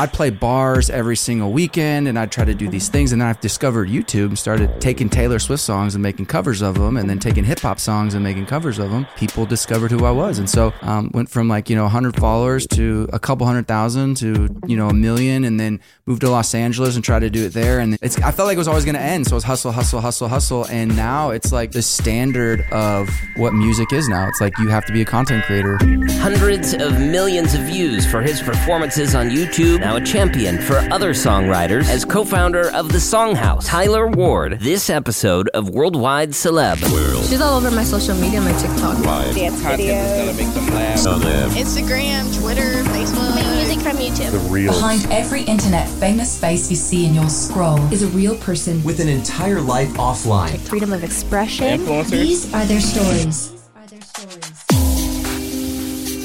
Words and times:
I'd 0.00 0.12
play 0.12 0.30
bars 0.30 0.90
every 0.90 1.16
single 1.16 1.50
weekend 1.50 2.06
and 2.06 2.16
I'd 2.16 2.30
try 2.30 2.44
to 2.44 2.54
do 2.54 2.68
these 2.68 2.88
things. 2.88 3.10
And 3.10 3.20
then 3.20 3.28
I've 3.28 3.40
discovered 3.40 3.88
YouTube 3.88 4.26
and 4.26 4.38
started 4.38 4.80
taking 4.80 5.08
Taylor 5.08 5.40
Swift 5.40 5.60
songs 5.60 5.96
and 5.96 6.02
making 6.02 6.26
covers 6.26 6.62
of 6.62 6.76
them 6.76 6.96
and 6.96 7.10
then 7.10 7.18
taking 7.18 7.42
hip 7.42 7.58
hop 7.58 7.80
songs 7.80 8.14
and 8.14 8.22
making 8.22 8.46
covers 8.46 8.78
of 8.78 8.92
them. 8.92 9.08
People 9.16 9.44
discovered 9.44 9.90
who 9.90 10.04
I 10.04 10.12
was. 10.12 10.38
And 10.38 10.48
so 10.48 10.72
um, 10.82 11.10
went 11.14 11.28
from 11.30 11.48
like, 11.48 11.68
you 11.68 11.74
know, 11.74 11.82
100 11.82 12.14
followers 12.14 12.64
to 12.68 13.08
a 13.12 13.18
couple 13.18 13.44
hundred 13.44 13.66
thousand 13.66 14.18
to, 14.18 14.48
you 14.68 14.76
know, 14.76 14.88
a 14.88 14.94
million 14.94 15.42
and 15.42 15.58
then 15.58 15.80
moved 16.06 16.20
to 16.20 16.30
Los 16.30 16.54
Angeles 16.54 16.94
and 16.94 17.04
tried 17.04 17.20
to 17.20 17.30
do 17.30 17.46
it 17.46 17.52
there. 17.52 17.80
And 17.80 17.98
it's, 18.00 18.16
I 18.18 18.30
felt 18.30 18.46
like 18.46 18.54
it 18.54 18.58
was 18.58 18.68
always 18.68 18.84
going 18.84 18.94
to 18.94 19.00
end. 19.00 19.26
So 19.26 19.32
it 19.32 19.38
was 19.38 19.44
hustle, 19.44 19.72
hustle, 19.72 20.00
hustle, 20.00 20.28
hustle. 20.28 20.64
And 20.66 20.94
now 20.94 21.30
it's 21.30 21.50
like 21.50 21.72
the 21.72 21.82
standard 21.82 22.64
of 22.70 23.10
what 23.34 23.52
music 23.52 23.92
is 23.92 24.08
now. 24.08 24.28
It's 24.28 24.40
like 24.40 24.56
you 24.58 24.68
have 24.68 24.86
to 24.86 24.92
be 24.92 25.02
a 25.02 25.04
content 25.04 25.44
creator. 25.44 25.76
Hundreds 26.20 26.72
of 26.72 27.00
millions 27.00 27.54
of 27.54 27.62
views 27.62 28.08
for 28.08 28.22
his 28.22 28.40
performances 28.40 29.16
on 29.16 29.30
YouTube. 29.30 29.87
Now 29.88 29.96
a 29.96 30.02
champion 30.02 30.58
for 30.60 30.76
other 30.92 31.14
songwriters. 31.14 31.88
As 31.88 32.04
co 32.04 32.22
founder 32.22 32.70
of 32.72 32.90
The 32.92 32.98
Songhouse, 32.98 33.66
Tyler 33.66 34.06
Ward. 34.06 34.60
This 34.60 34.90
episode 34.90 35.48
of 35.54 35.70
Worldwide 35.70 36.32
Celeb. 36.32 36.76
She's 37.26 37.40
all 37.40 37.56
over 37.56 37.70
my 37.70 37.84
social 37.84 38.14
media, 38.16 38.42
my 38.42 38.52
TikTok. 38.58 39.02
dance 39.34 39.62
videos, 39.62 40.28
Instagram, 41.54 42.38
Twitter, 42.38 42.84
Facebook. 42.92 43.34
Make 43.34 43.46
music 43.56 43.78
from 43.78 43.96
YouTube. 43.96 44.66
Behind 44.66 45.06
every 45.10 45.44
internet 45.44 45.88
famous 45.88 46.38
face 46.38 46.68
you 46.68 46.76
see 46.76 47.06
in 47.06 47.14
your 47.14 47.30
scroll 47.30 47.80
is 47.90 48.02
a 48.02 48.08
real 48.08 48.36
person. 48.36 48.84
with 48.84 49.00
an 49.00 49.08
entire 49.08 49.62
life 49.62 49.88
offline. 49.94 50.58
Freedom 50.68 50.92
of 50.92 51.02
expression. 51.02 51.80
Influencers. 51.80 52.10
These 52.10 52.52
are 52.52 52.66
their 52.66 52.80
stories. 52.80 53.57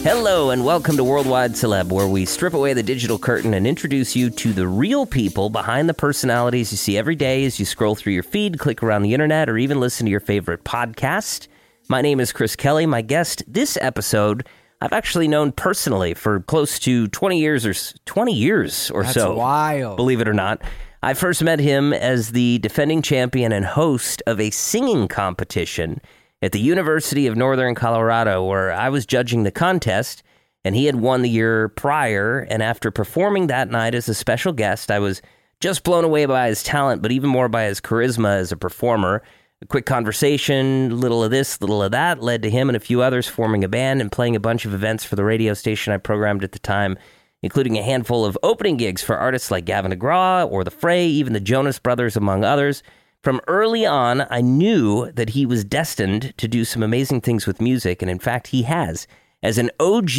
Hello, 0.04 0.50
and 0.50 0.66
welcome 0.66 0.98
to 0.98 1.04
Worldwide 1.04 1.54
Celeb, 1.54 1.90
where 1.90 2.10
we 2.10 2.26
strip 2.26 2.54
away 2.54 2.74
the 2.74 2.84
digital 2.84 3.18
curtain 3.18 3.54
and 3.54 3.66
introduce 3.66 4.18
you 4.18 4.30
to 4.32 4.52
the 4.52 4.68
real 4.68 5.06
people 5.06 5.50
behind 5.50 5.88
the 5.88 5.94
personalities 5.94 6.74
you 6.74 6.78
see 6.78 6.98
every 6.98 7.16
day 7.16 7.46
as 7.46 7.58
you 7.58 7.64
scroll 7.64 7.96
through 7.96 8.12
your 8.12 8.22
feed, 8.22 8.60
click 8.60 8.84
around 8.84 9.04
the 9.04 9.14
internet, 9.14 9.50
or 9.50 9.58
even 9.58 9.80
listen 9.80 10.06
to 10.06 10.12
your 10.12 10.20
favorite 10.20 10.66
podcast. 10.66 11.48
My 11.88 12.02
name 12.02 12.20
is 12.20 12.34
Chris 12.34 12.58
Kelly. 12.58 12.86
My 12.86 13.02
guest 13.02 13.44
this 13.48 13.78
episode, 13.80 14.46
I've 14.82 14.92
actually 14.92 15.30
known 15.30 15.54
personally 15.54 16.14
for 16.14 16.42
close 16.42 16.80
to 16.80 17.08
20 17.08 17.40
years 17.40 17.66
or 17.66 17.74
20 18.06 18.34
years 18.34 18.92
or 18.92 19.04
That's 19.04 19.14
so. 19.14 19.36
wild. 19.36 19.96
Believe 19.96 20.20
it 20.20 20.28
or 20.28 20.34
not. 20.34 20.62
I 21.02 21.14
first 21.14 21.42
met 21.42 21.60
him 21.60 21.94
as 21.94 22.34
the 22.34 22.60
defending 22.60 23.04
champion 23.04 23.54
and 23.54 23.64
host 23.66 24.22
of 24.28 24.42
a 24.42 24.50
singing 24.50 25.08
competition 25.08 26.02
at 26.44 26.52
the 26.52 26.60
University 26.60 27.26
of 27.26 27.38
Northern 27.38 27.74
Colorado, 27.74 28.44
where 28.44 28.72
I 28.74 28.90
was 28.90 29.06
judging 29.06 29.44
the 29.44 29.52
contest, 29.52 30.22
and 30.66 30.76
he 30.76 30.86
had 30.86 30.98
won 30.98 31.22
the 31.22 31.30
year 31.30 31.70
prior. 31.70 32.40
And 32.50 32.62
after 32.62 32.92
performing 32.92 33.48
that 33.48 33.72
night 33.72 33.96
as 33.96 34.10
a 34.10 34.14
special 34.14 34.52
guest, 34.52 34.92
I 34.92 35.00
was 35.00 35.22
just 35.62 35.84
blown 35.84 36.04
away 36.04 36.26
by 36.26 36.50
his 36.50 36.62
talent, 36.62 37.02
but 37.02 37.14
even 37.14 37.30
more 37.30 37.48
by 37.48 37.64
his 37.64 37.80
charisma 37.80 38.36
as 38.38 38.52
a 38.52 38.58
performer. 38.58 39.24
A 39.62 39.66
quick 39.66 39.86
conversation, 39.86 41.00
little 41.00 41.24
of 41.24 41.32
this, 41.32 41.62
little 41.62 41.82
of 41.82 41.92
that, 41.94 42.22
led 42.22 42.42
to 42.42 42.50
him 42.50 42.70
and 42.70 42.76
a 42.76 42.82
few 42.82 43.02
others 43.02 43.26
forming 43.26 43.64
a 43.64 43.70
band 43.70 44.02
and 44.02 44.12
playing 44.12 44.36
a 44.36 44.42
bunch 44.42 44.66
of 44.66 44.74
events 44.74 45.06
for 45.06 45.16
the 45.16 45.24
radio 45.24 45.54
station 45.54 45.94
I 45.94 45.98
programmed 45.98 46.44
at 46.44 46.52
the 46.52 46.60
time 46.60 46.98
including 47.44 47.78
a 47.78 47.84
handful 47.84 48.24
of 48.24 48.38
opening 48.42 48.78
gigs 48.78 49.04
for 49.04 49.18
artists 49.18 49.52
like 49.52 49.66
Gavin 49.66 49.92
DeGraw 49.92 50.50
or 50.50 50.64
The 50.64 50.72
Fray, 50.72 51.06
even 51.06 51.34
the 51.34 51.42
Jonas 51.42 51.78
Brothers, 51.78 52.16
among 52.16 52.46
others. 52.46 52.82
From 53.24 53.40
early 53.48 53.86
on, 53.86 54.28
I 54.30 54.42
knew 54.42 55.10
that 55.14 55.30
he 55.30 55.46
was 55.46 55.64
destined 55.64 56.34
to 56.38 56.46
do 56.46 56.66
some 56.66 56.84
amazing 56.84 57.22
things 57.22 57.48
with 57.48 57.62
music, 57.62 58.02
and 58.02 58.12
in 58.12 58.20
fact, 58.20 58.48
he 58.48 58.64
has. 58.64 59.08
As 59.42 59.58
an 59.58 59.72
OG 59.80 60.10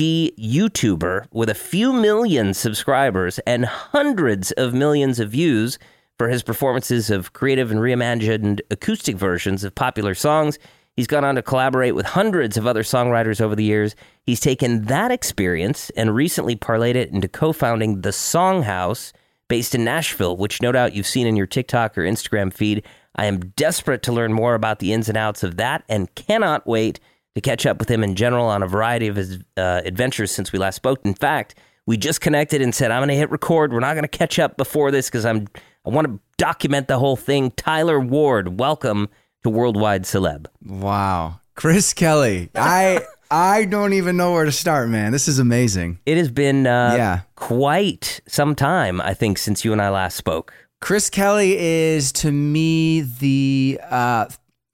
YouTuber 0.40 1.26
with 1.30 1.50
a 1.50 1.54
few 1.54 1.92
million 1.92 2.54
subscribers 2.54 3.38
and 3.40 3.66
hundreds 3.66 4.52
of 4.52 4.72
millions 4.72 5.20
of 5.20 5.32
views 5.32 5.78
for 6.16 6.30
his 6.30 6.42
performances 6.42 7.10
of 7.10 7.34
creative 7.34 7.70
and 7.70 7.80
reimagined 7.80 8.62
acoustic 8.70 9.16
versions 9.16 9.64
of 9.64 9.74
popular 9.74 10.14
songs, 10.14 10.58
He's 10.96 11.08
gone 11.08 11.24
on 11.24 11.34
to 11.34 11.42
collaborate 11.42 11.96
with 11.96 12.06
hundreds 12.06 12.56
of 12.56 12.68
other 12.68 12.84
songwriters 12.84 13.40
over 13.40 13.56
the 13.56 13.64
years. 13.64 13.96
He's 14.22 14.38
taken 14.38 14.84
that 14.84 15.10
experience 15.10 15.90
and 15.96 16.14
recently 16.14 16.54
parlayed 16.54 16.94
it 16.94 17.10
into 17.10 17.26
co 17.26 17.52
founding 17.52 18.02
The 18.02 18.10
Songhouse, 18.10 19.12
based 19.48 19.74
in 19.74 19.84
Nashville, 19.84 20.36
which 20.36 20.62
no 20.62 20.72
doubt 20.72 20.94
you've 20.94 21.06
seen 21.06 21.26
in 21.26 21.36
your 21.36 21.46
TikTok 21.46 21.96
or 21.98 22.02
Instagram 22.02 22.52
feed. 22.52 22.84
I 23.16 23.26
am 23.26 23.40
desperate 23.40 24.02
to 24.04 24.12
learn 24.12 24.32
more 24.32 24.54
about 24.54 24.78
the 24.78 24.92
ins 24.92 25.08
and 25.08 25.18
outs 25.18 25.42
of 25.42 25.56
that 25.56 25.84
and 25.88 26.12
cannot 26.14 26.66
wait 26.66 27.00
to 27.34 27.40
catch 27.40 27.66
up 27.66 27.78
with 27.78 27.90
him 27.90 28.02
in 28.02 28.14
general 28.14 28.46
on 28.46 28.62
a 28.62 28.66
variety 28.66 29.08
of 29.08 29.16
his 29.16 29.38
uh, 29.56 29.82
adventures 29.84 30.30
since 30.30 30.52
we 30.52 30.58
last 30.58 30.76
spoke. 30.76 31.00
In 31.04 31.14
fact, 31.14 31.56
we 31.86 31.96
just 31.96 32.20
connected 32.20 32.62
and 32.62 32.74
said, 32.74 32.90
I'm 32.90 33.00
going 33.00 33.08
to 33.08 33.16
hit 33.16 33.30
record. 33.30 33.72
We're 33.72 33.80
not 33.80 33.94
going 33.94 34.04
to 34.04 34.08
catch 34.08 34.38
up 34.38 34.56
before 34.56 34.90
this 34.90 35.08
because 35.08 35.24
I'm 35.24 35.48
I 35.86 35.90
want 35.90 36.06
to 36.06 36.18
document 36.38 36.88
the 36.88 36.98
whole 36.98 37.16
thing. 37.16 37.50
Tyler 37.52 38.00
Ward, 38.00 38.58
welcome 38.58 39.10
to 39.42 39.50
Worldwide 39.50 40.04
Celeb. 40.04 40.46
Wow. 40.64 41.40
Chris 41.56 41.92
Kelly. 41.92 42.50
I 42.54 43.02
I 43.36 43.64
don't 43.64 43.94
even 43.94 44.16
know 44.16 44.30
where 44.32 44.44
to 44.44 44.52
start, 44.52 44.88
man. 44.88 45.10
This 45.10 45.26
is 45.26 45.40
amazing. 45.40 45.98
It 46.06 46.16
has 46.18 46.30
been 46.30 46.68
uh, 46.68 46.94
Yeah. 46.96 47.20
quite 47.34 48.20
some 48.28 48.54
time, 48.54 49.00
I 49.00 49.12
think, 49.12 49.38
since 49.38 49.64
you 49.64 49.72
and 49.72 49.82
I 49.82 49.88
last 49.88 50.16
spoke. 50.16 50.54
Chris 50.80 51.10
Kelly 51.10 51.56
is 51.58 52.12
to 52.12 52.30
me 52.30 53.00
the 53.00 53.80
uh, 53.90 54.26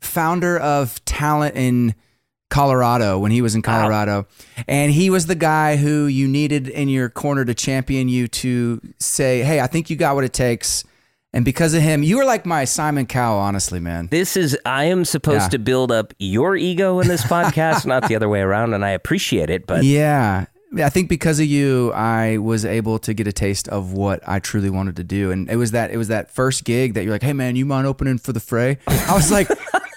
founder 0.03 0.59
of 0.59 1.03
talent 1.07 1.57
in 1.57 1.95
Colorado 2.51 3.19
when 3.19 3.31
he 3.31 3.41
was 3.41 3.55
in 3.55 3.63
Colorado. 3.63 4.27
And 4.69 4.93
he 4.93 5.09
was 5.09 5.25
the 5.25 5.35
guy 5.37 5.77
who 5.77 6.05
you 6.05 6.29
needed 6.29 6.69
in 6.69 6.91
your 6.91 7.09
corner 7.09 7.47
to 7.47 7.55
champion 7.55 8.11
you 8.11 8.29
to 8.29 8.83
say, 8.99 9.43
hey, 9.43 9.61
I 9.61 9.69
think 9.69 9.89
you 9.89 9.97
got 9.97 10.17
what 10.17 10.25
it 10.25 10.35
takes. 10.35 10.85
And 11.33 11.45
because 11.45 11.75
of 11.75 11.83
him, 11.83 12.03
you 12.03 12.17
were 12.17 12.25
like 12.25 12.45
my 12.45 12.65
Simon 12.65 13.07
Cowell, 13.07 13.39
honestly, 13.39 13.79
man. 13.79 14.09
This 14.11 14.37
is, 14.37 14.59
I 14.65 14.85
am 14.85 15.05
supposed 15.05 15.43
Yeah. 15.43 15.49
to 15.51 15.59
build 15.61 15.93
up 15.93 16.13
your 16.19 16.57
ego 16.57 16.99
in 16.99 17.07
this 17.07 17.23
podcast, 17.23 17.87
not 17.87 18.09
the 18.09 18.17
other 18.17 18.29
way 18.29 18.41
around, 18.41 18.75
and 18.75 18.85
I 18.85 18.91
appreciate 18.91 19.49
it. 19.49 19.65
But 19.67 19.85
Yeah. 19.85 20.47
I 20.77 20.89
think 20.89 21.09
because 21.09 21.41
of 21.41 21.47
you, 21.47 21.93
I 21.93 22.39
was 22.39 22.65
able 22.65 22.99
to 23.01 23.13
get 23.15 23.27
a 23.27 23.33
taste 23.33 23.69
of 23.69 23.93
what 23.93 24.21
I 24.29 24.39
truly 24.39 24.71
wanted 24.71 24.95
to 24.97 25.05
do, 25.05 25.33
and 25.33 25.51
it 25.51 25.57
was 25.57 25.73
that 25.73 25.91
it 25.91 25.97
was 25.97 26.07
that 26.09 26.31
first 26.31 26.63
gig 26.65 26.95
that 26.95 27.03
you're 27.03 27.11
like, 27.13 27.25
"Hey, 27.25 27.33
man, 27.33 27.57
you 27.57 27.67
mind 27.67 27.89
opening 27.89 28.19
for 28.19 28.33
the 28.33 28.39
fray?" 28.39 28.79
I 28.87 29.13
was 29.15 29.33
like, 29.33 29.49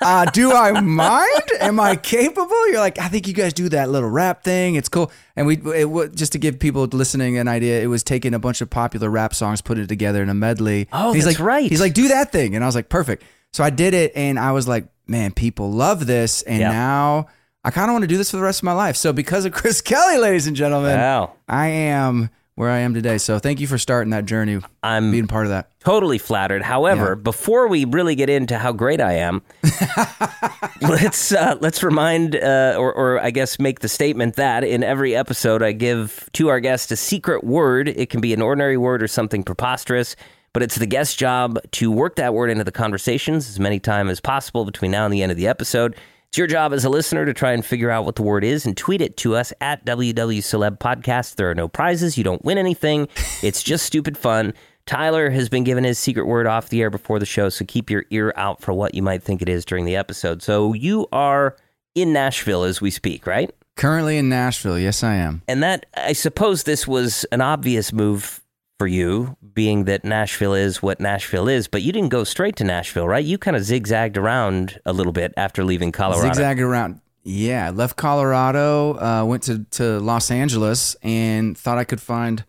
uh, 0.06 0.26
"Do 0.26 0.52
I 0.52 0.80
mind? 0.82 1.50
Am 1.60 1.80
I 1.80 1.96
capable?" 1.96 2.70
You're 2.70 2.80
like, 2.80 3.00
"I 3.00 3.08
think 3.08 3.28
you 3.28 3.34
guys 3.34 3.54
do 3.54 3.70
that 3.70 3.90
little 3.90 4.10
rap 4.10 4.44
thing. 4.44 4.76
It's 4.76 4.90
cool." 4.90 5.12
And 5.36 5.48
we, 5.48 5.58
it, 5.58 6.16
just 6.16 6.32
to 6.34 6.38
give 6.40 6.60
people 6.60 6.84
listening 6.86 7.38
an 7.38 7.48
idea, 7.48 7.82
it 7.82 7.88
was 7.88 8.04
taking 8.04 8.34
a 8.34 8.40
bunch 8.40 8.62
of 8.62 8.70
popular 8.70 9.10
rap 9.10 9.34
songs, 9.34 9.62
put 9.62 9.78
it 9.78 9.88
together 9.88 10.22
in 10.22 10.30
a 10.30 10.34
medley. 10.34 10.88
Oh, 10.94 11.14
he's 11.14 11.26
that's 11.26 11.40
like, 11.40 11.46
right. 11.46 11.70
He's 11.70 11.82
like, 11.82 11.94
"Do 11.94 12.08
that 12.10 12.32
thing," 12.32 12.56
and 12.56 12.64
I 12.64 12.68
was 12.68 12.76
like, 12.76 12.90
"Perfect." 12.90 13.24
So 13.52 13.64
I 13.64 13.70
did 13.70 13.94
it, 13.94 14.12
and 14.16 14.40
I 14.40 14.52
was 14.52 14.68
like, 14.68 14.86
"Man, 15.08 15.32
people 15.32 15.72
love 15.72 16.06
this," 16.06 16.42
and 16.44 16.60
Yeah. 16.60 16.70
now. 16.72 17.28
I 17.66 17.72
kind 17.72 17.90
of 17.90 17.94
want 17.94 18.04
to 18.04 18.08
do 18.08 18.18
this 18.18 18.30
for 18.30 18.36
the 18.36 18.44
rest 18.44 18.60
of 18.60 18.66
my 18.66 18.74
life. 18.74 18.98
So 18.98 19.14
because 19.14 19.46
of 19.46 19.54
Chris 19.54 19.80
Kelly, 19.90 20.18
ladies 20.18 20.48
and 20.48 20.56
gentlemen, 20.56 20.98
Wow. 21.00 21.32
I 21.48 21.68
am 21.68 22.30
where 22.56 22.70
I 22.70 22.80
am 22.80 22.94
today. 22.94 23.18
So 23.18 23.40
thank 23.40 23.60
you 23.60 23.68
for 23.68 23.78
starting 23.78 24.12
that 24.12 24.26
journey, 24.26 24.60
I'm 24.84 25.12
being 25.12 25.28
part 25.28 25.46
of 25.46 25.50
that. 25.50 25.72
totally 25.80 26.18
flattered. 26.18 26.62
However, 26.62 27.16
before 27.16 27.68
we 27.68 27.86
really 27.86 28.16
get 28.16 28.30
into 28.30 28.58
how 28.58 28.72
great 28.72 29.02
I 29.02 29.14
am, 29.14 29.42
let's 30.82 31.32
uh, 31.32 31.58
let's 31.62 31.82
remind, 31.84 32.36
uh, 32.36 32.76
or, 32.78 32.94
or 32.94 33.20
I 33.20 33.32
guess 33.32 33.60
make 33.60 33.80
the 33.80 33.90
statement 33.90 34.36
that 34.36 34.64
in 34.64 34.84
every 34.84 35.16
episode 35.16 35.64
I 35.64 35.72
give 35.72 36.30
to 36.34 36.50
our 36.50 36.60
guest 36.60 36.92
a 36.92 36.96
secret 36.96 37.44
word. 37.44 37.88
It 37.88 38.10
can 38.10 38.22
be 38.22 38.34
an 38.34 38.42
ordinary 38.42 38.78
word 38.78 39.02
or 39.02 39.08
something 39.08 39.44
preposterous, 39.44 40.16
but 40.54 40.62
it's 40.62 40.76
the 40.76 40.86
guest's 40.86 41.16
job 41.16 41.60
to 41.72 41.92
work 41.92 42.16
that 42.18 42.34
word 42.34 42.52
into 42.52 42.64
the 42.64 42.72
conversations 42.72 43.50
as 43.50 43.60
many 43.60 43.80
times 43.80 44.12
as 44.12 44.20
possible 44.20 44.66
between 44.66 44.92
now 44.92 45.06
and 45.06 45.14
the 45.14 45.24
end 45.24 45.32
of 45.32 45.38
the 45.38 45.48
episode. 45.48 45.96
It's 46.34 46.40
your 46.40 46.48
job 46.48 46.74
as 46.74 46.84
a 46.84 46.90
listener 46.90 47.28
to 47.28 47.34
try 47.36 47.52
and 47.52 47.64
figure 47.64 47.92
out 47.92 48.06
what 48.06 48.16
the 48.16 48.24
word 48.24 48.44
is 48.44 48.66
and 48.66 48.76
tweet 48.76 49.02
it 49.02 49.18
to 49.18 49.36
us 49.36 49.54
at 49.62 49.86
WW 49.86 50.40
Celeb 50.40 50.80
Podcast. 50.80 51.36
There 51.36 51.48
are 51.52 51.54
no 51.54 51.68
prizes. 51.68 52.18
You 52.18 52.24
don't 52.24 52.44
win 52.44 52.58
anything. 52.58 53.08
It's 53.44 53.62
just 53.62 53.86
stupid 53.86 54.18
fun. 54.18 54.56
Tyler 54.88 55.30
has 55.30 55.48
been 55.48 55.64
given 55.64 55.84
his 55.84 56.00
secret 56.00 56.26
word 56.26 56.48
off 56.48 56.70
the 56.70 56.82
air 56.82 56.90
before 56.90 57.20
the 57.20 57.26
show, 57.28 57.50
so 57.50 57.66
keep 57.66 57.88
your 57.88 58.06
ear 58.10 58.34
out 58.36 58.62
for 58.62 58.74
what 58.74 58.96
you 58.96 59.04
might 59.04 59.22
think 59.22 59.44
it 59.44 59.48
is 59.48 59.64
during 59.64 59.86
the 59.86 59.96
episode. 59.96 60.42
So 60.42 60.74
you 60.74 61.06
are 61.12 61.56
in 61.94 62.14
Nashville 62.14 62.64
as 62.64 62.82
we 62.82 62.90
speak, 62.90 63.28
right? 63.28 63.54
Currently 63.76 64.18
in 64.18 64.28
Nashville. 64.28 64.80
Yes, 64.80 65.04
I 65.04 65.14
am. 65.14 65.44
And 65.48 65.62
that, 65.62 65.86
I 65.96 66.14
suppose, 66.14 66.64
this 66.64 66.88
was 66.88 67.28
an 67.32 67.42
obvious 67.42 67.94
move 67.94 68.43
for 68.84 68.88
you, 68.88 69.38
being 69.54 69.86
that 69.86 70.04
Nashville 70.04 70.54
is 70.54 70.84
what 70.84 71.00
Nashville 71.00 71.48
is, 71.48 71.70
but 71.70 71.84
you 71.84 71.94
didn't 71.94 72.10
go 72.10 72.26
straight 72.26 72.58
to 72.58 72.66
Nashville, 72.66 73.08
right? 73.08 73.24
You 73.24 73.38
kind 73.38 73.56
of 73.56 73.64
zigzagged 73.64 74.18
around 74.18 74.78
a 74.86 74.92
little 74.92 75.14
bit 75.14 75.34
after 75.38 75.64
leaving 75.64 75.94
Colorado. 75.94 76.28
Zigzagged 76.28 76.60
around. 76.60 77.00
Yeah, 77.24 77.70
left 77.70 77.96
Colorado, 77.96 79.00
uh, 79.00 79.24
went 79.24 79.44
to, 79.44 79.64
to 79.72 80.00
Los 80.02 80.30
Angeles, 80.32 80.98
and 81.02 81.58
thought 81.58 81.78
I 81.78 81.86
could 81.86 82.02
find 82.02 82.44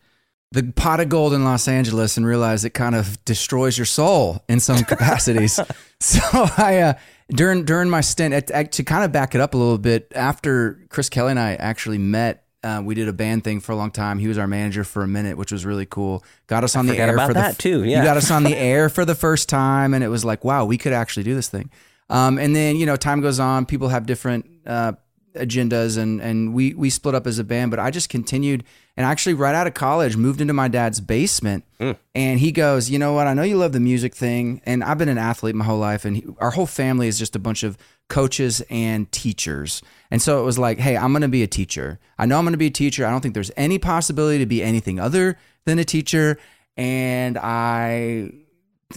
the 0.50 0.64
pot 0.74 0.98
of 0.98 1.08
gold 1.08 1.34
in 1.34 1.44
Los 1.44 1.68
Angeles, 1.68 2.16
and 2.16 2.26
realized 2.26 2.64
it 2.64 2.70
kind 2.70 2.96
of 2.96 3.24
destroys 3.24 3.78
your 3.78 3.84
soul 3.84 4.42
in 4.48 4.58
some 4.58 4.82
capacities. 4.84 5.60
so 6.00 6.20
I, 6.32 6.78
uh, 6.78 6.94
during 7.30 7.64
during 7.64 7.88
my 7.88 8.00
stint, 8.00 8.34
at, 8.34 8.50
at- 8.50 8.72
to 8.72 8.82
kind 8.82 9.04
of 9.04 9.12
back 9.12 9.36
it 9.36 9.40
up 9.40 9.54
a 9.54 9.56
little 9.56 9.78
bit, 9.78 10.10
after 10.16 10.84
Chris 10.88 11.08
Kelly 11.08 11.30
and 11.30 11.38
I 11.38 11.54
actually 11.54 11.98
met 11.98 12.43
Uh, 12.64 12.80
we 12.82 12.94
did 12.94 13.08
a 13.08 13.12
band 13.12 13.44
thing 13.44 13.60
for 13.60 13.72
a 13.72 13.76
long 13.76 13.90
time. 13.90 14.18
He 14.18 14.26
was 14.26 14.38
our 14.38 14.46
manager 14.46 14.84
for 14.84 15.02
a 15.02 15.06
minute, 15.06 15.36
which 15.36 15.52
was 15.52 15.66
really 15.66 15.84
cool. 15.84 16.24
Got 16.46 16.64
us 16.64 16.74
on 16.74 16.86
the 16.86 16.96
air 16.96 17.18
for 17.18 17.34
that, 17.34 17.56
the 17.56 17.62
too, 17.62 17.84
yeah. 17.84 18.00
He 18.00 18.04
got 18.06 18.16
us 18.16 18.30
on 18.30 18.42
the 18.42 18.56
air 18.56 18.88
for 18.88 19.04
the 19.04 19.14
first 19.14 19.48
time, 19.50 19.92
and 19.92 20.02
it 20.02 20.08
was 20.08 20.24
like, 20.24 20.44
wow, 20.44 20.64
we 20.64 20.78
could 20.78 20.94
actually 20.94 21.24
do 21.24 21.34
this 21.34 21.48
thing. 21.48 21.70
Um, 22.08 22.38
and 22.38 22.56
then 22.56 22.76
you 22.76 22.86
know, 22.86 22.96
time 22.96 23.20
goes 23.20 23.38
on. 23.38 23.66
People 23.66 23.88
have 23.88 24.06
different 24.06 24.46
uh, 24.66 24.92
agendas, 25.34 25.98
and 25.98 26.20
and 26.20 26.54
we 26.54 26.74
we 26.74 26.90
split 26.90 27.14
up 27.14 27.26
as 27.26 27.38
a 27.38 27.44
band. 27.44 27.70
But 27.70 27.80
I 27.80 27.90
just 27.90 28.08
continued, 28.08 28.64
and 28.96 29.06
actually, 29.06 29.34
right 29.34 29.54
out 29.54 29.66
of 29.66 29.74
college, 29.74 30.16
moved 30.16 30.40
into 30.40 30.52
my 30.52 30.68
dad's 30.68 31.00
basement. 31.00 31.64
Hmm. 31.78 31.92
And 32.14 32.40
he 32.40 32.52
goes, 32.52 32.90
you 32.90 32.98
know 32.98 33.12
what? 33.12 33.26
I 33.26 33.34
know 33.34 33.42
you 33.42 33.56
love 33.56 33.72
the 33.72 33.80
music 33.80 34.14
thing, 34.14 34.60
and 34.64 34.82
I've 34.84 34.98
been 34.98 35.08
an 35.08 35.18
athlete 35.18 35.54
my 35.54 35.64
whole 35.64 35.78
life, 35.78 36.04
and 36.04 36.16
he, 36.16 36.24
our 36.38 36.50
whole 36.50 36.66
family 36.66 37.08
is 37.08 37.18
just 37.18 37.36
a 37.36 37.40
bunch 37.40 37.62
of 37.62 37.76
coaches 38.08 38.62
and 38.70 39.10
teachers. 39.12 39.82
And 40.10 40.20
so 40.20 40.40
it 40.40 40.44
was 40.44 40.58
like, 40.58 40.78
hey, 40.78 40.96
I'm 40.96 41.12
going 41.12 41.22
to 41.22 41.28
be 41.28 41.42
a 41.42 41.48
teacher. 41.48 41.98
I 42.18 42.26
know 42.26 42.38
I'm 42.38 42.44
going 42.44 42.52
to 42.52 42.58
be 42.58 42.66
a 42.66 42.70
teacher. 42.70 43.06
I 43.06 43.10
don't 43.10 43.20
think 43.20 43.34
there's 43.34 43.50
any 43.56 43.78
possibility 43.78 44.38
to 44.38 44.46
be 44.46 44.62
anything 44.62 45.00
other 45.00 45.38
than 45.64 45.78
a 45.78 45.84
teacher. 45.84 46.38
And 46.76 47.38
I 47.38 48.30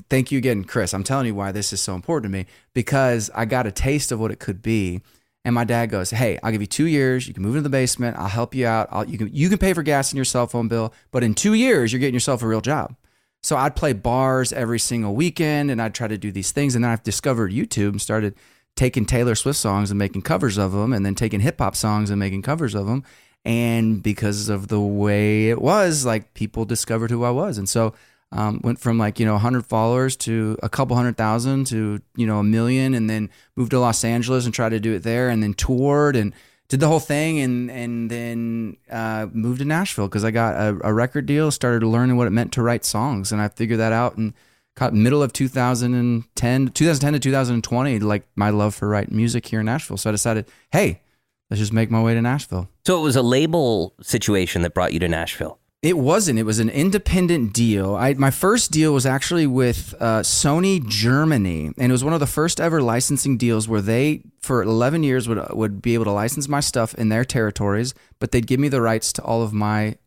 thank 0.09 0.31
you 0.31 0.37
again, 0.37 0.63
Chris. 0.63 0.93
I'm 0.93 1.03
telling 1.03 1.27
you 1.27 1.35
why 1.35 1.51
this 1.51 1.71
is 1.73 1.81
so 1.81 1.95
important 1.95 2.31
to 2.31 2.37
me 2.37 2.45
because 2.73 3.29
I 3.33 3.45
got 3.45 3.67
a 3.67 3.71
taste 3.71 4.11
of 4.11 4.19
what 4.19 4.31
it 4.31 4.39
could 4.39 4.61
be. 4.61 5.01
And 5.47 5.55
my 5.55 5.63
dad 5.63 5.89
goes, 5.89 6.09
"Hey, 6.09 6.37
I'll 6.43 6.51
give 6.51 6.59
you 6.59 6.67
two 6.67 6.87
years. 6.87 7.25
You 7.25 7.33
can 7.33 7.41
move 7.41 7.55
into 7.55 7.61
the 7.61 7.69
basement. 7.69 8.17
I'll 8.17 8.27
help 8.27 8.53
you 8.53 8.67
out. 8.67 8.89
I'll, 8.91 9.05
you 9.09 9.17
can 9.17 9.33
you 9.33 9.47
can 9.47 9.57
pay 9.57 9.71
for 9.71 9.81
gas 9.81 10.11
and 10.11 10.17
your 10.17 10.25
cell 10.25 10.45
phone 10.45 10.67
bill, 10.67 10.93
but 11.09 11.23
in 11.23 11.33
two 11.33 11.53
years, 11.53 11.93
you're 11.93 12.01
getting 12.01 12.13
yourself 12.13 12.43
a 12.43 12.47
real 12.47 12.59
job." 12.59 12.97
So 13.41 13.55
I'd 13.55 13.73
play 13.73 13.93
bars 13.93 14.51
every 14.51 14.77
single 14.77 15.15
weekend, 15.15 15.71
and 15.71 15.81
I'd 15.81 15.95
try 15.95 16.09
to 16.09 16.17
do 16.17 16.33
these 16.33 16.51
things. 16.51 16.75
And 16.75 16.83
then 16.83 16.91
I've 16.91 17.01
discovered 17.01 17.53
YouTube 17.53 17.91
and 17.91 18.01
started 18.01 18.35
taking 18.75 19.05
Taylor 19.05 19.35
Swift 19.35 19.57
songs 19.57 19.89
and 19.89 19.97
making 19.97 20.23
covers 20.23 20.57
of 20.57 20.73
them, 20.73 20.91
and 20.91 21.05
then 21.05 21.15
taking 21.15 21.39
hip 21.39 21.59
hop 21.59 21.77
songs 21.77 22.09
and 22.09 22.19
making 22.19 22.41
covers 22.41 22.75
of 22.75 22.85
them. 22.85 23.05
And 23.45 24.03
because 24.03 24.49
of 24.49 24.67
the 24.67 24.81
way 24.81 25.47
it 25.49 25.61
was, 25.61 26.05
like 26.05 26.33
people 26.33 26.65
discovered 26.65 27.09
who 27.09 27.23
I 27.23 27.31
was, 27.31 27.57
and 27.57 27.69
so 27.69 27.93
um, 28.31 28.59
went 28.63 28.79
from 28.79 28.97
like 28.97 29.19
you 29.19 29.25
know 29.25 29.33
100 29.33 29.65
followers 29.65 30.15
to 30.17 30.57
a 30.61 30.69
couple 30.69 30.95
hundred 30.95 31.17
thousand 31.17 31.65
to 31.67 32.01
you 32.15 32.27
know 32.27 32.39
a 32.39 32.43
million 32.43 32.93
and 32.93 33.09
then 33.09 33.29
moved 33.55 33.71
to 33.71 33.79
los 33.79 34.03
angeles 34.03 34.45
and 34.45 34.53
tried 34.53 34.69
to 34.69 34.79
do 34.79 34.93
it 34.93 35.03
there 35.03 35.29
and 35.29 35.41
then 35.41 35.53
toured 35.53 36.15
and 36.15 36.33
did 36.67 36.79
the 36.81 36.87
whole 36.87 36.99
thing 36.99 37.39
and 37.39 37.71
and 37.71 38.11
then 38.11 38.75
uh, 38.91 39.27
moved 39.31 39.59
to 39.59 39.65
nashville 39.65 40.07
because 40.07 40.25
i 40.25 40.31
got 40.31 40.55
a, 40.55 40.77
a 40.83 40.93
record 40.93 41.25
deal 41.25 41.51
started 41.51 41.85
learning 41.85 42.17
what 42.17 42.27
it 42.27 42.31
meant 42.31 42.51
to 42.51 42.61
write 42.61 42.83
songs 42.83 43.31
and 43.31 43.41
i 43.41 43.47
figured 43.47 43.79
that 43.79 43.93
out 43.93 44.17
and 44.17 44.33
caught 44.75 44.93
middle 44.93 45.23
of 45.23 45.31
2010 45.33 46.67
2010 46.67 47.13
to 47.13 47.19
2020 47.19 47.99
like 47.99 48.27
my 48.35 48.49
love 48.49 48.75
for 48.75 48.89
writing 48.89 49.15
music 49.15 49.45
here 49.47 49.61
in 49.61 49.65
nashville 49.65 49.97
so 49.97 50.09
i 50.09 50.11
decided 50.11 50.45
hey 50.71 51.01
let's 51.49 51.59
just 51.59 51.71
make 51.73 51.89
my 51.89 52.01
way 52.01 52.13
to 52.13 52.21
nashville 52.21 52.67
So 52.85 52.97
it 52.99 53.01
was 53.01 53.15
a 53.15 53.21
label 53.21 53.93
situation 54.01 54.61
that 54.61 54.73
brought 54.73 54.93
you 54.93 54.99
to 54.99 55.09
Nashville. 55.09 55.59
It 55.83 55.97
wasn't. 55.97 56.39
It 56.39 56.43
was 56.43 56.59
an 56.59 56.69
independent 56.69 57.53
deal. 57.53 57.95
I 57.95 58.13
my 58.15 58.31
first 58.31 58.71
deal 58.71 58.93
was 58.93 59.05
actually 59.05 59.45
with 59.45 59.93
uh, 59.99 60.21
Sony 60.21 60.85
Germany, 60.85 61.71
and 61.77 61.91
it 61.91 61.91
was 61.91 62.03
one 62.03 62.13
of 62.13 62.19
the 62.19 62.25
first 62.25 62.59
ever 62.59 62.81
licensing 62.81 63.37
deals 63.37 63.67
where 63.67 63.81
they, 63.81 64.23
for 64.41 64.63
11 64.63 65.03
years, 65.03 65.27
would 65.27 65.39
would 65.53 65.81
be 65.81 65.93
able 65.93 66.05
to 66.05 66.11
license 66.11 66.47
my 66.47 66.61
stuff 66.61 66.95
in 66.95 67.09
their 67.09 67.23
territories, 67.23 67.93
but 68.19 68.31
they'd 68.31 68.47
give 68.47 68.59
me 68.59 68.69
the 68.69 68.81
rights 68.81 69.13
to 69.13 69.21
all 69.21 69.43
of 69.43 69.53
my 69.53 69.97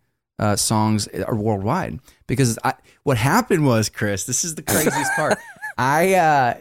uh, 0.40 0.56
songs 0.56 1.06
uh, 1.08 1.32
worldwide. 1.32 2.00
Because 2.26 2.58
I, 2.64 2.74
what 3.04 3.16
happened 3.16 3.64
was, 3.64 3.88
Chris, 3.88 4.24
this 4.24 4.42
is 4.44 4.56
the 4.56 4.62
craziest 4.62 5.12
part. 5.14 5.38
I, 5.78 6.14
uh, 6.14 6.54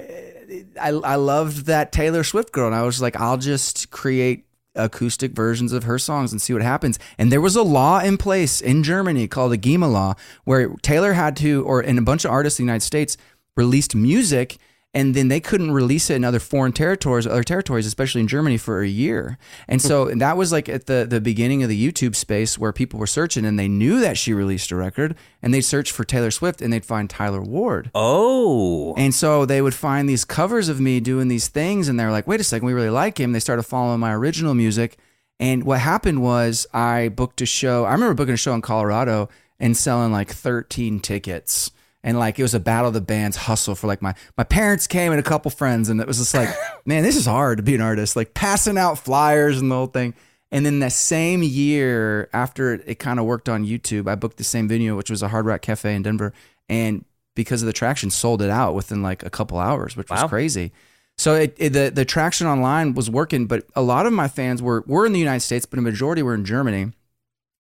I 0.80 0.90
I 0.90 1.16
loved 1.16 1.66
that 1.66 1.92
Taylor 1.92 2.24
Swift 2.24 2.52
girl, 2.52 2.68
and 2.68 2.76
I 2.76 2.84
was 2.84 3.02
like, 3.02 3.16
I'll 3.16 3.38
just 3.38 3.90
create 3.90 4.46
acoustic 4.80 5.34
versions 5.34 5.74
of 5.74 5.84
her 5.84 6.00
songs 6.00 6.32
and 6.32 6.42
see 6.42 6.54
what 6.54 6.62
happens. 6.62 6.98
And 7.18 7.32
there 7.32 7.42
was 7.42 7.56
a 7.56 7.64
law 7.64 8.00
in 8.00 8.18
place 8.18 8.62
in 8.62 8.84
Germany 8.84 9.28
called 9.28 9.52
the 9.52 9.58
GEMA 9.58 9.88
law 9.88 10.16
where 10.46 10.70
Taylor 10.82 11.14
had 11.14 11.36
to, 11.38 11.64
or 11.66 11.82
in 11.82 11.98
a 11.98 12.02
bunch 12.02 12.26
of 12.26 12.32
artists 12.32 12.60
in 12.60 12.66
the 12.66 12.70
United 12.70 12.86
States 12.86 13.18
released 13.56 13.94
music 13.94 14.58
and 14.94 15.14
then 15.14 15.28
they 15.28 15.40
couldn't 15.40 15.72
release 15.72 16.10
it 16.10 16.16
in 16.16 16.24
other 16.24 16.40
foreign 16.40 16.72
territories, 16.72 17.28
other 17.28 17.44
territories, 17.44 17.86
especially 17.86 18.22
in 18.22 18.28
Germany, 18.28 18.58
for 18.58 18.82
a 18.82 18.88
year. 18.88 19.38
And 19.68 19.82
so 19.82 20.06
that 20.06 20.36
was 20.36 20.52
like 20.52 20.68
at 20.68 20.88
the 20.88 21.06
the 21.08 21.22
beginning 21.22 21.62
of 21.62 21.70
the 21.70 21.92
YouTube 21.92 22.16
space 22.16 22.58
where 22.58 22.74
people 22.74 23.00
were 23.00 23.08
searching 23.08 23.46
and 23.46 23.60
they 23.60 23.68
knew 23.68 24.00
that 24.00 24.18
she 24.18 24.34
released 24.34 24.72
a 24.72 24.76
record 24.76 25.16
and 25.44 25.54
they'd 25.54 25.62
search 25.62 25.92
for 25.92 26.04
Taylor 26.04 26.32
Swift 26.32 26.62
and 26.62 26.74
they'd 26.74 26.86
find 26.86 27.10
Tyler 27.10 27.42
Ward. 27.42 27.92
Oh, 27.94 28.96
And 28.98 29.14
so 29.14 29.46
they 29.46 29.62
would 29.62 29.76
find 29.76 30.10
these 30.10 30.26
covers 30.26 30.70
of 30.70 30.80
me 30.80 31.00
doing 31.00 31.28
these 31.28 31.48
things, 31.50 31.88
and 31.88 32.00
they're 32.00 32.12
like, 32.12 32.28
wait 32.28 32.40
a 32.40 32.44
second, 32.44 32.66
we 32.66 32.74
really 32.74 32.90
like 32.90 33.20
him. 33.20 33.32
They 33.32 33.40
started 33.40 33.64
following 33.64 34.00
my 34.00 34.14
original 34.14 34.56
music. 34.56 34.98
And 35.40 35.64
what 35.64 35.80
happened 35.80 36.22
was 36.22 36.68
I 36.74 37.10
booked 37.10 37.42
a 37.42 37.46
show. 37.46 37.86
I 37.86 37.94
remember 37.94 38.14
booking 38.16 38.34
a 38.34 38.38
show 38.38 38.54
in 38.54 38.62
Colorado 38.62 39.30
and 39.60 39.78
selling 39.78 40.12
like 40.12 40.32
13 40.32 41.00
tickets. 41.00 41.72
And 42.04 42.18
like 42.18 42.40
it 42.40 42.44
was 42.44 42.54
a 42.54 42.60
battle 42.60 42.88
of 42.88 42.94
the 42.94 43.02
bands 43.02 43.36
hustle 43.36 43.76
for 43.76 43.88
like 43.88 44.02
my 44.02 44.16
my 44.38 44.44
parents 44.44 44.88
came 44.88 45.12
and 45.12 45.20
a 45.20 45.24
couple 45.24 45.52
friends, 45.52 45.90
and 45.90 46.00
it 46.00 46.08
was 46.08 46.18
just 46.18 46.34
like, 46.34 46.50
man, 46.86 47.04
this 47.04 47.18
is 47.18 47.26
hard 47.26 47.58
to 47.58 47.64
be 47.64 47.76
an 47.76 47.82
artist. 47.82 48.16
Like 48.16 48.34
passing 48.34 48.78
out 48.78 48.98
flyers 48.98 49.60
and 49.60 49.70
the 49.70 49.76
whole 49.76 49.88
thing. 49.88 50.14
And 50.52 50.66
then 50.66 50.80
the 50.80 50.90
same 50.90 51.44
year 51.44 52.28
after 52.34 52.74
it, 52.74 52.84
it 52.88 52.96
kind 52.96 53.20
of 53.20 53.26
worked 53.26 53.50
on 53.50 53.66
YouTube, 53.66 54.08
I 54.08 54.16
booked 54.16 54.38
the 54.38 54.44
same 54.44 54.68
venue, 54.68 54.96
which 54.96 55.10
was 55.12 55.22
a 55.22 55.28
Hard 55.28 55.46
Rock 55.46 55.62
Cafe 55.62 55.94
in 55.94 56.02
Denver. 56.02 56.34
And 56.68 57.06
because 57.36 57.62
of 57.62 57.68
the 57.68 57.74
traction, 57.74 58.10
sold 58.10 58.42
it 58.42 58.50
out 58.50 58.74
within 58.74 59.04
like 59.04 59.24
a 59.24 59.30
couple 59.30 59.60
hours, 59.60 59.96
which 59.96 60.10
was 60.10 60.24
crazy. 60.30 60.72
So 61.18 61.36
it, 61.36 61.56
it, 61.58 61.74
the 61.74 61.92
the 61.94 62.06
traction 62.06 62.48
online 62.48 62.94
was 62.94 63.10
working, 63.10 63.46
but 63.46 63.66
a 63.76 63.82
lot 63.82 64.06
of 64.06 64.14
my 64.14 64.30
fans 64.30 64.62
were 64.62 64.86
were 64.88 65.06
in 65.06 65.12
the 65.12 65.20
United 65.20 65.42
States, 65.42 65.66
but 65.66 65.78
a 65.78 65.82
majority 65.82 66.24
were 66.24 66.34
in 66.34 66.46
Germany. 66.46 66.94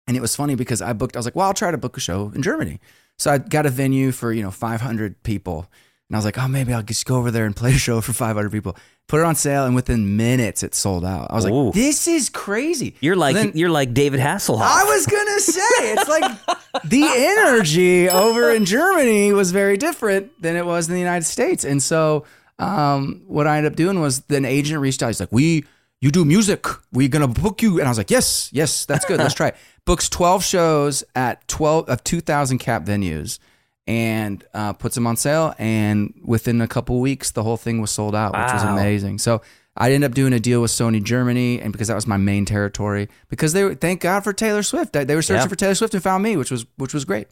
And 0.07 0.17
it 0.17 0.21
was 0.21 0.35
funny 0.35 0.55
because 0.55 0.81
I 0.81 0.93
booked, 0.93 1.15
I 1.15 1.19
was 1.19 1.27
like, 1.27 1.35
well, 1.35 1.47
I'll 1.47 1.53
try 1.53 1.69
to 1.69 1.77
book 1.77 1.95
a 1.95 1.99
show 1.99 2.31
in 2.33 2.41
Germany. 2.41 2.79
So 3.19 3.31
I 3.31 3.37
got 3.37 3.65
a 3.67 3.69
venue 3.69 4.11
for, 4.11 4.31
you 4.33 4.41
know, 4.41 4.49
500 4.49 5.21
people. 5.23 5.67
And 6.09 6.15
I 6.15 6.17
was 6.17 6.25
like, 6.25 6.39
oh, 6.39 6.47
maybe 6.47 6.73
I'll 6.73 6.81
just 6.81 7.05
go 7.05 7.17
over 7.17 7.29
there 7.29 7.45
and 7.45 7.55
play 7.55 7.71
a 7.73 7.77
show 7.77 8.01
for 8.01 8.13
500 8.13 8.51
people. 8.51 8.75
Put 9.07 9.19
it 9.19 9.25
on 9.25 9.35
sale, 9.35 9.65
and 9.65 9.75
within 9.75 10.17
minutes, 10.17 10.63
it 10.63 10.73
sold 10.75 11.03
out. 11.03 11.29
I 11.31 11.35
was 11.35 11.45
Ooh. 11.45 11.65
like, 11.65 11.73
this 11.73 12.07
is 12.07 12.29
crazy. 12.29 12.95
you're 13.01 13.15
like 13.15 13.35
Then- 13.35 13.51
you're 13.55 13.69
like 13.69 13.93
David 13.93 14.19
Hasselhoff. 14.19 14.61
I 14.61 14.83
was 14.85 15.05
gonna 15.07 15.39
say 15.39 15.61
it's 15.93 16.07
like 16.07 16.83
the 16.85 17.03
energy 17.03 18.07
over 18.09 18.51
in 18.51 18.65
Germany 18.65 19.33
was 19.33 19.51
very 19.51 19.77
different 19.77 20.39
than 20.41 20.55
it 20.55 20.65
was 20.65 20.87
in 20.87 20.93
the 20.93 20.99
United 20.99 21.25
States, 21.25 21.63
and 21.63 21.81
so 21.81 22.25
um, 22.59 23.21
what 23.27 23.47
I 23.47 23.57
ended 23.57 23.71
up 23.71 23.75
doing 23.77 23.99
was 23.99 24.19
then 24.21 24.45
agent 24.45 24.79
reached 24.79 25.01
out. 25.01 25.07
He's 25.07 25.19
like, 25.19 25.31
"We, 25.31 25.65
you 26.01 26.11
do 26.11 26.23
music. 26.25 26.65
We're 26.91 27.09
gonna 27.09 27.27
book 27.27 27.61
you?" 27.61 27.79
And 27.79 27.87
I 27.87 27.91
was 27.91 27.97
like, 27.97 28.09
"Yes, 28.11 28.49
yes, 28.53 28.85
that's 28.85 29.05
good. 29.05 29.19
Let's 29.19 29.33
try 29.41 29.49
it." 29.49 29.55
Books 29.85 30.09
twelve 30.09 30.43
shows 30.43 31.03
at 31.15 31.47
twelve 31.47 31.89
of 31.89 32.03
two 32.03 32.21
thousand 32.21 32.59
cap 32.59 32.83
venues. 32.85 33.39
And 33.87 34.43
uh, 34.53 34.73
puts 34.73 34.93
them 34.93 35.07
on 35.07 35.17
sale, 35.17 35.55
and 35.57 36.13
within 36.23 36.61
a 36.61 36.67
couple 36.67 36.99
weeks, 36.99 37.31
the 37.31 37.41
whole 37.41 37.57
thing 37.57 37.81
was 37.81 37.89
sold 37.89 38.13
out, 38.15 38.33
which 38.33 38.53
was 38.53 38.63
Wow. 38.63 38.77
amazing. 38.77 39.17
So 39.17 39.41
I 39.75 39.91
ended 39.93 40.11
up 40.11 40.13
doing 40.13 40.31
a 40.31 40.39
deal 40.39 40.61
with 40.61 40.69
Sony 40.69 41.01
Germany, 41.01 41.59
and 41.59 41.71
because 41.71 41.87
that 41.87 41.95
was 41.95 42.05
my 42.05 42.17
main 42.17 42.45
territory, 42.45 43.09
because 43.29 43.53
they 43.53 43.63
were 43.63 43.73
thank 43.73 44.01
God 44.01 44.23
for 44.23 44.31
Taylor 44.31 44.61
Swift. 44.61 44.93
They 44.93 45.15
were 45.15 45.23
searching 45.23 45.41
Yeah. 45.41 45.47
for 45.47 45.55
Taylor 45.55 45.73
Swift 45.73 45.95
and 45.95 46.03
found 46.03 46.21
me, 46.21 46.37
which 46.37 46.51
was 46.51 46.67
which 46.77 46.93
was 46.93 47.03
great. 47.03 47.29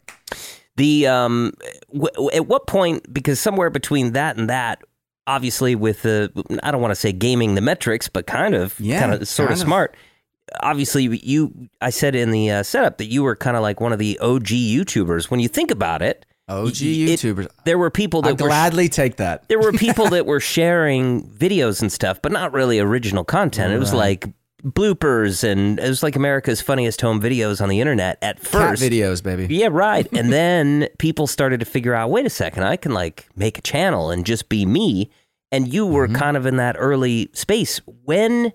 The 0.76 1.06
um, 1.06 1.52
w- 1.92 2.10
w- 2.14 2.30
at 2.34 2.48
what 2.48 2.66
point? 2.66 3.12
Because 3.14 3.38
somewhere 3.38 3.70
between 3.70 4.14
that 4.14 4.36
and 4.36 4.50
that, 4.50 4.82
obviously, 5.28 5.76
with 5.76 6.02
the 6.02 6.32
I 6.64 6.72
don't 6.72 6.80
want 6.80 6.90
to 6.90 6.96
say 6.96 7.12
gaming 7.12 7.54
the 7.54 7.60
metrics, 7.60 8.08
but 8.08 8.26
kind 8.26 8.54
of, 8.56 8.78
Yeah, 8.80 8.98
kind 9.00 9.12
of 9.14 9.28
sort 9.28 9.50
of 9.52 9.58
kind 9.58 9.60
of. 9.62 9.66
smart. 9.66 9.94
Obviously, 10.60 11.04
you. 11.22 11.68
I 11.80 11.90
said 11.90 12.14
in 12.14 12.30
the 12.30 12.50
uh, 12.50 12.62
setup 12.62 12.98
that 12.98 13.04
you 13.06 13.22
were 13.22 13.36
kind 13.36 13.56
of 13.56 13.62
like 13.62 13.80
one 13.80 13.92
of 13.92 13.98
the 13.98 14.18
OG 14.20 14.46
YouTubers. 14.46 15.30
When 15.30 15.40
you 15.40 15.48
think 15.48 15.70
about 15.70 16.00
it, 16.00 16.24
OG 16.48 16.56
y- 16.64 16.70
it- 16.70 17.20
YouTubers. 17.20 17.48
there 17.64 17.76
were 17.76 17.90
people 17.90 18.20
I 18.24 18.32
that 18.32 18.40
were 18.42 18.48
gladly 18.48 18.88
take 18.88 19.16
that. 19.16 19.46
there 19.48 19.58
were 19.60 19.72
people 19.72 20.08
that 20.10 20.24
were 20.24 20.40
sharing 20.40 21.28
videos 21.28 21.82
and 21.82 21.92
stuff, 21.92 22.22
but 22.22 22.32
not 22.32 22.54
really 22.54 22.80
original 22.80 23.24
content. 23.24 23.74
It 23.74 23.78
was 23.78 23.92
like 23.92 24.26
bloopers 24.62 25.44
and 25.44 25.78
it 25.78 25.88
was 25.88 26.02
like 26.02 26.16
America's 26.16 26.60
funniest 26.60 27.00
home 27.00 27.20
videos 27.20 27.60
on 27.60 27.68
the 27.68 27.80
internet 27.80 28.18
at 28.22 28.40
first. 28.40 28.82
Cat 28.82 28.90
videos, 28.92 29.22
baby. 29.22 29.54
Yeah, 29.54 29.68
right. 29.70 30.06
And 30.18 30.32
then 30.32 30.88
people 30.98 31.26
started 31.28 31.60
to 31.60 31.66
figure 31.66 31.94
out, 31.94 32.10
wait 32.10 32.26
a 32.26 32.30
second, 32.30 32.64
I 32.64 32.76
can 32.76 32.92
like 32.92 33.28
make 33.36 33.56
a 33.56 33.62
channel 33.62 34.10
and 34.10 34.26
just 34.26 34.48
be 34.48 34.66
me. 34.66 35.10
And 35.52 35.72
you 35.72 35.86
were 35.86 36.06
mm-hmm. 36.06 36.16
kind 36.16 36.36
of 36.36 36.44
in 36.44 36.56
that 36.56 36.76
early 36.78 37.30
space. 37.34 37.80
When 38.04 38.52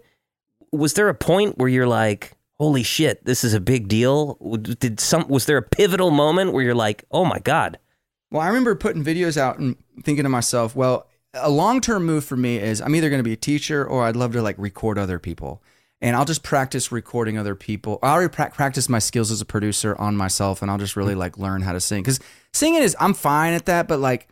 was 0.71 0.93
there 0.93 1.07
a 1.07 1.15
point 1.15 1.57
where 1.57 1.69
you're 1.69 1.87
like, 1.87 2.33
holy 2.59 2.83
shit, 2.83 3.23
this 3.25 3.43
is 3.43 3.53
a 3.53 3.61
big 3.61 3.87
deal? 3.87 4.35
Did 4.61 4.99
some 4.99 5.27
was 5.29 5.45
there 5.45 5.57
a 5.57 5.61
pivotal 5.61 6.11
moment 6.11 6.51
where 6.51 6.63
you're 6.63 6.75
like, 6.75 7.05
oh 7.11 7.23
my 7.23 7.39
god, 7.39 7.79
Well, 8.29 8.41
I 8.41 8.47
remember 8.47 8.75
putting 8.75 9.03
videos 9.03 9.37
out 9.37 9.57
and 9.57 9.77
thinking 10.03 10.23
to 10.23 10.29
myself, 10.29 10.75
well, 10.75 11.07
a 11.33 11.49
long 11.49 11.81
term 11.81 12.05
move 12.05 12.25
for 12.25 12.35
me 12.35 12.57
is 12.57 12.81
I'm 12.81 12.95
either 12.95 13.09
going 13.09 13.19
to 13.19 13.23
be 13.23 13.33
a 13.33 13.37
teacher 13.37 13.85
or 13.85 14.03
I'd 14.03 14.15
love 14.15 14.33
to 14.33 14.41
like 14.41 14.55
record 14.57 14.97
other 14.97 15.17
people. 15.17 15.61
And 16.03 16.17
I'll 16.17 16.25
just 16.25 16.43
practice 16.43 16.91
recording 16.91 17.37
other 17.37 17.55
people. 17.55 17.97
I 18.03 18.11
already 18.11 18.27
pra- 18.29 18.51
practice 18.51 18.89
my 18.89 18.99
skills 18.99 19.31
as 19.31 19.39
a 19.39 19.45
producer 19.45 19.95
on 19.97 20.17
myself, 20.17 20.61
and 20.61 20.69
I'll 20.69 20.77
just 20.77 20.97
really 20.97 21.15
like 21.15 21.37
learn 21.37 21.61
how 21.61 21.71
to 21.71 21.79
sing. 21.79 22.03
Because 22.03 22.19
singing 22.51 22.81
is, 22.81 22.93
I'm 22.99 23.13
fine 23.13 23.53
at 23.53 23.67
that, 23.67 23.87
but 23.87 24.01
like 24.01 24.27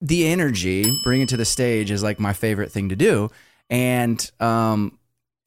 the 0.00 0.28
energy, 0.28 0.88
bring 1.02 1.22
it 1.22 1.28
to 1.30 1.36
the 1.36 1.44
stage 1.44 1.90
is 1.90 2.04
like 2.04 2.20
my 2.20 2.32
favorite 2.32 2.70
thing 2.70 2.90
to 2.90 2.96
do. 2.96 3.30
And 3.68 4.30
um, 4.38 4.96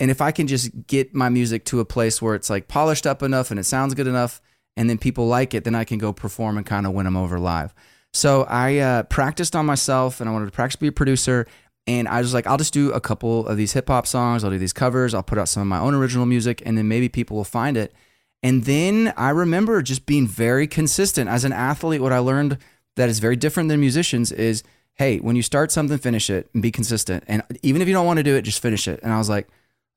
and 0.02 0.12
if 0.12 0.20
I 0.20 0.32
can 0.32 0.48
just 0.48 0.72
get 0.88 1.16
my 1.16 1.30
music 1.30 1.64
to 1.66 1.80
a 1.80 1.86
place 1.86 2.22
where 2.22 2.36
it's 2.36 2.50
like 2.50 2.68
polished 2.68 3.08
up 3.08 3.24
enough 3.24 3.50
and 3.50 3.58
it 3.58 3.64
sounds 3.64 3.94
good 3.94 4.08
enough, 4.08 4.42
and 4.76 4.90
then 4.90 4.98
people 4.98 5.26
like 5.28 5.54
it, 5.54 5.64
then 5.64 5.74
I 5.74 5.86
can 5.86 6.00
go 6.00 6.12
perform 6.12 6.58
and 6.58 6.66
kind 6.66 6.86
of 6.86 6.92
win 6.92 7.06
them 7.06 7.16
over 7.16 7.40
live. 7.40 7.74
So 8.12 8.44
I 8.44 8.80
uh, 8.80 9.04
practiced 9.04 9.56
on 9.56 9.66
myself, 9.66 10.20
and 10.20 10.30
I 10.30 10.34
wanted 10.34 10.48
to 10.48 10.52
practice 10.52 10.76
to 10.76 10.82
be 10.82 10.88
a 10.88 10.92
producer. 10.92 11.48
And 11.90 12.08
I 12.08 12.20
was 12.20 12.36
like, 12.36 12.46
I'll 12.46 12.58
just 12.58 12.72
do 12.72 12.92
a 12.92 13.02
couple 13.02 13.48
of 13.48 13.58
these 13.58 13.74
hip 13.74 13.88
hop 13.88 14.06
songs. 14.06 14.44
I'll 14.44 14.52
do 14.52 14.60
these 14.60 14.74
covers. 14.74 15.16
I'll 15.16 15.24
put 15.24 15.40
out 15.40 15.50
some 15.50 15.62
of 15.62 15.68
my 15.68 15.80
own 15.80 15.96
original 15.96 16.28
music, 16.28 16.62
and 16.64 16.78
then 16.78 16.88
maybe 16.88 17.10
people 17.10 17.36
will 17.36 17.44
find 17.44 17.76
it. 17.76 17.96
And 18.44 18.66
then 18.66 19.12
I 19.18 19.32
remember 19.32 19.82
just 19.82 20.06
being 20.06 20.28
very 20.28 20.68
consistent 20.68 21.32
as 21.32 21.46
an 21.46 21.52
athlete. 21.52 22.00
What 22.00 22.14
I 22.14 22.20
learned 22.20 22.60
that 22.96 23.10
is 23.10 23.18
very 23.18 23.36
different 23.36 23.70
than 23.70 23.80
musicians 23.80 24.32
is, 24.32 24.62
hey, 24.94 25.18
when 25.18 25.36
you 25.36 25.42
start 25.42 25.72
something, 25.72 25.98
finish 25.98 26.30
it 26.30 26.48
and 26.54 26.62
be 26.62 26.70
consistent. 26.70 27.24
And 27.28 27.42
even 27.64 27.82
if 27.82 27.88
you 27.88 27.96
don't 27.96 28.06
want 28.06 28.18
to 28.18 28.24
do 28.24 28.36
it, 28.36 28.44
just 28.44 28.62
finish 28.62 28.88
it. 28.88 29.00
And 29.02 29.12
I 29.12 29.18
was 29.18 29.28
like, 29.28 29.48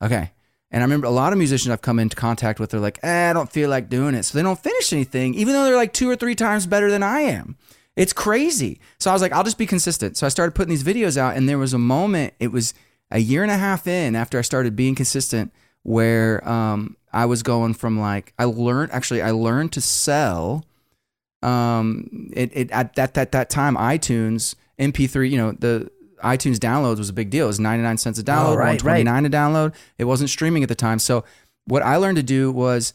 okay. 0.02 0.30
And 0.70 0.82
I 0.82 0.84
remember 0.84 1.08
a 1.08 1.10
lot 1.10 1.32
of 1.32 1.38
musicians 1.38 1.72
I've 1.72 1.82
come 1.82 1.98
into 1.98 2.16
contact 2.16 2.58
with, 2.58 2.70
they're 2.70 2.80
like, 2.80 3.00
eh, 3.02 3.28
I 3.28 3.34
don't 3.34 3.52
feel 3.52 3.68
like 3.68 3.90
doing 3.90 4.14
it. 4.14 4.22
So 4.22 4.38
they 4.38 4.42
don't 4.42 4.58
finish 4.58 4.94
anything, 4.94 5.34
even 5.34 5.52
though 5.52 5.64
they're 5.64 5.76
like 5.76 5.92
two 5.92 6.08
or 6.08 6.16
three 6.16 6.34
times 6.34 6.66
better 6.66 6.90
than 6.90 7.02
I 7.02 7.20
am. 7.20 7.58
It's 7.96 8.12
crazy. 8.12 8.80
So 8.98 9.10
I 9.10 9.12
was 9.12 9.22
like, 9.22 9.32
I'll 9.32 9.44
just 9.44 9.58
be 9.58 9.66
consistent. 9.66 10.16
So 10.16 10.26
I 10.26 10.30
started 10.30 10.54
putting 10.54 10.70
these 10.70 10.84
videos 10.84 11.16
out, 11.16 11.36
and 11.36 11.48
there 11.48 11.58
was 11.58 11.74
a 11.74 11.78
moment, 11.78 12.34
it 12.40 12.48
was 12.48 12.74
a 13.10 13.18
year 13.18 13.42
and 13.42 13.52
a 13.52 13.58
half 13.58 13.86
in 13.86 14.16
after 14.16 14.38
I 14.38 14.42
started 14.42 14.74
being 14.74 14.94
consistent, 14.94 15.52
where 15.82 16.46
um, 16.48 16.96
I 17.12 17.26
was 17.26 17.42
going 17.42 17.74
from 17.74 17.98
like, 18.00 18.32
I 18.38 18.44
learned, 18.44 18.92
actually, 18.92 19.20
I 19.20 19.32
learned 19.32 19.72
to 19.72 19.80
sell. 19.80 20.64
Um, 21.42 22.30
it, 22.32 22.50
it 22.54 22.70
at 22.70 22.94
that, 22.94 23.14
that, 23.14 23.32
that 23.32 23.50
time, 23.50 23.76
iTunes, 23.76 24.54
MP3, 24.78 25.30
you 25.30 25.36
know, 25.36 25.52
the 25.52 25.90
iTunes 26.22 26.56
downloads 26.56 26.98
was 26.98 27.08
a 27.08 27.12
big 27.12 27.30
deal. 27.30 27.44
It 27.44 27.48
was 27.48 27.60
99 27.60 27.98
cents 27.98 28.18
a 28.18 28.22
download, 28.22 28.54
Oh, 28.54 28.56
right, 28.56 28.82
129 28.82 29.26
a 29.26 29.30
download. 29.30 29.74
It 29.98 30.04
wasn't 30.04 30.30
streaming 30.30 30.62
at 30.62 30.68
the 30.68 30.74
time. 30.74 30.98
So 30.98 31.24
what 31.66 31.82
I 31.82 31.96
learned 31.96 32.16
to 32.16 32.22
do 32.22 32.50
was 32.52 32.92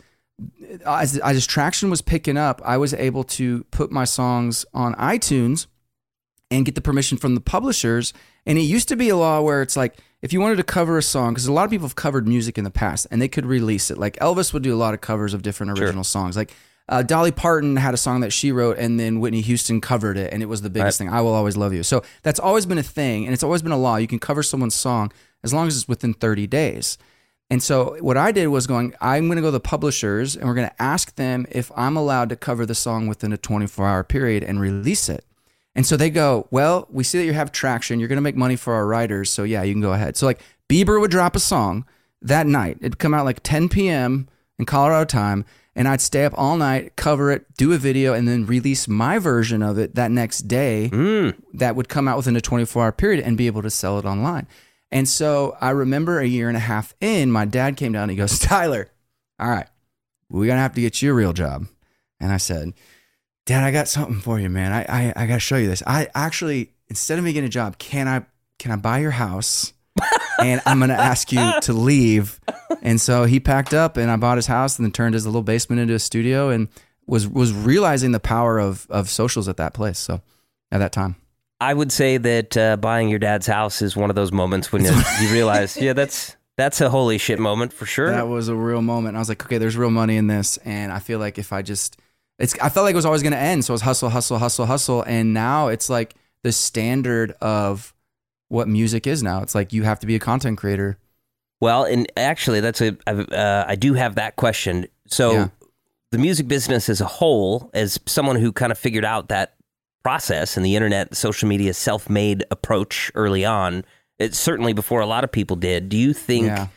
as, 0.86 1.18
as 1.18 1.48
traction 1.48 1.90
was 1.90 2.02
picking 2.02 2.38
up, 2.38 2.62
I 2.64 2.78
was 2.78 2.94
able 2.94 3.24
to 3.24 3.64
put 3.66 3.92
my 3.92 4.04
songs 4.04 4.66
on 4.74 4.94
iTunes 4.96 5.68
and 6.52 6.66
get 6.66 6.76
the 6.76 6.82
permission 6.82 7.18
from 7.18 7.36
the 7.36 7.42
publishers. 7.42 8.14
And 8.46 8.58
it 8.58 8.62
used 8.62 8.88
to 8.90 8.96
be 8.96 9.10
a 9.10 9.18
law 9.18 9.42
where 9.42 9.62
it's 9.62 9.76
like, 9.76 9.98
if 10.22 10.34
you 10.34 10.40
wanted 10.40 10.56
to 10.58 10.64
cover 10.64 10.98
a 10.98 11.04
song, 11.04 11.34
because 11.34 11.48
a 11.48 11.52
lot 11.52 11.66
of 11.66 11.70
people 11.70 11.88
have 11.88 11.96
covered 11.96 12.28
music 12.28 12.58
in 12.58 12.64
the 12.64 12.72
past 12.72 13.08
and 13.12 13.22
they 13.22 13.28
could 13.28 13.46
release 13.46 13.92
it. 13.92 13.98
Like 13.98 14.16
Elvis 14.18 14.54
would 14.54 14.64
do 14.64 14.74
a 14.74 14.78
lot 14.78 14.94
of 14.94 15.02
covers 15.02 15.34
of 15.34 15.42
different 15.42 15.80
original 15.80 16.04
songs. 16.04 16.36
Like 16.36 16.54
uh, 16.90 17.04
Dolly 17.04 17.32
Parton 17.32 17.76
had 17.76 17.94
a 17.94 17.98
song 17.98 18.22
that 18.22 18.32
she 18.32 18.52
wrote 18.52 18.78
and 18.78 19.00
then 19.00 19.20
Whitney 19.20 19.42
Houston 19.42 19.82
covered 19.82 20.18
it 20.18 20.34
and 20.34 20.42
it 20.42 20.48
was 20.48 20.62
the 20.62 20.70
biggest 20.70 20.98
thing. 20.98 21.10
I 21.10 21.22
Will 21.22 21.34
Always 21.34 21.58
Love 21.58 21.74
You. 21.74 21.84
So 21.84 22.04
that's 22.24 22.40
always 22.40 22.66
been 22.66 22.78
a 22.78 22.84
thing 22.84 23.26
and 23.26 23.34
it's 23.34 23.44
always 23.44 23.62
been 23.62 23.72
a 23.72 23.78
law. 23.78 23.98
You 23.98 24.08
can 24.08 24.20
cover 24.20 24.42
someone's 24.42 24.76
song 24.76 25.12
as 25.44 25.54
long 25.54 25.68
as 25.68 25.76
it's 25.76 25.88
within 25.88 26.14
30 26.14 26.48
days. 26.48 26.98
And 27.50 27.64
so 27.64 27.98
what 28.02 28.18
I 28.18 28.32
did 28.32 28.48
was 28.48 28.68
going, 28.68 28.94
I'm 29.00 29.28
going 29.28 29.38
to 29.38 29.42
go 29.42 29.48
to 29.48 29.52
the 29.52 29.60
publishers 29.60 30.36
and 30.36 30.48
we're 30.48 30.56
going 30.56 30.70
to 30.70 30.82
ask 30.82 31.16
them 31.16 31.46
if 31.50 31.72
I'm 31.76 31.96
allowed 31.96 32.30
to 32.30 32.36
cover 32.36 32.66
the 32.66 32.76
song 32.76 33.08
within 33.08 33.32
a 33.32 33.38
24 33.38 33.88
hour 33.88 34.04
period 34.04 34.44
and 34.44 34.60
release 34.60 35.08
it. 35.08 35.24
And 35.74 35.86
so 35.86 35.96
they 35.96 36.10
go, 36.10 36.48
well, 36.52 36.88
we 36.90 37.04
see 37.04 37.20
that 37.20 37.26
you 37.26 37.34
have 37.34 37.52
traction. 37.52 38.00
You're 38.00 38.10
going 38.10 38.18
to 38.18 38.24
make 38.24 38.36
money 38.36 38.56
for 38.56 38.74
our 38.74 38.86
writers. 38.86 39.30
So 39.32 39.44
yeah, 39.44 39.64
you 39.64 39.74
can 39.74 39.82
go 39.82 39.94
ahead. 39.94 40.18
So 40.18 40.26
like 40.26 40.42
Bieber 40.68 41.00
would 41.00 41.12
drop 41.12 41.36
a 41.36 41.40
song 41.40 41.86
that 42.22 42.48
night. 42.48 42.78
It'd 42.82 43.00
come 43.00 43.14
out 43.14 43.26
like 43.26 43.44
10 43.44 43.70
p.m. 43.70 44.28
in 44.60 44.66
Colorado 44.66 45.06
time. 45.06 45.46
And 45.74 45.88
I'd 45.88 46.02
stay 46.02 46.26
up 46.26 46.34
all 46.36 46.58
night, 46.58 46.96
cover 46.96 47.30
it, 47.30 47.46
do 47.56 47.72
a 47.72 47.78
video, 47.78 48.16
and 48.16 48.28
then 48.28 48.48
release 48.48 48.88
my 48.88 49.20
version 49.20 49.62
of 49.62 49.78
it 49.78 49.94
that 49.94 50.10
next 50.10 50.48
day 50.48 50.90
mm. 50.92 51.36
that 51.54 51.76
would 51.76 51.88
come 51.88 52.08
out 52.08 52.18
within 52.18 52.36
a 52.36 52.42
24 52.42 52.84
hour 52.84 52.92
period 52.92 53.24
and 53.24 53.38
be 53.38 53.46
able 53.46 53.62
to 53.62 53.70
sell 53.70 54.00
it 54.00 54.06
online. 54.06 54.48
And 54.92 55.08
so 55.08 55.58
I 55.60 55.72
remember 55.72 56.20
a 56.20 56.26
year 56.26 56.48
and 56.48 56.58
a 56.58 56.62
half 56.62 56.94
in, 57.02 57.32
my 57.32 57.46
dad 57.46 57.78
came 57.78 57.92
down 57.92 58.04
and 58.04 58.12
he 58.12 58.18
goes, 58.18 58.40
Tyler, 58.40 58.90
all 59.40 59.50
right, 59.50 59.68
we're 60.30 60.46
going 60.46 60.58
to 60.58 60.62
have 60.62 60.76
to 60.76 60.82
get 60.82 61.02
you 61.02 61.12
a 61.12 61.16
real 61.16 61.34
job. 61.34 61.68
And 62.20 62.32
I 62.32 62.38
said, 62.38 62.74
Dad, 63.46 63.64
I 63.64 63.72
got 63.72 63.88
something 63.88 64.20
for 64.20 64.40
you, 64.40 64.50
man. 64.50 64.74
I, 64.74 64.82
I, 64.90 65.14
I 65.16 65.28
got 65.28 65.36
to 65.36 65.40
show 65.40 65.56
you 65.56 65.68
this. 65.68 65.82
I 65.88 66.10
actually, 66.14 66.74
instead 66.90 67.18
of 67.18 67.24
me 67.24 67.32
getting 67.32 67.48
a 67.48 67.50
job, 67.52 67.78
can 67.78 68.08
I, 68.08 68.26
can 68.60 68.72
I 68.72 68.76
buy 68.76 69.00
your 69.00 69.12
house? 69.12 69.74
and 70.42 70.62
I'm 70.66 70.80
going 70.80 70.90
to 70.90 70.96
ask 70.96 71.32
you 71.32 71.54
to 71.62 71.74
leave. 71.74 72.40
And 72.82 73.00
so 73.00 73.24
he 73.24 73.40
packed 73.40 73.74
up 73.74 73.98
and 73.98 74.12
I 74.12 74.18
bought 74.18 74.38
his 74.38 74.48
house 74.48 74.78
and 74.78 74.86
then 74.86 74.92
turned 74.92 75.14
his 75.14 75.26
little 75.26 75.44
basement 75.44 75.80
into 75.80 75.94
a 75.94 76.00
studio 76.00 76.50
and 76.50 76.68
was, 77.06 77.28
was 77.28 77.54
realizing 77.54 78.12
the 78.12 78.20
power 78.20 78.60
of, 78.60 78.86
of 78.90 79.10
socials 79.10 79.48
at 79.48 79.58
that 79.58 79.74
place. 79.74 79.98
So 79.98 80.22
at 80.72 80.80
that 80.80 80.92
time. 80.92 81.16
I 81.60 81.74
would 81.74 81.92
say 81.92 82.18
that 82.18 82.56
uh, 82.58 82.78
buying 82.78 83.10
your 83.10 83.20
dad's 83.20 83.48
house 83.48 83.82
is 83.82 83.96
one 83.96 84.10
of 84.10 84.16
those 84.16 84.32
moments 84.32 84.72
when 84.72 84.84
you, 84.86 84.92
you 85.22 85.30
realize, 85.32 85.76
yeah, 85.78 85.94
that's 85.94 86.36
that's 86.56 86.82
a 86.82 86.90
holy 86.90 87.18
shit 87.18 87.40
moment 87.40 87.74
for 87.74 87.86
sure. 87.86 88.12
That 88.12 88.28
was 88.28 88.48
a 88.48 88.56
real 88.56 88.82
moment. 88.82 89.16
I 89.16 89.20
was 89.20 89.30
like, 89.30 89.44
okay, 89.46 89.58
there's 89.58 89.78
real 89.78 89.90
money 89.92 90.18
in 90.18 90.28
this, 90.28 90.58
and 90.58 90.92
I 90.92 91.00
feel 91.00 91.20
like 91.20 91.38
if 91.38 91.54
I 91.54 91.62
just, 91.62 91.98
it's, 92.40 92.58
I 92.60 92.70
felt 92.70 92.84
like 92.84 92.94
it 92.94 92.96
was 92.96 93.06
always 93.06 93.22
going 93.24 93.34
to 93.34 93.40
end. 93.40 93.66
So 93.66 93.72
it 93.72 93.76
was 93.76 93.82
hustle, 93.82 94.10
hustle, 94.10 94.38
hustle, 94.40 94.66
hustle, 94.66 95.02
and 95.04 95.34
now 95.34 95.68
it's 95.68 95.90
like 95.90 96.16
the 96.44 96.52
standard 96.52 97.32
of 97.42 97.94
what 98.50 98.68
music 98.68 99.06
is 99.08 99.22
now. 99.24 99.42
It's 99.42 99.54
like 99.56 99.74
you 99.74 99.84
have 99.84 100.00
to 100.00 100.08
be 100.08 100.16
a 100.16 100.20
content 100.20 100.58
creator. 100.58 100.98
Well, 101.60 101.84
and 101.86 102.12
actually, 102.16 102.60
that's 102.62 102.82
a 102.82 102.96
uh, 103.08 103.66
I 103.68 103.76
do 103.76 103.94
have 103.96 104.16
that 104.16 104.36
question. 104.36 104.88
So, 105.08 105.32
Yeah. 105.32 105.48
the 106.12 106.20
music 106.20 106.48
business 106.48 106.88
as 106.90 107.02
a 107.02 107.06
whole, 107.08 107.70
as 107.74 108.00
someone 108.06 108.36
who 108.36 108.52
kind 108.52 108.72
of 108.72 108.78
figured 108.78 109.06
out 109.06 109.30
that 109.30 109.56
process 110.04 110.58
and 110.58 110.66
the 110.66 110.76
internet, 110.76 111.16
social 111.16 111.48
media, 111.48 111.74
self-made 111.74 112.44
approach 112.52 113.12
early 113.16 113.44
on, 113.46 113.84
it's 114.20 114.38
certainly 114.38 114.74
before 114.74 115.02
a 115.02 115.06
lot 115.06 115.24
of 115.24 115.32
people 115.32 115.56
did. 115.56 115.90
Do 115.90 115.98
you 115.98 116.14
think 116.14 116.48
Yeah. 116.48 116.68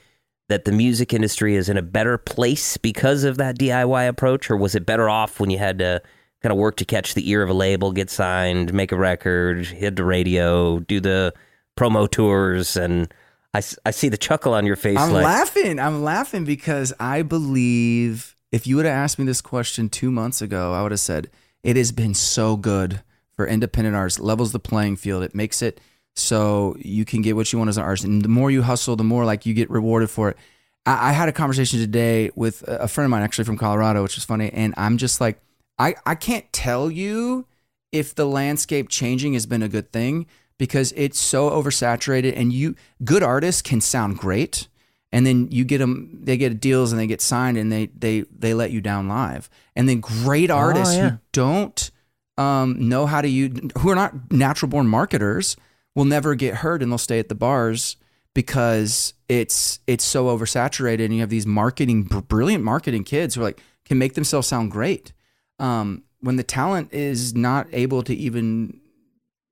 that 0.48 0.64
the 0.64 0.72
music 0.72 1.14
industry 1.14 1.54
is 1.54 1.68
in 1.68 1.76
a 1.76 1.82
better 1.82 2.18
place 2.18 2.76
because 2.76 3.24
of 3.24 3.36
that 3.38 3.56
DIY 3.58 4.06
approach, 4.08 4.50
or 4.50 4.56
was 4.56 4.74
it 4.74 4.84
better 4.84 5.08
off 5.08 5.38
when 5.40 5.48
you 5.50 5.58
had 5.58 5.78
to 5.78 6.02
kind 6.42 6.52
of 6.52 6.58
work 6.58 6.76
to 6.78 6.84
catch 6.84 7.14
the 7.14 7.30
ear 7.30 7.42
of 7.42 7.50
a 7.50 7.54
label, 7.54 7.92
get 7.92 8.10
signed, 8.10 8.72
make 8.74 8.92
a 8.92 8.96
record, 8.96 9.66
hit 9.66 9.94
the 9.96 10.04
radio, 10.04 10.80
do 10.80 10.98
the 10.98 11.32
promo 11.78 12.10
tours, 12.10 12.76
and 12.76 13.12
I, 13.54 13.62
I 13.84 13.90
see 13.90 14.08
the 14.08 14.16
chuckle 14.16 14.54
on 14.54 14.64
your 14.66 14.76
face. 14.76 14.98
I'm 14.98 15.12
like, 15.12 15.24
laughing. 15.24 15.78
I'm 15.78 16.02
laughing 16.02 16.44
because 16.44 16.92
I 16.98 17.22
believe 17.22 18.36
if 18.52 18.66
you 18.66 18.76
would 18.76 18.86
have 18.86 18.94
asked 18.94 19.18
me 19.18 19.24
this 19.24 19.40
question 19.40 19.88
two 19.88 20.10
months 20.10 20.40
ago, 20.42 20.72
I 20.72 20.82
would 20.82 20.92
have 20.92 21.00
said 21.00 21.30
it 21.62 21.76
has 21.76 21.92
been 21.92 22.14
so 22.14 22.56
good 22.56 23.02
for 23.40 23.46
independent 23.46 23.96
artists. 23.96 24.20
Levels 24.20 24.52
the 24.52 24.58
playing 24.58 24.96
field. 24.96 25.22
It 25.22 25.34
makes 25.34 25.62
it 25.62 25.80
so 26.14 26.76
you 26.78 27.06
can 27.06 27.22
get 27.22 27.36
what 27.36 27.50
you 27.50 27.58
want 27.58 27.70
as 27.70 27.78
an 27.78 27.84
artist, 27.84 28.04
and 28.04 28.20
the 28.20 28.28
more 28.28 28.50
you 28.50 28.60
hustle, 28.60 28.96
the 28.96 29.04
more 29.04 29.24
like 29.24 29.46
you 29.46 29.54
get 29.54 29.70
rewarded 29.70 30.10
for 30.10 30.28
it. 30.28 30.36
I, 30.84 31.08
I 31.08 31.12
had 31.12 31.30
a 31.30 31.32
conversation 31.32 31.78
today 31.78 32.30
with 32.34 32.62
a 32.68 32.86
friend 32.86 33.06
of 33.06 33.10
mine, 33.10 33.22
actually 33.22 33.44
from 33.44 33.56
Colorado, 33.56 34.02
which 34.02 34.18
is 34.18 34.24
funny, 34.24 34.50
and 34.52 34.74
I'm 34.76 34.98
just 34.98 35.22
like, 35.22 35.40
I 35.78 35.94
I 36.04 36.16
can't 36.16 36.52
tell 36.52 36.90
you 36.90 37.46
if 37.92 38.14
the 38.14 38.26
landscape 38.26 38.90
changing 38.90 39.32
has 39.32 39.46
been 39.46 39.62
a 39.62 39.68
good 39.68 39.90
thing 39.90 40.26
because 40.58 40.92
it's 40.94 41.18
so 41.18 41.48
oversaturated 41.48 42.36
and 42.36 42.52
you 42.52 42.74
good 43.02 43.22
artists 43.22 43.62
can 43.62 43.80
sound 43.80 44.18
great 44.18 44.68
and 45.12 45.26
then 45.26 45.48
you 45.50 45.64
get 45.64 45.78
them 45.78 46.20
they 46.22 46.36
get 46.36 46.60
deals 46.60 46.92
and 46.92 47.00
they 47.00 47.06
get 47.06 47.22
signed 47.22 47.56
and 47.56 47.72
they 47.72 47.86
they 47.86 48.20
they 48.38 48.52
let 48.52 48.70
you 48.70 48.82
down 48.82 49.08
live 49.08 49.48
and 49.74 49.88
then 49.88 50.00
great 50.00 50.50
oh, 50.50 50.56
artists 50.56 50.94
yeah. 50.94 51.08
who 51.08 51.18
don't 51.32 51.90
um, 52.40 52.88
know 52.88 53.04
how 53.04 53.20
to 53.20 53.28
use 53.28 53.58
who 53.78 53.90
are 53.90 53.94
not 53.94 54.32
natural 54.32 54.68
born 54.68 54.86
marketers 54.86 55.56
will 55.94 56.06
never 56.06 56.34
get 56.34 56.56
heard 56.56 56.82
and 56.82 56.90
they'll 56.90 56.98
stay 56.98 57.18
at 57.18 57.28
the 57.28 57.34
bars 57.34 57.96
because 58.34 59.12
it's 59.28 59.80
it's 59.86 60.04
so 60.04 60.26
oversaturated 60.26 61.04
and 61.04 61.14
you 61.14 61.20
have 61.20 61.28
these 61.28 61.46
marketing 61.46 62.04
br- 62.04 62.20
brilliant 62.20 62.64
marketing 62.64 63.04
kids 63.04 63.34
who 63.34 63.42
are 63.42 63.44
like 63.44 63.60
can 63.84 63.98
make 63.98 64.14
themselves 64.14 64.48
sound 64.48 64.70
great 64.70 65.12
um, 65.58 66.02
when 66.20 66.36
the 66.36 66.42
talent 66.42 66.92
is 66.94 67.34
not 67.34 67.66
able 67.72 68.02
to 68.02 68.14
even 68.14 68.80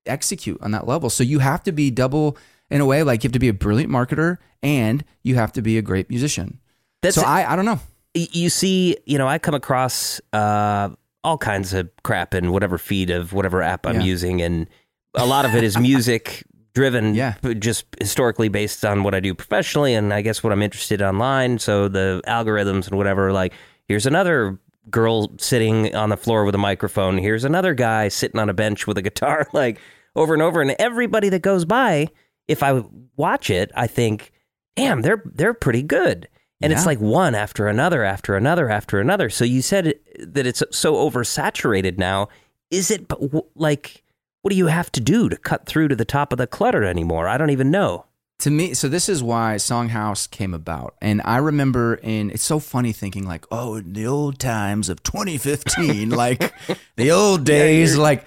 execute 0.07 0.59
on 0.63 0.71
that 0.71 0.87
level. 0.87 1.11
So 1.11 1.23
you 1.23 1.41
have 1.41 1.63
to 1.65 1.73
be 1.73 1.91
double 1.91 2.39
in 2.71 2.81
a 2.81 2.87
way, 2.87 3.03
like 3.03 3.23
you 3.23 3.29
have 3.29 3.33
to 3.33 3.39
be 3.39 3.49
a 3.49 3.53
brilliant 3.53 3.93
marketer 3.93 4.39
and 4.63 5.05
you 5.23 5.35
have 5.35 5.53
to 5.53 5.63
be 5.63 5.77
a 5.77 5.83
great 5.83 6.09
musician. 6.09 6.59
That's 7.03 7.17
so 7.17 7.23
it. 7.23 7.27
I, 7.27 7.53
I 7.53 7.57
don't 7.57 7.67
know. 7.67 7.81
you 8.15 8.49
see, 8.49 8.97
you 9.05 9.19
know, 9.19 9.29
I 9.29 9.39
come 9.39 9.55
across 9.55 10.21
uh, 10.33 10.91
all 11.25 11.39
kinds 11.39 11.73
of 11.75 11.89
crap 12.05 12.35
in 12.35 12.53
whatever 12.53 12.79
feed 12.79 13.11
of 13.11 13.33
whatever 13.33 13.63
app 13.63 13.87
I'm 13.87 13.97
Yeah. 14.01 14.07
using, 14.07 14.41
and 14.43 14.69
a 15.15 15.27
lot 15.27 15.45
of 15.45 15.55
it 15.55 15.65
is 15.65 15.77
music 15.79 16.45
driven, 16.75 17.15
Yeah. 17.15 17.35
just 17.59 17.87
historically 18.01 18.49
based 18.49 18.85
on 18.85 19.03
what 19.03 19.15
I 19.15 19.21
do 19.21 19.35
professionally, 19.35 19.95
and 19.95 20.13
I 20.15 20.23
guess 20.23 20.43
what 20.45 20.53
I'm 20.53 20.63
interested 20.63 21.03
online. 21.03 21.59
So 21.59 21.89
the 21.89 22.23
algorithms 22.27 22.87
and 22.89 22.97
whatever, 22.97 23.33
like 23.33 23.53
here's 23.87 24.07
another 24.07 24.59
girl 24.91 25.31
sitting 25.39 25.95
on 25.95 26.09
the 26.09 26.17
floor 26.17 26.45
with 26.45 26.55
a 26.55 26.59
microphone. 26.59 27.19
Here's 27.19 27.45
another 27.45 27.75
guy 27.75 28.09
sitting 28.09 28.41
on 28.41 28.49
a 28.49 28.55
bench 28.55 28.87
with 28.87 28.97
a 28.97 29.03
guitar, 29.03 29.47
like 29.53 29.81
over 30.17 30.33
and 30.35 30.43
over. 30.43 30.63
And 30.63 30.75
everybody 30.79 31.29
that 31.31 31.43
goes 31.43 31.65
by, 31.65 32.09
if 32.47 32.63
I 32.63 32.83
watch 33.17 33.51
it, 33.51 33.71
I 33.75 33.87
think, 33.87 34.31
damn, 34.77 35.03
they're 35.03 35.23
they're 35.27 35.53
pretty 35.55 35.83
good. 35.83 36.29
And 36.61 36.73
it's 36.73 36.87
like 36.87 36.99
one 37.01 37.35
after 37.35 37.69
another, 37.69 38.03
after 38.05 38.35
another, 38.37 38.69
after 38.69 38.99
another. 39.01 39.31
So 39.31 39.45
you 39.45 39.63
said 39.63 39.95
that 40.19 40.47
it's 40.47 40.63
so 40.73 40.95
oversaturated 40.95 41.99
now. 41.99 42.29
Is 42.71 42.91
it 42.91 43.07
like, 43.55 44.03
what 44.43 44.51
do 44.51 44.57
you 44.57 44.67
have 44.67 44.91
to 44.93 45.01
do 45.01 45.29
to 45.29 45.37
cut 45.37 45.67
through 45.67 45.89
to 45.89 45.97
the 45.97 46.05
top 46.05 46.33
of 46.33 46.39
the 46.39 46.47
clutter 46.47 46.83
anymore? 46.85 47.29
I 47.29 47.39
don't 47.39 47.51
even 47.51 47.71
know. 47.71 48.07
to 48.41 48.51
me 48.51 48.73
so 48.75 48.89
this 48.89 49.09
is 49.09 49.21
why 49.23 49.57
songhouse 49.57 50.31
came 50.31 50.55
about 50.55 50.95
and 51.03 51.21
i 51.25 51.37
remember 51.39 51.97
in 52.05 52.31
it's 52.31 52.45
so 52.45 52.61
funny 52.61 52.93
thinking 52.93 53.27
like 53.27 53.45
oh 53.51 53.75
in 53.75 53.93
the 53.95 54.07
old 54.07 54.39
times 54.39 54.89
of 54.89 55.03
2015 55.03 56.11
like 56.25 56.53
the 56.97 57.11
old 57.11 57.43
days 57.45 57.93
you're- 57.95 58.03
like 58.03 58.25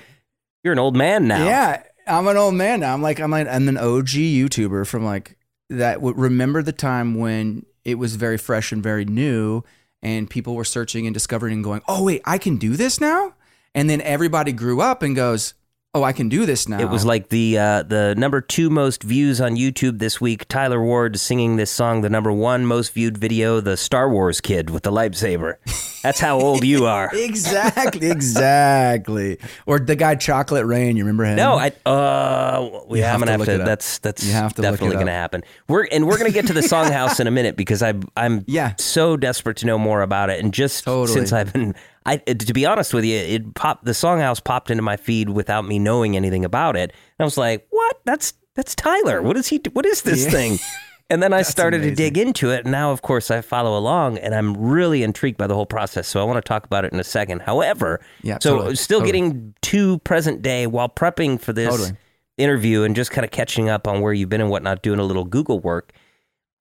You're 0.66 0.74
an 0.74 0.80
old 0.80 0.98
man 0.98 1.28
now. 1.30 1.46
yeah 1.46 1.84
i'm 2.08 2.28
an 2.28 2.36
old 2.36 2.56
man 2.56 2.82
now 2.82 2.94
i'm 2.94 3.02
like 3.02 3.22
i'm, 3.22 3.32
like, 3.32 3.48
I'm 3.48 3.70
an 3.70 3.78
og 3.78 4.08
youtuber 4.08 4.86
from 4.86 5.06
like 5.06 5.38
that 5.70 6.02
would 6.02 6.18
remember 6.18 6.62
the 6.62 6.74
time 6.74 7.16
when 7.16 7.66
it 7.86 7.96
was 7.96 8.16
very 8.16 8.38
fresh 8.38 8.72
and 8.72 8.82
very 8.84 9.06
new 9.06 9.64
and 10.02 10.30
people 10.30 10.56
were 10.56 10.66
searching 10.66 11.06
and 11.06 11.14
discovering 11.14 11.54
and 11.54 11.64
going 11.64 11.82
oh 11.88 12.04
wait 12.04 12.22
i 12.26 12.38
can 12.38 12.58
do 12.58 12.76
this 12.76 13.00
now? 13.00 13.34
And 13.74 13.90
then 13.90 14.02
everybody 14.02 14.52
grew 14.52 14.82
up 14.82 15.02
and 15.02 15.16
goes 15.16 15.54
oh 15.94 16.04
i 16.04 16.14
can 16.14 16.30
do 16.30 16.46
this 16.46 16.70
now 16.70 16.80
It 16.80 16.90
was 16.90 17.04
like 17.06 17.28
the 17.30 17.58
uh, 17.58 17.84
the 17.84 18.16
number 18.18 18.40
two 18.42 18.70
most 18.70 19.04
views 19.04 19.42
on 19.42 19.56
YouTube 19.58 20.00
this 20.00 20.20
week. 20.22 20.48
Tyler 20.48 20.82
Ward 20.82 21.20
singing 21.20 21.58
this 21.58 21.70
song. 21.70 22.02
The 22.02 22.10
number 22.10 22.32
one 22.32 22.66
most 22.66 22.94
viewed 22.94 23.18
video, 23.18 23.60
the 23.60 23.76
Star 23.78 24.10
Wars 24.10 24.40
kid 24.42 24.70
with 24.70 24.84
the 24.84 24.92
lightsaber. 24.92 25.56
That's 26.02 26.20
how 26.20 26.40
old 26.40 26.64
you 26.64 26.86
are. 26.86 27.10
exactly, 27.14 28.10
exactly. 28.10 29.38
Or 29.66 29.80
the 29.80 29.96
guy 29.96 30.16
Chocolate 30.16 30.66
Rain, 30.66 30.96
you 30.98 31.04
remember 31.04 31.26
him? 31.26 31.36
No, 31.36 31.56
I 31.56 31.72
uh, 31.86 32.82
we 32.88 33.00
You 33.00 33.06
I'm 33.06 33.12
have 33.12 33.20
gonna 33.22 33.26
to 33.26 33.32
have 33.38 33.46
to. 33.46 33.54
it 33.56 33.60
up. 33.62 33.66
That's 33.68 34.00
that's 34.00 34.26
You 34.26 34.32
have 34.34 34.54
to 34.56 34.62
definitely 34.62 34.96
gonna 34.98 35.12
happen. 35.12 35.44
We're 35.68 35.84
and 35.92 36.08
we're 36.08 36.18
gonna 36.18 36.32
get 36.32 36.48
to 36.48 36.54
the 36.54 36.62
Songhouse 36.62 37.20
in 37.22 37.28
a 37.28 37.32
minute 37.32 37.56
because 37.58 37.84
I 37.84 37.94
I'm 38.16 38.44
Yeah. 38.48 38.74
so 38.78 39.18
desperate 39.18 39.58
to 39.58 39.66
know 39.66 39.78
more 39.78 40.02
about 40.02 40.30
it. 40.30 40.40
And 40.44 40.54
just 40.54 40.84
Totally. 40.86 41.14
since 41.18 41.34
I've 41.34 41.52
been, 41.54 41.76
I 42.06 42.18
to 42.18 42.54
be 42.54 42.66
honest 42.66 42.94
with 42.94 43.06
you, 43.06 43.16
it 43.18 43.54
popped 43.54 43.86
the 43.86 43.92
Songhouse 43.92 44.44
popped 44.44 44.72
into 44.72 44.82
my 44.84 44.98
feed 44.98 45.30
without 45.30 45.66
me 45.66 45.78
knowing 45.80 46.16
anything 46.16 46.44
about 46.46 46.76
it. 46.76 46.92
And 46.92 47.20
I 47.20 47.24
was 47.24 47.38
like, 47.38 47.68
what? 47.70 48.02
That's 48.06 48.34
that's 48.56 48.76
Tyler. 48.76 49.22
What 49.22 49.38
is 49.38 49.48
he? 49.48 49.62
What 49.74 49.86
is 49.86 50.02
this 50.02 50.26
Yeah. 50.26 50.32
thing? 50.32 50.60
And 51.10 51.22
then 51.22 51.34
I 51.34 51.42
started 51.42 51.82
to 51.82 51.94
dig 51.94 52.18
into 52.18 52.52
it. 52.52 52.62
And 52.64 52.72
now, 52.72 52.94
of 52.94 53.02
course, 53.02 53.30
I 53.32 53.42
follow 53.42 53.78
along 53.78 54.18
and 54.20 54.34
I'm 54.34 54.56
really 54.56 55.04
intrigued 55.04 55.38
by 55.38 55.46
the 55.46 55.54
whole 55.54 55.66
process. 55.66 56.08
So 56.08 56.22
I 56.22 56.24
want 56.24 56.38
to 56.38 56.42
talk 56.48 56.66
about 56.66 56.86
it 56.86 56.94
in 56.94 57.02
a 57.02 57.04
second. 57.04 57.42
However, 57.42 58.00
Yeah, 58.24 58.38
so 58.40 58.56
totally, 58.60 58.76
still 58.78 59.00
totally. 59.02 59.20
getting 59.20 59.54
to 59.64 59.98
present 60.06 60.42
day 60.42 60.68
while 60.68 60.88
prepping 60.88 61.42
for 61.42 61.52
this 61.52 61.70
Totally. 61.70 61.98
interview 62.38 62.84
and 62.84 62.96
just 62.96 63.12
kind 63.12 63.26
of 63.26 63.32
catching 63.32 63.68
up 63.68 63.90
on 63.90 64.00
where 64.00 64.14
you've 64.14 64.30
been 64.30 64.40
and 64.40 64.50
whatnot, 64.50 64.84
doing 64.84 65.00
a 65.00 65.04
little 65.04 65.26
Google 65.26 65.60
work. 65.60 65.92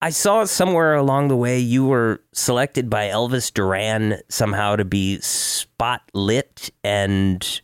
I 0.01 0.09
saw 0.09 0.45
somewhere 0.45 0.95
along 0.95 1.27
the 1.27 1.35
way 1.35 1.59
you 1.59 1.85
were 1.85 2.21
selected 2.33 2.89
by 2.89 3.07
Elvis 3.09 3.53
Duran 3.53 4.19
somehow 4.29 4.75
to 4.75 4.85
be 4.85 5.19
spotlit 5.19 6.71
and 6.83 7.61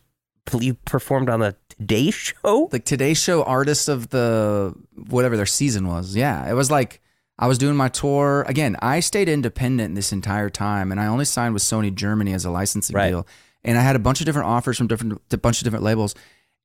you 0.60 0.74
performed 0.74 1.28
on 1.28 1.40
the 1.40 1.56
Today 1.68 2.10
Show. 2.10 2.68
like 2.72 2.84
Today's 2.84 3.18
Show 3.18 3.42
artist 3.42 3.88
of 3.88 4.08
the 4.10 4.72
whatever 5.08 5.36
their 5.36 5.46
season 5.46 5.86
was. 5.88 6.16
Yeah, 6.16 6.48
it 6.48 6.54
was 6.54 6.70
like 6.70 7.00
I 7.38 7.46
was 7.46 7.58
doing 7.58 7.76
my 7.76 7.88
tour 7.88 8.44
again. 8.48 8.76
I 8.80 9.00
stayed 9.00 9.28
independent 9.28 9.94
this 9.94 10.12
entire 10.12 10.48
time, 10.50 10.90
and 10.90 11.00
I 11.00 11.06
only 11.06 11.24
signed 11.24 11.54
with 11.54 11.62
Sony 11.62 11.94
Germany 11.94 12.32
as 12.34 12.44
a 12.44 12.50
licensing 12.50 12.96
Right. 12.96 13.10
deal. 13.10 13.26
And 13.64 13.76
I 13.76 13.82
had 13.82 13.94
a 13.96 14.00
bunch 14.00 14.20
of 14.20 14.26
different 14.26 14.48
offers 14.48 14.78
from 14.78 14.86
different, 14.86 15.20
a 15.32 15.36
bunch 15.38 15.58
of 15.60 15.64
different 15.64 15.84
labels. 15.84 16.14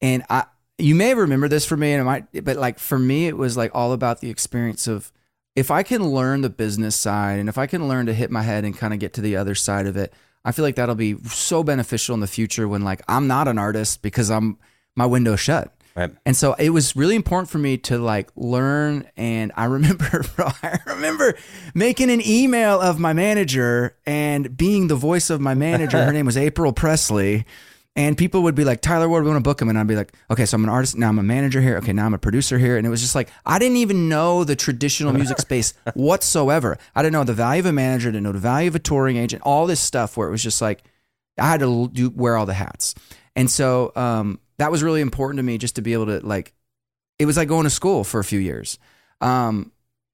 And 0.02 0.24
I, 0.30 0.46
you 0.78 0.96
may 0.96 1.14
remember 1.14 1.48
this 1.48 1.66
for 1.66 1.76
me, 1.78 1.94
and 1.94 2.02
it 2.02 2.06
might, 2.06 2.44
but 2.46 2.58
like 2.58 2.80
for 2.80 2.98
me, 2.98 3.28
it 3.28 3.36
was 3.38 3.58
like 3.58 3.72
all 3.74 3.92
about 3.92 4.22
the 4.22 4.30
experience 4.30 4.88
of 4.88 5.12
if 5.56 5.72
I 5.72 5.84
can 5.84 6.04
learn 6.10 6.42
the 6.42 6.50
business 6.50 6.96
side, 6.96 7.40
and 7.40 7.48
if 7.48 7.58
I 7.58 7.68
can 7.68 7.88
learn 7.88 8.08
to 8.08 8.14
hit 8.14 8.32
my 8.32 8.42
head 8.42 8.66
and 8.66 8.78
kind 8.78 8.94
of 8.94 9.00
get 9.00 9.14
to 9.14 9.22
the 9.22 9.36
other 9.36 9.56
side 9.56 9.86
of 9.86 9.98
it, 9.98 10.14
I 10.46 10.52
feel 10.52 10.64
like 10.64 10.76
that'll 10.76 10.96
be 10.96 11.16
so 11.26 11.64
beneficial 11.64 12.14
in 12.14 12.20
the 12.20 12.28
future 12.28 12.68
when 12.68 12.82
like 12.82 13.02
I'm 13.08 13.28
not 13.28 13.48
an 13.48 13.58
artist 13.58 14.02
because 14.02 14.30
I'm 14.30 14.58
my 14.96 15.06
window 15.06 15.36
shut. 15.36 15.74
Right. 15.96 16.12
And 16.26 16.36
so 16.36 16.54
it 16.54 16.72
was 16.72 16.96
really 16.96 17.16
important 17.16 17.50
for 17.50 17.60
me 17.60 17.78
to 17.80 18.00
like 18.00 18.30
learn. 18.36 19.08
And 19.16 19.52
I 19.56 19.66
remember, 19.66 20.24
bro, 20.36 20.48
I 20.64 20.80
remember 20.88 21.36
making 21.74 22.10
an 22.10 22.26
email 22.26 22.82
of 22.82 23.00
my 23.00 23.14
manager 23.14 23.96
and 24.06 24.58
being 24.58 24.88
the 24.88 24.96
voice 24.96 25.30
of 25.30 25.40
my 25.40 25.54
manager. 25.54 26.04
Her 26.04 26.14
name 26.14 26.26
was 26.26 26.38
April 26.38 26.74
Presley. 26.74 27.46
And 27.96 28.18
people 28.18 28.42
would 28.44 28.56
be 28.56 28.64
like, 28.64 28.82
Tyler 28.82 29.08
Ward, 29.08 29.24
we 29.24 29.30
want 29.30 29.44
to 29.44 29.48
book 29.48 29.62
him. 29.62 29.70
And 29.70 29.78
I'd 29.78 29.88
be 29.88 29.96
like, 29.96 30.14
okay, 30.32 30.46
so 30.46 30.56
I'm 30.56 30.64
an 30.64 30.70
artist. 30.70 30.98
Now 30.98 31.10
I'm 31.10 31.20
a 31.20 31.24
manager 31.24 31.62
here. 31.62 31.78
Okay, 31.78 31.94
now 31.94 32.08
I'm 32.08 32.14
a 32.16 32.20
producer 32.20 32.58
here. 32.58 32.76
And 32.76 32.88
it 32.88 32.90
was 32.90 33.02
just 33.02 33.14
like, 33.14 33.30
I 33.46 33.60
didn't 33.60 33.78
even 33.78 34.10
know 34.10 34.44
the 34.44 34.56
traditional 34.56 35.14
music 35.14 35.38
space 35.40 35.76
whatsoever. 35.94 36.78
I 36.96 37.04
didn't 37.04 37.14
know 37.14 37.24
the 37.24 37.34
value 37.34 37.60
of 37.60 37.68
a 37.68 37.72
manager, 37.72 38.10
didn't 38.10 38.24
know 38.24 38.32
the 38.32 38.40
value 38.40 38.68
of 38.68 38.76
a 38.76 38.80
touring 38.80 39.18
agent, 39.18 39.44
all 39.46 39.68
this 39.68 39.80
stuff 39.80 40.18
where 40.18 40.28
it 40.28 40.32
was 40.32 40.42
just 40.42 40.60
like, 40.60 40.84
I 41.38 41.48
had 41.48 41.60
to 41.60 41.88
do 41.94 42.10
wear 42.10 42.36
all 42.36 42.48
the 42.48 42.54
hats. 42.54 42.96
And 43.36 43.50
so 43.50 43.92
um, 43.96 44.40
that 44.58 44.72
was 44.72 44.82
really 44.82 45.02
important 45.02 45.38
to 45.38 45.44
me 45.44 45.60
just 45.60 45.76
to 45.76 45.82
be 45.82 45.94
able 45.94 46.08
to 46.08 46.20
like, 46.26 46.54
it 47.20 47.26
was 47.28 47.38
like 47.38 47.48
going 47.48 47.66
to 47.66 47.70
school 47.70 48.04
for 48.04 48.20
a 48.20 48.24
few 48.24 48.40
years. 48.40 48.80
Um, 49.22 49.72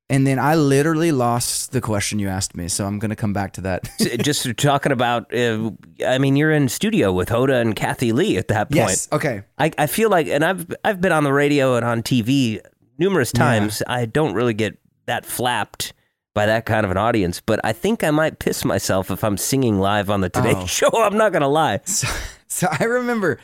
and 0.09 0.25
then 0.25 0.39
I 0.39 0.55
literally 0.55 1.11
lost 1.11 1.71
the 1.71 1.81
question 1.81 2.17
you 2.19 2.27
asked 2.29 2.55
me. 2.55 2.67
So 2.67 2.85
I'm 2.85 2.97
going 2.99 3.09
to 3.09 3.15
come 3.15 3.31
back 3.33 3.53
to 3.53 3.61
that. 3.61 3.87
just 4.21 4.47
talking 4.57 4.91
about, 4.91 5.33
uh, 5.33 5.71
I 6.05 6.17
mean, 6.17 6.35
you're 6.35 6.51
in 6.51 6.67
studio 6.69 7.11
with 7.13 7.29
Hoda 7.29 7.61
and 7.61 7.75
Kathie 7.75 8.11
Lee 8.11 8.37
at 8.37 8.47
that 8.47 8.69
point. 8.69 8.75
yes. 8.75 9.07
Okay. 9.11 9.43
I, 9.57 9.71
I 9.77 9.87
feel 9.87 10.09
like, 10.09 10.27
and 10.27 10.43
I've 10.43 10.65
I've 10.83 10.99
been 11.01 11.11
on 11.11 11.23
the 11.23 11.33
radio 11.33 11.75
and 11.75 11.85
on 11.85 12.01
TV 12.03 12.59
numerous 12.97 13.31
times. 13.31 13.83
I 13.87 14.05
don't 14.05 14.33
really 14.33 14.53
get 14.53 14.77
that 15.05 15.25
flapped 15.25 15.93
by 16.35 16.45
that 16.45 16.65
kind 16.65 16.85
of 16.85 16.91
an 16.91 16.97
audience, 16.97 17.41
but 17.41 17.59
I 17.63 17.73
think 17.73 18.03
I 18.03 18.11
might 18.11 18.39
piss 18.39 18.63
myself 18.63 19.09
if 19.11 19.23
I'm 19.23 19.35
singing 19.37 19.79
live 19.79 20.09
on 20.09 20.21
the 20.21 20.29
Today 20.29 20.53
Oh. 20.55 20.65
Show. 20.65 20.89
I'm 20.93 21.17
not 21.17 21.33
gonna 21.33 21.47
lie. 21.49 21.81
So, 21.85 22.07
so 22.47 22.67
I 22.79 22.83
remember 22.85 23.39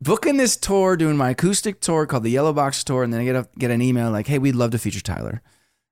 booking 0.00 0.36
this 0.36 0.56
tour, 0.56 0.96
doing 0.96 1.16
my 1.16 1.30
acoustic 1.30 1.80
tour 1.80 2.06
called 2.06 2.22
the 2.24 2.30
Yellow 2.30 2.52
Box 2.52 2.84
Tour, 2.84 3.02
and 3.02 3.12
then 3.12 3.20
I 3.20 3.24
get 3.24 3.36
a, 3.36 3.48
get 3.58 3.70
an 3.70 3.80
email 3.82 4.10
like, 4.10 4.26
"Hey, 4.26 4.38
we'd 4.38 4.54
love 4.54 4.70
to 4.72 4.78
feature 4.78 5.00
Tyler." 5.00 5.42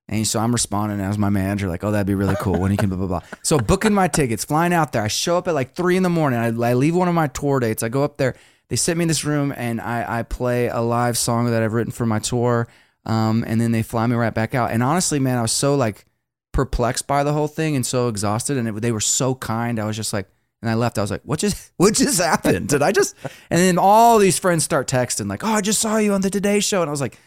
And 0.08 0.26
so 0.26 0.38
I'm 0.38 0.52
responding 0.52 1.00
as 1.00 1.18
my 1.18 1.30
manager, 1.30 1.68
like, 1.68 1.82
"Oh, 1.82 1.90
that'd 1.90 2.06
be 2.06 2.14
really 2.14 2.36
cool 2.40 2.60
when 2.60 2.70
he 2.70 2.76
can." 2.76 2.88
Blah 2.88 2.98
blah 2.98 3.06
blah. 3.06 3.20
So 3.42 3.58
booking 3.58 3.92
my 3.92 4.06
tickets, 4.06 4.44
flying 4.44 4.72
out 4.72 4.92
there. 4.92 5.02
I 5.02 5.08
show 5.08 5.36
up 5.36 5.48
at 5.48 5.54
like 5.54 5.74
three 5.74 5.96
in 5.96 6.04
the 6.04 6.10
morning. 6.10 6.38
I, 6.38 6.46
I 6.46 6.74
leave 6.74 6.94
one 6.94 7.08
of 7.08 7.14
my 7.14 7.26
tour 7.26 7.58
dates. 7.58 7.82
I 7.82 7.88
go 7.88 8.04
up 8.04 8.16
there. 8.16 8.36
They 8.68 8.76
sit 8.76 8.96
me 8.96 9.02
in 9.02 9.08
this 9.08 9.24
room, 9.24 9.52
and 9.56 9.80
I, 9.80 10.20
I 10.20 10.22
play 10.22 10.68
a 10.68 10.80
live 10.80 11.18
song 11.18 11.50
that 11.50 11.62
I've 11.62 11.72
written 11.72 11.92
for 11.92 12.06
my 12.06 12.18
tour. 12.18 12.68
Um, 13.04 13.44
and 13.46 13.60
then 13.60 13.72
they 13.72 13.82
fly 13.82 14.06
me 14.06 14.16
right 14.16 14.34
back 14.34 14.54
out. 14.54 14.72
And 14.72 14.82
honestly, 14.82 15.18
man, 15.18 15.38
I 15.38 15.42
was 15.42 15.52
so 15.52 15.76
like 15.76 16.04
perplexed 16.52 17.06
by 17.06 17.22
the 17.22 17.32
whole 17.32 17.48
thing 17.48 17.76
and 17.76 17.86
so 17.86 18.08
exhausted. 18.08 18.56
And 18.56 18.68
it, 18.68 18.80
they 18.80 18.92
were 18.92 19.00
so 19.00 19.34
kind. 19.34 19.78
I 19.78 19.84
was 19.84 19.96
just 19.96 20.12
like, 20.12 20.28
and 20.60 20.70
I 20.70 20.74
left. 20.74 20.98
I 20.98 21.02
was 21.02 21.10
like, 21.10 21.22
what 21.24 21.38
just 21.38 21.72
what 21.76 21.94
just 21.94 22.20
happened? 22.20 22.68
Did 22.68 22.82
I 22.82 22.92
just? 22.92 23.14
And 23.50 23.60
then 23.60 23.78
all 23.78 24.18
these 24.18 24.38
friends 24.38 24.64
start 24.64 24.88
texting 24.88 25.28
like, 25.28 25.44
oh, 25.44 25.48
I 25.48 25.60
just 25.60 25.80
saw 25.80 25.96
you 25.98 26.12
on 26.12 26.20
the 26.20 26.30
Today 26.30 26.60
Show, 26.60 26.82
and 26.82 26.88
I 26.88 26.90
was 26.90 27.00
like, 27.00 27.18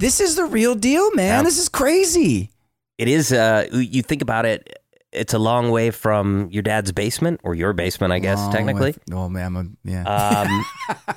this 0.00 0.20
is 0.20 0.34
the 0.36 0.44
real 0.44 0.74
deal, 0.74 1.12
man. 1.14 1.38
Yeah. 1.38 1.42
This 1.42 1.58
is 1.58 1.68
crazy. 1.68 2.50
It 2.98 3.08
is. 3.08 3.32
Uh, 3.32 3.66
you 3.72 4.02
think 4.02 4.22
about 4.22 4.44
it. 4.46 4.78
It's 5.12 5.34
a 5.34 5.38
long 5.38 5.70
way 5.70 5.90
from 5.90 6.48
your 6.52 6.62
dad's 6.62 6.92
basement 6.92 7.40
or 7.42 7.54
your 7.54 7.72
basement, 7.72 8.12
I 8.12 8.20
guess, 8.20 8.38
Long 8.38 8.52
technically. 8.52 8.92
way- 8.92 9.14
oh 9.16 9.28
man, 9.28 9.56
I'm 9.56 9.56
a, 9.56 9.90
yeah. 9.90 10.04
Um, 10.04 10.64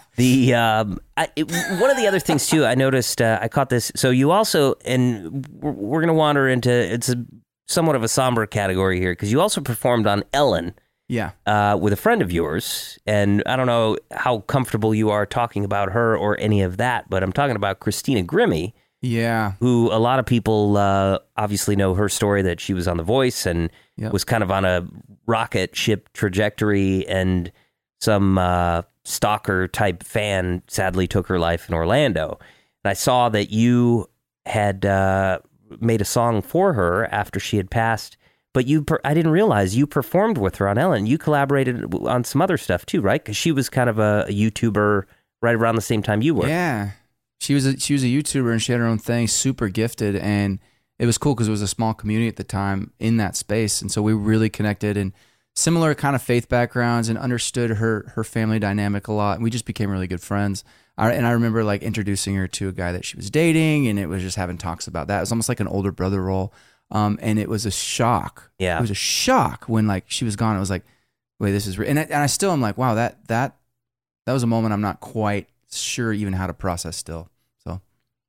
the 0.16 0.54
um, 0.56 1.00
I, 1.16 1.30
it, 1.36 1.44
one 1.52 1.92
of 1.92 1.98
the 1.98 2.08
other 2.08 2.20
things 2.20 2.48
too, 2.48 2.66
I 2.66 2.74
noticed. 2.76 3.22
Uh, 3.22 3.38
I 3.42 3.48
caught 3.50 3.70
this. 3.70 3.92
So 3.96 4.10
you 4.10 4.32
also, 4.32 4.76
and 4.86 5.46
we're, 5.52 5.72
we're 5.72 6.00
going 6.00 6.08
to 6.08 6.14
wander 6.16 6.48
into 6.48 6.72
it's 6.72 7.10
a 7.10 7.24
somewhat 7.68 7.96
of 7.96 8.04
a 8.04 8.08
somber 8.08 8.46
category 8.48 9.00
here 9.00 9.12
because 9.14 9.32
you 9.32 9.42
also 9.42 9.62
performed 9.62 10.08
on 10.08 10.24
Ellen 10.34 10.74
yeah. 11.14 11.32
uh, 11.46 11.78
with 11.84 11.94
a 11.94 11.96
friend 12.06 12.22
of 12.22 12.32
yours, 12.32 12.98
and 13.06 13.42
I 13.46 13.56
don't 13.56 13.68
know 13.68 13.98
how 14.12 14.40
comfortable 14.40 14.94
you 14.96 15.10
are 15.10 15.26
talking 15.26 15.64
about 15.66 15.92
her 15.92 16.18
or 16.18 16.40
any 16.40 16.62
of 16.64 16.78
that, 16.78 17.10
but 17.10 17.24
I'm 17.24 17.32
talking 17.34 17.56
about 17.56 17.80
Christina 17.80 18.24
Grimmie 18.24 18.74
Yeah. 19.02 19.54
who 19.60 19.90
a 19.92 20.00
lot 20.00 20.20
of 20.20 20.26
people 20.26 20.78
uh, 20.78 21.20
obviously 21.38 21.76
know 21.76 21.94
her 21.94 22.10
story 22.10 22.42
that 22.44 22.60
she 22.60 22.74
was 22.74 22.88
on 22.88 22.98
The 22.98 23.04
Voice 23.04 23.46
and 23.46 23.70
Yep. 23.98 24.12
was 24.12 24.24
kind 24.24 24.42
of 24.44 24.50
on 24.50 24.66
a 24.66 24.88
rocket 25.28 25.76
ship 25.76 26.10
trajectory, 26.14 27.08
and 27.08 27.52
some 28.02 28.38
uh, 28.40 28.82
stalker 29.06 29.68
type 29.68 30.04
fan 30.04 30.64
sadly 30.68 31.06
took 31.08 31.28
her 31.28 31.38
life 31.40 31.70
in 31.70 31.76
Orlando. 31.76 32.40
And 32.84 32.90
I 32.90 32.94
saw 32.94 33.30
that 33.30 33.52
you 33.52 34.10
had 34.48 34.84
uh, 34.86 35.40
made 35.80 36.02
a 36.02 36.06
song 36.06 36.42
for 36.42 36.74
her 36.74 37.06
after 37.14 37.40
she 37.40 37.58
had 37.58 37.70
passed. 37.70 38.18
But 38.54 38.68
you, 38.68 38.84
per- 38.84 39.02
I 39.04 39.14
didn't 39.14 39.32
realize 39.32 39.76
you 39.76 39.88
performed 39.88 40.38
with 40.38 40.58
her 40.58 40.68
on 40.68 40.78
Ellen. 40.78 41.08
You 41.08 41.18
collaborated 41.18 41.94
on 42.06 42.24
some 42.24 42.42
other 42.42 42.58
stuff 42.58 42.86
too, 42.86 43.02
right? 43.02 43.22
Because 43.22 43.36
she 43.36 43.52
was 43.52 43.70
kind 43.70 43.90
of 43.90 43.98
a, 43.98 44.26
a 44.28 44.32
YouTuber 44.32 45.06
right 45.42 45.56
around 45.56 45.76
the 45.76 45.82
same 45.82 46.04
time 46.04 46.22
you 46.22 46.36
were. 46.36 46.48
Yeah. 46.48 46.92
She 47.40 47.54
was 47.54 47.66
a, 47.66 47.80
she 47.80 47.94
was 47.94 48.04
a 48.04 48.08
YouTuber 48.08 48.52
and 48.52 48.62
she 48.62 48.72
had 48.72 48.80
her 48.80 48.88
own 48.88 49.00
thing, 49.00 49.28
super 49.28 49.68
gifted, 49.68 50.16
and 50.16 50.60
it 51.00 51.06
was 51.06 51.18
cool 51.18 51.34
because 51.34 51.48
it 51.48 51.52
was 51.52 51.62
a 51.62 51.68
small 51.68 51.94
community 51.94 52.30
at 52.30 52.38
the 52.38 52.44
time 52.44 52.92
in 53.00 53.18
that 53.18 53.36
space, 53.36 53.82
and 53.82 53.92
so 53.92 54.02
we 54.02 54.14
really 54.14 54.50
connected 54.50 54.96
and 54.96 55.12
similar 55.56 55.94
kind 55.94 56.16
of 56.16 56.22
faith 56.22 56.48
backgrounds 56.48 57.10
and 57.10 57.18
understood 57.18 57.72
her 57.72 58.12
her 58.16 58.24
family 58.24 58.60
dynamic 58.60 59.08
a 59.08 59.14
lot. 59.14 59.36
And 59.36 59.44
we 59.44 59.50
just 59.50 59.66
became 59.66 59.90
really 59.90 60.08
good 60.08 60.22
friends. 60.22 60.64
I, 60.98 61.12
and 61.12 61.26
I 61.26 61.32
remember 61.32 61.64
like 61.64 61.82
introducing 61.82 62.36
her 62.36 62.48
to 62.48 62.70
a 62.70 62.72
guy 62.72 62.92
that 62.92 63.04
she 63.04 63.18
was 63.18 63.30
dating, 63.30 63.88
and 63.88 64.00
it 64.00 64.06
was 64.08 64.22
just 64.22 64.38
having 64.38 64.58
talks 64.58 64.88
about 64.88 65.08
that. 65.08 65.18
It 65.18 65.22
was 65.22 65.32
almost 65.32 65.50
like 65.50 65.60
an 65.60 65.68
older 65.68 65.92
brother 65.92 66.24
role, 66.24 66.54
um, 66.94 67.20
and 67.22 67.38
it 67.40 67.50
was 67.50 67.66
a 67.66 67.72
shock. 67.72 68.50
Yeah. 68.60 68.78
it 68.78 68.82
was 68.82 68.92
a 68.92 68.94
shock 68.96 69.66
when 69.68 69.86
like 69.88 70.06
she 70.08 70.24
was 70.24 70.38
gone. 70.38 70.56
It 70.56 70.60
was 70.60 70.70
like, 70.70 70.84
wait, 71.40 71.52
this 71.52 71.68
is, 71.68 71.78
re-. 71.78 71.88
and 71.90 72.00
I, 72.00 72.04
and 72.04 72.14
I 72.14 72.28
still 72.28 72.52
am 72.52 72.62
like, 72.62 72.78
wow, 72.78 72.94
that 72.96 73.28
that 73.28 73.58
that 74.26 74.32
was 74.34 74.44
a 74.44 74.48
moment 74.48 74.74
I'm 74.74 74.80
not 74.82 75.02
quite 75.02 75.50
sure 75.72 76.14
even 76.14 76.32
how 76.34 76.48
to 76.48 76.54
process 76.54 76.96
still. 76.96 77.30
So 77.66 77.82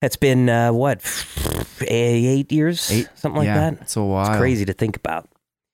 It's 0.02 0.16
been 0.16 0.48
uh, 0.48 0.72
what 0.72 1.00
eight 1.82 2.50
years, 2.50 2.90
Eight- 2.90 3.08
something 3.14 3.38
like 3.38 3.46
yeah, 3.46 3.70
that. 3.70 3.82
It's 3.82 3.96
a 3.96 4.02
while. 4.02 4.30
It's 4.30 4.38
crazy 4.38 4.64
to 4.64 4.72
think 4.72 4.96
about. 4.96 5.28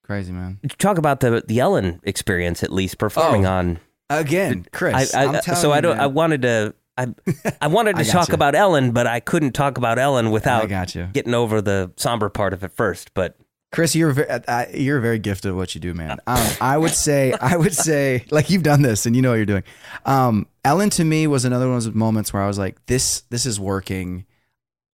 Crazy, 0.05 0.33
man. 0.33 0.59
Talk 0.79 0.99
about 0.99 1.21
the 1.21 1.43
the 1.47 1.61
Ellen 1.61 2.01
experience 2.03 2.63
at 2.65 2.73
least 2.73 2.99
performing 2.99 3.47
Oh, 3.47 3.51
on. 3.53 3.81
Again, 4.09 4.67
Chris. 4.73 5.15
I, 5.15 5.27
I, 5.37 5.41
so 5.41 5.69
you, 5.69 5.73
I 5.75 5.81
don't. 5.81 5.97
man. 5.97 6.01
I 6.05 6.07
wanted 6.09 6.43
to. 6.43 6.75
I 7.01 7.55
I 7.61 7.67
wanted 7.69 7.97
to 7.97 8.01
I 8.01 8.05
talk 8.05 8.23
gotcha. 8.23 8.35
about 8.35 8.55
Ellen, 8.55 8.93
but 8.93 9.07
I 9.07 9.21
couldn't 9.21 9.53
talk 9.53 9.79
about 9.79 9.99
Ellen 9.99 10.31
without 10.31 10.95
you. 10.95 11.09
getting 11.13 11.35
over 11.35 11.61
the 11.61 11.93
somber 11.97 12.29
part 12.29 12.53
of 12.53 12.63
it 12.65 12.73
first. 12.73 13.15
But 13.15 13.37
Chris, 13.73 13.95
you're 13.95 14.11
very, 14.11 14.29
uh, 14.29 14.67
you're 14.75 15.01
very 15.01 15.19
gifted 15.21 15.51
at 15.51 15.55
what 15.55 15.75
you 15.75 15.81
do, 15.81 15.95
man. 15.95 16.19
Um, 16.27 16.49
I 16.61 16.77
would 16.77 16.91
say, 16.93 17.33
I 17.41 17.57
would 17.57 17.75
say, 17.75 18.25
like 18.31 18.51
you've 18.51 18.65
done 18.65 18.83
this 18.83 19.07
and 19.07 19.15
you 19.15 19.23
know 19.23 19.31
what 19.31 19.37
you're 19.37 19.47
doing. 19.47 19.63
Um, 20.05 20.49
Ellen 20.65 20.91
to 20.91 21.05
me 21.05 21.27
was 21.29 21.45
another 21.45 21.69
one 21.69 21.77
of 21.77 21.85
those 21.85 21.95
moments 21.95 22.33
where 22.33 22.43
I 22.43 22.49
was 22.49 22.59
like, 22.59 22.85
this, 22.87 23.23
this 23.31 23.47
is 23.47 23.61
working, 23.61 24.27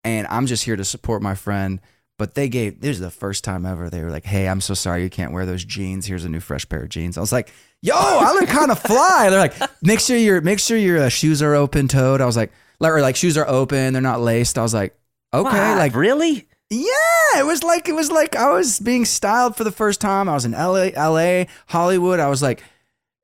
and 0.04 0.26
I'm 0.28 0.46
just 0.46 0.64
here 0.64 0.76
to 0.76 0.84
support 0.84 1.22
my 1.22 1.34
friend. 1.34 1.80
But 2.18 2.34
they 2.34 2.48
gave 2.48 2.80
this 2.80 2.96
is 2.96 3.00
the 3.00 3.10
first 3.10 3.44
time 3.44 3.66
ever 3.66 3.90
they 3.90 4.02
were 4.02 4.10
like, 4.10 4.24
"Hey, 4.24 4.48
I'm 4.48 4.60
so 4.62 4.72
sorry 4.74 5.02
you 5.02 5.10
can't 5.10 5.32
wear 5.32 5.44
those 5.44 5.64
jeans. 5.64 6.06
Here's 6.06 6.24
a 6.24 6.28
new 6.30 6.40
fresh 6.40 6.66
pair 6.68 6.82
of 6.82 6.88
jeans." 6.88 7.18
I 7.18 7.20
was 7.20 7.30
like, 7.32 7.52
"Yo, 7.82 7.94
I 7.94 8.32
look 8.32 8.48
kind 8.48 8.70
of 8.70 8.78
fly." 8.78 9.28
They're 9.28 9.38
like, 9.38 9.54
"Make 9.82 10.00
sure 10.00 10.16
your 10.16 10.40
make 10.40 10.58
sure 10.58 10.78
your 10.78 10.98
uh, 11.02 11.08
shoes 11.10 11.42
are 11.42 11.54
open 11.54 11.88
toed." 11.88 12.20
I 12.22 12.26
was 12.26 12.36
like, 12.36 12.52
like, 12.80 12.92
or 12.92 13.02
like 13.02 13.16
shoes 13.16 13.36
are 13.36 13.46
open, 13.46 13.92
they're 13.92 14.00
not 14.02 14.20
laced. 14.22 14.56
I 14.56 14.62
was 14.62 14.72
like, 14.72 14.96
"Okay, 15.34 15.50
Wow, 15.50 15.76
like 15.76 15.94
really, 15.94 16.48
yeah, 16.70 17.38
it 17.38 17.44
was 17.44 17.62
like 17.62 17.86
it 17.88 17.94
was 17.94 18.10
like 18.10 18.34
I 18.34 18.50
was 18.50 18.80
being 18.80 19.04
styled 19.04 19.54
for 19.56 19.64
the 19.64 19.70
first 19.70 20.00
time. 20.00 20.26
I 20.28 20.32
was 20.34 20.46
in 20.46 20.52
LA, 20.52 20.88
LA, 20.96 21.44
Hollywood. 21.66 22.18
I 22.18 22.28
was 22.28 22.40
like, 22.40 22.62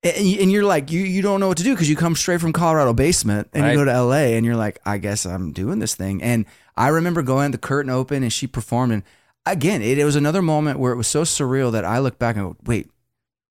and 0.03 0.53
you're 0.53 0.65
like, 0.65 0.91
you 0.91 1.01
you 1.01 1.23
don't 1.23 1.41
know 1.41 1.49
what 1.49 1.57
to 1.59 1.65
do 1.65 1.73
because 1.73 1.89
you 1.89 1.97
come 1.97 2.15
straight 2.15 2.41
from 2.43 2.53
Colorado 2.53 2.93
basement 2.93 3.49
and 3.55 3.63
Right. 3.63 3.73
you 3.73 3.79
go 3.79 3.85
to 3.87 4.03
LA 4.03 4.35
and 4.37 4.45
you're 4.45 4.57
like, 4.57 4.81
I 4.85 4.99
guess 4.99 5.25
I'm 5.25 5.53
doing 5.53 5.79
this 5.79 5.95
thing. 5.95 6.23
And 6.23 6.45
I 6.77 6.89
remember 6.89 7.23
going, 7.23 7.51
the 7.51 7.59
curtain 7.59 7.91
open 7.91 8.23
and 8.23 8.33
she 8.33 8.47
performed. 8.47 8.93
And 8.93 9.03
again, 9.47 9.83
it, 9.83 9.99
it 9.99 10.05
was 10.05 10.17
another 10.17 10.43
moment 10.43 10.79
where 10.79 10.93
it 10.93 10.97
was 10.97 11.07
so 11.07 11.23
surreal 11.23 11.73
that 11.73 11.85
I 11.85 11.99
look 11.99 12.19
back 12.19 12.37
and 12.37 12.45
go, 12.47 12.57
wait, 12.65 12.91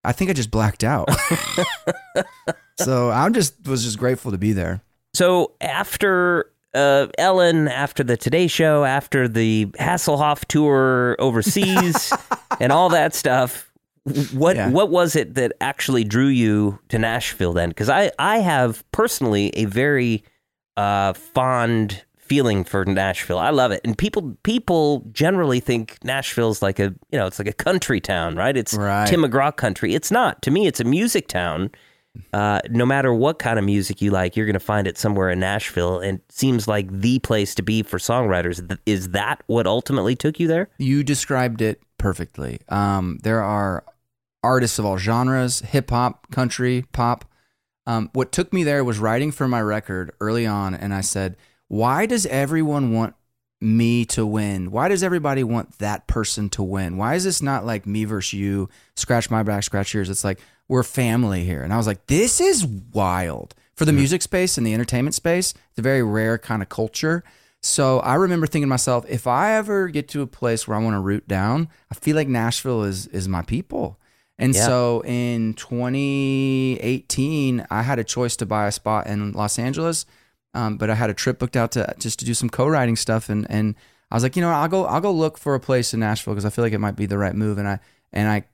I 0.03 0.11
think 0.11 0.29
I 0.29 0.33
just 0.33 0.49
blacked 0.51 0.83
out. 0.83 1.09
so 2.79 3.11
I'm 3.11 3.33
just 3.33 3.67
was 3.67 3.83
just 3.83 3.97
grateful 3.99 4.31
to 4.31 4.37
be 4.37 4.53
there. 4.53 4.81
So 5.13 5.51
after 5.61 6.51
uh, 6.73 7.07
Ellen, 7.17 7.67
after 7.67 8.03
the 8.03 8.17
Today 8.17 8.47
Show, 8.47 8.83
after 8.85 9.27
the 9.27 9.65
Hasselhoff 9.79 10.45
tour 10.45 11.15
overseas, 11.19 12.13
and 12.59 12.71
all 12.71 12.89
that 12.89 13.13
stuff, 13.13 13.71
what 14.33 14.55
Yeah. 14.55 14.69
what 14.69 14.89
was 14.89 15.15
it 15.15 15.35
that 15.35 15.53
actually 15.61 16.03
drew 16.03 16.27
you 16.27 16.79
to 16.89 16.97
Nashville 16.97 17.53
then? 17.53 17.69
Because 17.69 17.89
I 17.89 18.11
I 18.17 18.37
have 18.39 18.83
personally 18.91 19.49
a 19.55 19.65
very 19.65 20.23
uh, 20.77 21.13
fond 21.13 22.03
feeling 22.31 22.63
for 22.63 22.85
Nashville. 22.85 23.39
I 23.39 23.49
love 23.49 23.71
it, 23.71 23.81
and 23.83 23.97
people 23.97 24.37
people 24.43 25.05
generally 25.11 25.59
think 25.59 25.97
Nashville's 26.03 26.61
like 26.61 26.79
a 26.79 26.93
you 27.11 27.19
know 27.19 27.27
it's 27.27 27.39
like 27.39 27.47
a 27.47 27.53
country 27.53 27.99
town, 27.99 28.35
right? 28.35 28.55
It's 28.55 28.73
Right. 28.73 29.07
Tim 29.07 29.21
McGraw 29.21 29.55
country. 29.55 29.93
It's 29.93 30.11
not. 30.11 30.41
To 30.43 30.51
me, 30.51 30.67
it's 30.67 30.79
a 30.79 30.85
music 30.85 31.27
town 31.27 31.71
uh, 32.33 32.59
no 32.69 32.85
matter 32.85 33.13
what 33.13 33.39
kind 33.39 33.57
of 33.57 33.65
music 33.65 34.01
you 34.01 34.11
like, 34.11 34.35
you're 34.35 34.45
going 34.45 34.53
to 34.53 34.59
find 34.59 34.87
it 34.87 34.97
somewhere 34.97 35.29
in 35.29 35.39
Nashville, 35.39 35.99
and 35.99 36.19
it 36.19 36.31
seems 36.31 36.67
like 36.67 36.91
the 36.91 37.19
place 37.19 37.55
to 37.55 37.61
be 37.61 37.83
for 37.83 37.97
songwriters. 37.97 38.77
Is 38.85 39.09
that 39.09 39.41
what 39.47 39.67
ultimately 39.67 40.15
took 40.15 40.39
you 40.39 40.47
there? 40.47 40.69
You 40.77 41.03
described 41.03 41.61
it 41.61 41.81
perfectly. 41.97 42.59
Um, 42.69 43.19
there 43.23 43.41
are 43.41 43.85
artists 44.43 44.79
of 44.79 44.85
all 44.85 44.97
genres 44.97 45.59
hip 45.61 45.89
hop, 45.89 46.31
country, 46.31 46.85
pop. 46.91 47.25
Um, 47.87 48.09
what 48.13 48.31
took 48.31 48.51
me 48.53 48.63
there 48.63 48.83
was 48.83 48.99
writing 48.99 49.31
for 49.31 49.47
my 49.47 49.61
record 49.61 50.11
early 50.19 50.45
on, 50.45 50.75
and 50.75 50.93
I 50.93 51.01
said, 51.01 51.37
Why 51.71 52.05
does 52.05 52.25
everyone 52.25 52.91
want 52.91 53.15
me 53.61 54.03
to 54.07 54.25
win? 54.25 54.71
Why 54.71 54.89
does 54.89 55.03
everybody 55.03 55.41
want 55.41 55.79
that 55.79 56.05
person 56.05 56.49
to 56.49 56.61
win? 56.61 56.97
Why 56.97 57.15
is 57.15 57.23
this 57.23 57.41
not 57.41 57.65
like 57.65 57.87
me 57.87 58.03
versus 58.03 58.33
you? 58.33 58.67
Scratch 58.97 59.31
my 59.31 59.41
back, 59.41 59.63
scratch 59.63 59.93
yours. 59.93 60.09
It's 60.09 60.25
like 60.25 60.41
we're 60.67 60.83
family 60.83 61.45
here. 61.45 61.63
And 61.63 61.71
I 61.71 61.77
was 61.77 61.87
like, 61.87 62.07
This 62.07 62.41
is 62.41 62.65
wild. 62.65 63.55
For 63.75 63.85
the 63.85 63.93
music 63.93 64.21
space 64.21 64.57
and 64.57 64.67
the 64.67 64.73
entertainment 64.73 65.15
space, 65.15 65.53
it's 65.69 65.79
a 65.79 65.81
very 65.81 66.03
rare 66.03 66.37
kind 66.37 66.61
of 66.61 66.67
culture. 66.67 67.23
So 67.61 68.01
I 68.01 68.15
remember 68.15 68.47
thinking 68.47 68.67
to 68.67 68.69
myself, 68.69 69.05
if 69.07 69.25
I 69.25 69.53
ever 69.53 69.87
get 69.87 70.09
to 70.09 70.21
a 70.21 70.27
place 70.27 70.67
where 70.67 70.77
I 70.77 70.83
want 70.83 70.95
to 70.95 70.99
root 70.99 71.25
down, 71.25 71.69
I 71.89 71.95
feel 71.95 72.17
like 72.17 72.27
Nashville 72.27 72.83
is 72.83 73.07
is 73.07 73.29
my 73.29 73.43
people. 73.43 73.97
And 74.37 74.53
Yeah. 74.53 74.65
so 74.65 75.03
in 75.05 75.53
2018, 75.53 77.65
I 77.69 77.83
had 77.83 77.97
a 77.97 78.03
choice 78.03 78.35
to 78.37 78.45
buy 78.45 78.67
a 78.67 78.73
spot 78.73 79.07
in 79.07 79.31
Los 79.31 79.57
Angeles, 79.57 80.05
um, 80.53 80.77
but 80.77 80.89
I 80.89 80.95
had 80.95 81.09
a 81.09 81.13
trip 81.13 81.39
booked 81.39 81.55
out 81.55 81.71
to 81.73 81.93
just 81.99 82.19
to 82.19 82.25
do 82.25 82.33
some 82.33 82.49
co-writing 82.49 82.95
stuff, 82.95 83.29
and 83.29 83.45
and 83.49 83.75
I 84.09 84.15
was 84.15 84.23
like, 84.23 84.35
you 84.35 84.41
know, 84.41 84.49
I'll 84.49 84.67
go 84.67 84.85
I'll 84.85 85.01
go 85.01 85.11
look 85.11 85.37
for 85.37 85.55
a 85.55 85.59
place 85.59 85.93
in 85.93 85.99
Nashville 85.99 86.33
because 86.33 86.45
I 86.45 86.49
feel 86.49 86.63
like 86.63 86.73
it 86.73 86.79
might 86.79 86.95
be 86.95 87.05
the 87.05 87.17
right 87.17 87.35
move, 87.35 87.57
and 87.57 87.67
I 87.67 87.79
and 88.13 88.29
I. 88.29 88.45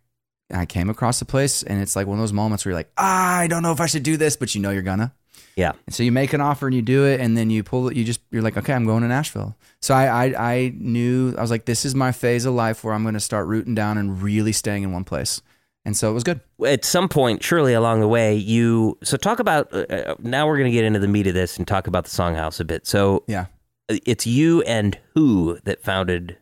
I 0.49 0.65
came 0.65 0.89
across 0.89 1.19
the 1.19 1.25
place, 1.25 1.61
and 1.61 1.81
it's 1.81 1.93
like 1.93 2.07
one 2.07 2.17
of 2.17 2.23
those 2.23 2.31
moments 2.31 2.63
where 2.63 2.71
you're 2.71 2.79
like, 2.79 2.89
ah, 2.97 3.39
I 3.39 3.47
don't 3.47 3.63
know 3.63 3.73
if 3.73 3.81
I 3.81 3.85
should 3.85 4.03
do 4.03 4.15
this, 4.15 4.37
but 4.37 4.55
you 4.55 4.61
know 4.61 4.69
you're 4.69 4.81
gonna. 4.81 5.13
Yeah. 5.57 5.73
And 5.87 5.93
so 5.93 6.03
you 6.03 6.11
make 6.13 6.31
an 6.31 6.39
offer 6.39 6.67
and 6.67 6.75
you 6.75 6.81
do 6.81 7.05
it, 7.05 7.19
and 7.19 7.35
then 7.35 7.49
you 7.49 7.63
pull 7.63 7.89
it. 7.89 7.97
You 7.97 8.05
just 8.05 8.21
you're 8.31 8.41
like, 8.41 8.55
okay, 8.55 8.71
I'm 8.71 8.85
going 8.85 9.01
to 9.01 9.09
Nashville. 9.09 9.57
So 9.81 9.93
I 9.93 10.05
I, 10.05 10.53
I 10.53 10.73
knew 10.77 11.35
I 11.37 11.41
was 11.41 11.51
like, 11.51 11.65
this 11.65 11.83
is 11.83 11.95
my 11.95 12.13
phase 12.13 12.45
of 12.45 12.53
life 12.53 12.83
where 12.83 12.93
I'm 12.93 13.01
going 13.01 13.15
to 13.15 13.19
start 13.19 13.47
rooting 13.47 13.75
down 13.75 13.97
and 13.97 14.21
really 14.21 14.53
staying 14.53 14.83
in 14.83 14.93
one 14.93 15.03
place. 15.03 15.41
And 15.87 15.95
so 15.95 16.11
it 16.11 16.13
was 16.13 16.25
good. 16.25 16.41
At 16.65 16.83
some 16.83 17.07
point, 17.07 17.41
surely 17.41 17.73
along 17.73 18.01
the 18.01 18.09
way, 18.09 18.35
you. 18.35 18.97
So 19.03 19.15
talk 19.15 19.39
about. 19.39 19.73
Uh, 19.73 19.85
uh, 19.89 20.15
now 20.19 20.45
we're 20.45 20.57
going 20.57 20.69
to 20.69 20.75
get 20.75 20.83
into 20.83 20.99
the 20.99 21.07
meat 21.07 21.27
of 21.27 21.33
this 21.33 21.57
and 21.57 21.65
talk 21.65 21.87
about 21.87 22.03
the 22.03 22.09
Songhouse 22.09 22.59
a 22.59 22.65
bit. 22.65 22.85
So 22.85 23.23
Yeah. 23.25 23.45
uh, 23.89 23.95
it's 24.05 24.27
you 24.27 24.61
and 24.63 24.99
who 25.15 25.57
that 25.63 25.81
founded 25.81 26.37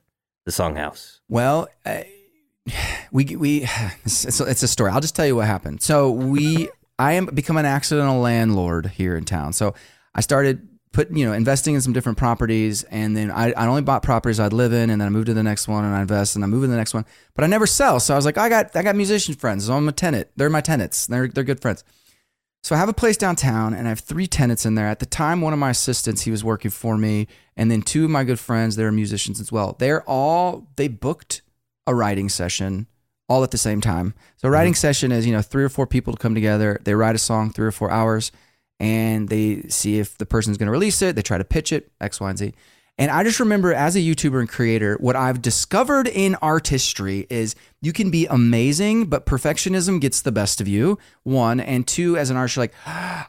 the 0.48 0.52
Songhouse. 0.52 1.20
Well, 1.30 1.68
uh, 1.86 2.02
we 3.12 3.36
we 3.38 3.70
it's, 4.04 4.26
it's, 4.26 4.40
it's 4.40 4.64
a 4.64 4.68
story. 4.68 4.90
I'll 4.90 5.00
just 5.00 5.16
tell 5.16 5.28
you 5.28 5.36
what 5.36 5.46
happened. 5.46 5.84
So 5.84 6.10
we 6.10 6.68
I 6.98 7.14
am 7.14 7.28
become 7.28 7.58
an 7.58 7.68
accidental 7.68 8.20
landlord 8.22 8.88
here 8.88 9.16
in 9.16 9.26
town. 9.26 9.54
So 9.54 9.76
I 10.16 10.22
started 10.22 10.68
putting 10.96 11.18
you 11.18 11.26
know 11.26 11.34
investing 11.34 11.76
in 11.76 11.82
some 11.82 11.94
different 11.94 12.18
properties, 12.18 12.84
and 12.86 13.16
then 13.16 13.30
I, 13.30 13.52
I 13.52 13.68
only 13.68 13.82
bought 13.82 14.02
properties 14.02 14.40
I'd 14.40 14.54
live 14.54 14.74
in, 14.74 14.90
and 14.90 15.02
then 15.02 15.06
I 15.06 15.10
moved 15.10 15.28
to 15.28 15.34
the 15.34 15.44
next 15.44 15.68
one, 15.68 15.84
and 15.84 15.94
I 15.94 16.02
invest, 16.02 16.36
and 16.36 16.44
I 16.44 16.48
move 16.48 16.64
to 16.64 16.68
the 16.68 16.78
next 16.78 16.94
one. 16.94 17.06
But 17.36 17.44
I 17.44 17.48
never 17.48 17.68
sell. 17.68 18.00
So 18.00 18.14
I 18.14 18.18
was 18.18 18.26
like, 18.26 18.38
I 18.38 18.50
got 18.50 18.76
I 18.76 18.82
got 18.82 18.96
musician 18.96 19.36
friends. 19.36 19.66
So 19.66 19.74
I'm 19.74 19.88
a 19.88 19.92
tenant. 19.92 20.30
They're 20.36 20.50
my 20.50 20.62
tenants. 20.62 21.06
They're 21.06 21.28
they're 21.28 21.44
good 21.44 21.62
friends. 21.62 21.84
So 22.64 22.74
I 22.74 22.80
have 22.80 22.90
a 22.90 22.94
place 22.94 23.16
downtown 23.16 23.76
and 23.76 23.86
I 23.86 23.90
have 23.90 24.00
three 24.00 24.26
tenants 24.26 24.66
in 24.66 24.74
there. 24.74 24.88
At 24.88 24.98
the 24.98 25.06
time, 25.06 25.42
one 25.42 25.54
of 25.54 25.60
my 25.60 25.70
assistants, 25.70 26.24
he 26.24 26.32
was 26.32 26.44
working 26.44 26.72
for 26.72 26.98
me, 26.98 27.28
and 27.56 27.70
then 27.70 27.84
two 27.84 28.06
of 28.06 28.10
my 28.10 28.24
good 28.24 28.40
friends, 28.40 28.76
they're 28.76 28.92
musicians 28.92 29.40
as 29.40 29.52
well. 29.52 29.76
They're 29.78 30.02
all 30.10 30.68
they 30.78 30.88
booked 30.88 31.42
a 31.86 31.94
writing 31.94 32.30
session 32.30 32.88
all 33.28 33.44
at 33.44 33.52
the 33.52 33.58
same 33.58 33.82
time. 33.82 34.14
So 34.38 34.48
a 34.48 34.50
mm-hmm. 34.50 34.54
writing 34.54 34.76
session 34.76 35.12
is, 35.12 35.28
you 35.28 35.34
know, 35.34 35.42
three 35.42 35.64
or 35.64 35.70
four 35.70 35.88
people 35.88 36.14
to 36.14 36.20
come 36.20 36.36
together, 36.36 36.80
they 36.84 36.96
write 36.96 37.16
a 37.16 37.20
song 37.20 37.52
three 37.52 37.68
or 37.68 37.72
four 37.72 37.92
hours, 37.92 38.32
and 38.80 39.30
they 39.30 39.64
see 39.64 40.00
if 40.00 40.18
the 40.18 40.26
person's 40.26 40.58
gonna 40.58 40.72
release 40.72 41.02
it, 41.02 41.16
they 41.16 41.22
try 41.22 41.38
to 41.38 41.44
pitch 41.44 41.72
it, 41.72 41.92
X, 42.00 42.20
Y, 42.20 42.30
and 42.30 42.40
Z. 42.40 42.54
And 42.98 43.12
I 43.12 43.24
just 43.24 43.42
remember 43.42 43.74
as 43.74 43.98
a 43.98 44.00
YouTuber 44.00 44.40
and 44.40 44.48
creator, 44.48 44.96
what 45.02 45.18
I've 45.18 45.42
discovered 45.42 46.08
in 46.08 46.36
artistry 46.36 47.28
is 47.30 47.54
you 47.82 47.92
can 47.92 48.10
be 48.10 48.26
amazing, 48.28 49.08
but 49.08 49.26
perfectionism 49.26 50.00
gets 50.00 50.22
the 50.22 50.32
best 50.32 50.62
of 50.62 50.68
you. 50.68 50.98
One 51.24 51.60
and 51.60 51.86
two, 51.86 52.16
as 52.16 52.30
an 52.30 52.38
artist, 52.38 52.56
you're 52.56 52.64
like, 52.64 52.74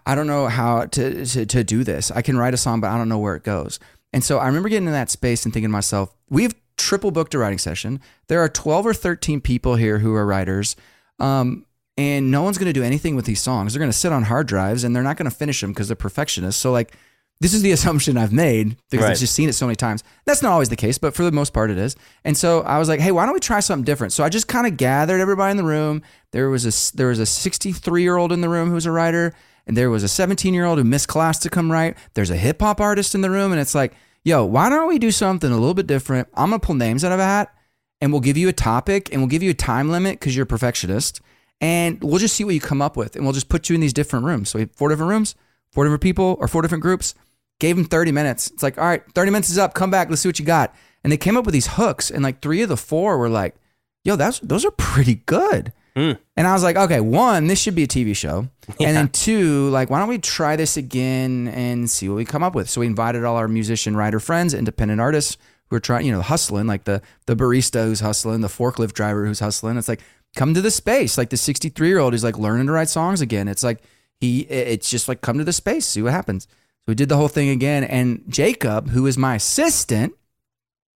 I 0.07 0.15
don't 0.15 0.29
know 0.29 0.47
how 0.47 0.87
to, 0.87 1.27
to 1.27 1.47
to 1.47 1.65
do 1.65 1.83
this. 1.83 2.13
I 2.13 2.23
can 2.23 2.39
write 2.39 2.55
a 2.55 2.57
song, 2.57 2.81
but 2.81 2.91
I 2.91 2.97
don't 2.97 3.09
know 3.09 3.19
where 3.19 3.35
it 3.35 3.43
goes. 3.43 3.81
And 4.13 4.23
so 4.23 4.39
I 4.39 4.47
remember 4.47 4.69
getting 4.69 4.87
in 4.87 4.93
that 4.93 5.11
space 5.11 5.45
and 5.45 5.53
thinking 5.53 5.69
to 5.69 5.73
myself, 5.73 6.15
we've 6.31 6.55
triple 6.77 7.11
booked 7.11 7.35
a 7.35 7.39
writing 7.39 7.59
session. 7.59 8.01
There 8.29 8.41
are 8.41 8.49
12 8.49 8.87
or 8.87 8.95
13 8.95 9.41
people 9.41 9.75
here 9.75 9.99
who 9.99 10.15
are 10.15 10.25
writers. 10.25 10.77
Um, 11.19 11.67
and 11.97 12.31
no 12.31 12.43
one's 12.43 12.59
going 12.59 12.67
to 12.67 12.73
do 12.79 12.83
anything 12.85 13.17
with 13.17 13.25
these 13.25 13.41
songs. 13.41 13.73
They're 13.73 13.81
going 13.81 13.91
to 13.91 13.97
sit 13.97 14.13
on 14.13 14.25
hard 14.25 14.47
drives 14.47 14.85
and 14.85 14.95
they're 14.95 15.03
not 15.03 15.17
going 15.17 15.31
to 15.31 15.37
finish 15.37 15.61
them 15.61 15.73
because 15.73 15.89
they're 15.89 15.97
perfectionists. 15.97 16.61
So 16.61 16.71
like, 16.73 16.95
this 17.41 17.53
is 17.55 17.63
the 17.63 17.73
assumption 17.77 18.17
I've 18.17 18.33
made 18.33 18.77
because 18.91 19.05
Right. 19.05 19.13
I've 19.13 19.19
just 19.19 19.35
seen 19.35 19.49
it 19.49 19.55
so 19.55 19.67
many 19.67 19.77
times. 19.77 20.03
That's 20.25 20.43
not 20.43 20.53
always 20.53 20.69
the 20.69 20.77
case, 20.77 20.99
but 20.99 21.15
for 21.15 21.23
the 21.25 21.33
most 21.33 21.53
part, 21.53 21.71
it 21.71 21.79
is. 21.79 21.97
And 22.25 22.37
so 22.37 22.63
I 22.63 22.79
was 22.79 22.89
like, 22.89 23.01
hey, 23.01 23.13
why 23.13 23.25
don't 23.25 23.35
we 23.35 23.41
try 23.41 23.61
something 23.61 23.85
different? 23.85 24.13
So 24.13 24.25
I 24.25 24.29
just 24.29 24.49
kind 24.49 24.67
of 24.67 24.77
gathered 24.77 25.21
everybody 25.21 25.51
in 25.51 25.57
the 25.57 25.65
room. 25.65 26.03
There 26.33 26.51
was 26.51 26.65
a 26.67 26.97
there 26.97 27.09
was 27.09 27.19
a 27.19 27.27
63 27.27 28.03
year 28.03 28.17
old 28.17 28.33
in 28.33 28.41
the 28.41 28.49
room 28.49 28.69
who 28.69 28.75
was 28.75 28.87
a 28.87 28.91
writer, 28.91 29.35
and 29.67 29.77
there 29.77 29.91
was 29.91 30.03
a 30.03 30.09
17 30.09 30.53
year 30.55 30.65
old 30.65 30.79
who 30.79 30.85
missed 30.85 31.09
class 31.09 31.39
to 31.41 31.51
come 31.51 31.71
write. 31.73 31.97
There's 32.15 32.31
a 32.31 32.37
hip 32.37 32.61
hop 32.61 32.81
artist 32.81 33.15
in 33.15 33.21
the 33.23 33.31
room, 33.31 33.53
and 33.53 33.61
it's 33.61 33.75
like, 33.75 33.95
yo, 34.25 34.45
why 34.45 34.69
don't 34.69 34.89
we 34.89 34.99
do 34.99 35.11
something 35.11 35.51
a 35.51 35.55
little 35.57 35.75
bit 35.75 35.87
different? 35.87 36.29
I'm 36.35 36.51
gonna 36.51 36.61
pull 36.61 36.75
names 36.75 37.05
out 37.05 37.13
of 37.13 37.21
a 37.21 37.25
hat, 37.25 37.55
and 38.01 38.13
we'll 38.13 38.21
give 38.21 38.37
you 38.37 38.49
a 38.49 38.53
topic, 38.55 39.09
and 39.13 39.21
we'll 39.21 39.29
give 39.29 39.43
you 39.43 39.51
a 39.51 39.55
time 39.55 39.91
limit 39.91 40.19
because 40.21 40.35
you're 40.37 40.45
a 40.45 40.47
perfectionist, 40.47 41.21
and 41.61 42.03
we'll 42.03 42.19
just 42.19 42.37
see 42.37 42.45
what 42.45 42.55
you 42.55 42.61
come 42.61 42.83
up 42.83 42.97
with, 42.97 43.17
and 43.17 43.25
we'll 43.25 43.33
just 43.33 43.49
put 43.49 43.69
you 43.69 43.75
in 43.75 43.81
these 43.81 43.93
different 43.93 44.25
rooms. 44.25 44.51
So 44.51 44.59
we 44.59 44.63
have 44.63 44.73
four 44.73 44.89
different 44.89 45.11
rooms, 45.11 45.35
four 45.73 45.85
different 45.85 46.03
people, 46.03 46.37
or 46.41 46.49
four 46.49 46.63
different 46.63 46.83
groups. 46.83 47.15
Gave 47.59 47.77
them 47.77 47.87
30 47.87 48.13
minutes. 48.13 48.51
It's 48.51 48.63
like, 48.63 48.77
all 48.77 48.85
right, 48.85 49.03
30 49.15 49.31
minutes 49.31 49.49
is 49.49 49.57
up. 49.57 49.73
Come 49.73 49.91
back. 49.91 50.11
Let's 50.11 50.21
see 50.21 50.29
what 50.29 50.39
you 50.39 50.45
got. 50.45 50.75
And 51.03 51.11
they 51.11 51.17
came 51.17 51.37
up 51.37 51.47
with 51.47 51.55
these 51.55 51.69
hooks, 51.69 52.11
and 52.11 52.23
like 52.23 52.43
three 52.43 52.63
of 52.63 52.69
the 52.69 52.77
four 52.77 53.17
were 53.17 53.31
like, 53.31 53.57
yo, 54.05 54.17
that's 54.17 54.41
those 54.41 54.65
are 54.65 54.71
pretty 54.71 55.17
good. 55.27 55.73
Hmm. 55.97 56.13
And 56.37 56.47
I 56.47 56.53
was 56.53 56.63
like, 56.63 56.77
okay, 56.77 57.01
one, 57.01 57.47
this 57.47 57.59
should 57.59 57.75
be 57.75 57.85
a 57.85 57.89
TV 57.89 58.15
show. 58.15 58.49
And 58.81 58.97
then 58.97 59.09
two, 59.09 59.71
like, 59.71 59.89
why 59.89 60.01
don't 60.01 60.09
we 60.09 60.19
try 60.19 60.57
this 60.57 60.77
again 60.77 61.49
and 61.49 61.89
see 61.89 62.09
what 62.09 62.17
we 62.17 62.25
come 62.25 62.43
up 62.43 62.55
with? 62.55 62.69
So 62.69 62.81
we 62.81 62.87
invited 62.87 63.25
all 63.25 63.37
our 63.37 63.49
musician 63.49 63.97
writer 63.97 64.21
friends, 64.21 64.53
independent 64.53 65.01
artists 65.01 65.39
who 65.69 65.77
are 65.77 65.81
trying, 65.81 66.05
you 66.05 66.13
know, 66.13 66.21
hustling, 66.21 66.67
like 66.67 66.85
the 66.85 67.01
the 67.27 67.35
barista 67.37 67.85
who's 67.85 68.01
hustling, 68.01 68.41
the 68.41 68.49
forklift 68.49 68.93
driver 68.93 69.25
who's 69.25 69.41
hustling. 69.41 69.79
It's 69.79 69.89
like 69.89 70.03
come 70.37 70.55
to 70.55 70.61
the 70.61 70.71
space. 70.71 71.19
Like 71.19 71.31
the 71.31 71.37
63 71.37 71.89
year 71.89 71.99
old 71.99 72.15
is 72.15 72.23
like 72.23 72.39
learning 72.39 72.67
to 72.67 72.73
write 72.73 72.89
songs 72.89 73.21
again. 73.21 73.49
It's 73.49 73.65
like 73.65 73.83
he, 74.21 74.43
it's 74.43 74.89
just 74.89 75.09
like 75.09 75.21
come 75.21 75.39
to 75.39 75.45
the 75.45 75.53
space, 75.53 75.87
see 75.87 76.03
what 76.03 76.13
happens. 76.13 76.45
So 76.45 76.85
we 76.89 76.95
did 76.95 77.09
the 77.09 77.17
whole 77.17 77.29
thing 77.29 77.49
again, 77.49 77.83
and 77.83 78.23
Jacob, 78.29 78.91
who 78.91 79.07
is 79.07 79.19
my 79.19 79.35
assistant, 79.35 80.15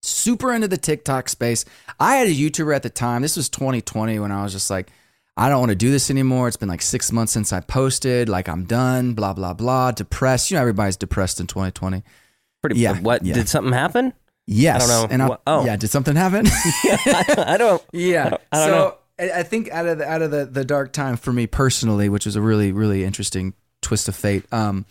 super 0.02 0.52
into 0.52 0.68
the 0.68 0.76
TikTok 0.76 1.28
space. 1.28 1.64
I 1.98 2.16
had 2.16 2.28
a 2.28 2.30
YouTuber 2.30 2.74
at 2.74 2.84
the 2.84 2.90
time. 2.90 3.22
This 3.22 3.36
was 3.36 3.48
2020 3.48 4.20
when 4.20 4.30
I 4.30 4.44
was 4.44 4.52
just 4.52 4.70
like, 4.70 4.90
I 5.36 5.48
don't 5.48 5.58
want 5.58 5.70
to 5.70 5.76
do 5.76 5.90
this 5.90 6.10
anymore. 6.10 6.48
It's 6.48 6.56
been 6.56 6.68
like 6.68 6.82
six 6.82 7.10
months 7.10 7.32
since 7.32 7.52
I 7.52 7.60
posted. 7.60 8.28
Like 8.28 8.48
I'm 8.48 8.64
done. 8.64 9.14
Blah 9.14 9.32
blah 9.32 9.54
blah. 9.54 9.90
Depressed. 9.90 10.50
You 10.50 10.56
know, 10.56 10.60
everybody's 10.60 10.96
depressed 10.96 11.40
in 11.40 11.46
2020. 11.46 12.02
Pretty. 12.62 12.78
Yeah, 12.78 13.00
What 13.00 13.24
yeah. 13.24 13.34
did 13.34 13.48
something 13.48 13.72
happen? 13.72 14.12
Yes. 14.46 14.82
I 14.82 14.86
don't 14.86 14.88
know. 14.88 15.14
And 15.14 15.22
I'll, 15.22 15.40
oh. 15.46 15.64
yeah. 15.64 15.76
Did 15.76 15.90
something 15.90 16.16
happen? 16.16 16.46
I 16.48 17.56
don't. 17.58 17.82
yeah. 17.92 18.36
I 18.52 18.58
don't 18.58 18.68
so 18.68 18.70
know. 18.70 18.96
I 19.20 19.40
I 19.40 19.42
think 19.42 19.70
out 19.70 19.86
of 19.86 19.98
the, 19.98 20.08
out 20.08 20.22
of 20.22 20.30
the, 20.30 20.46
the 20.46 20.64
dark 20.64 20.92
time 20.92 21.16
for 21.16 21.32
me 21.32 21.46
personally, 21.46 22.08
which 22.08 22.26
was 22.26 22.36
a 22.36 22.40
really 22.40 22.72
really 22.72 23.04
interesting 23.04 23.54
twist 23.82 24.08
of 24.08 24.16
fate. 24.16 24.44
Um, 24.52 24.86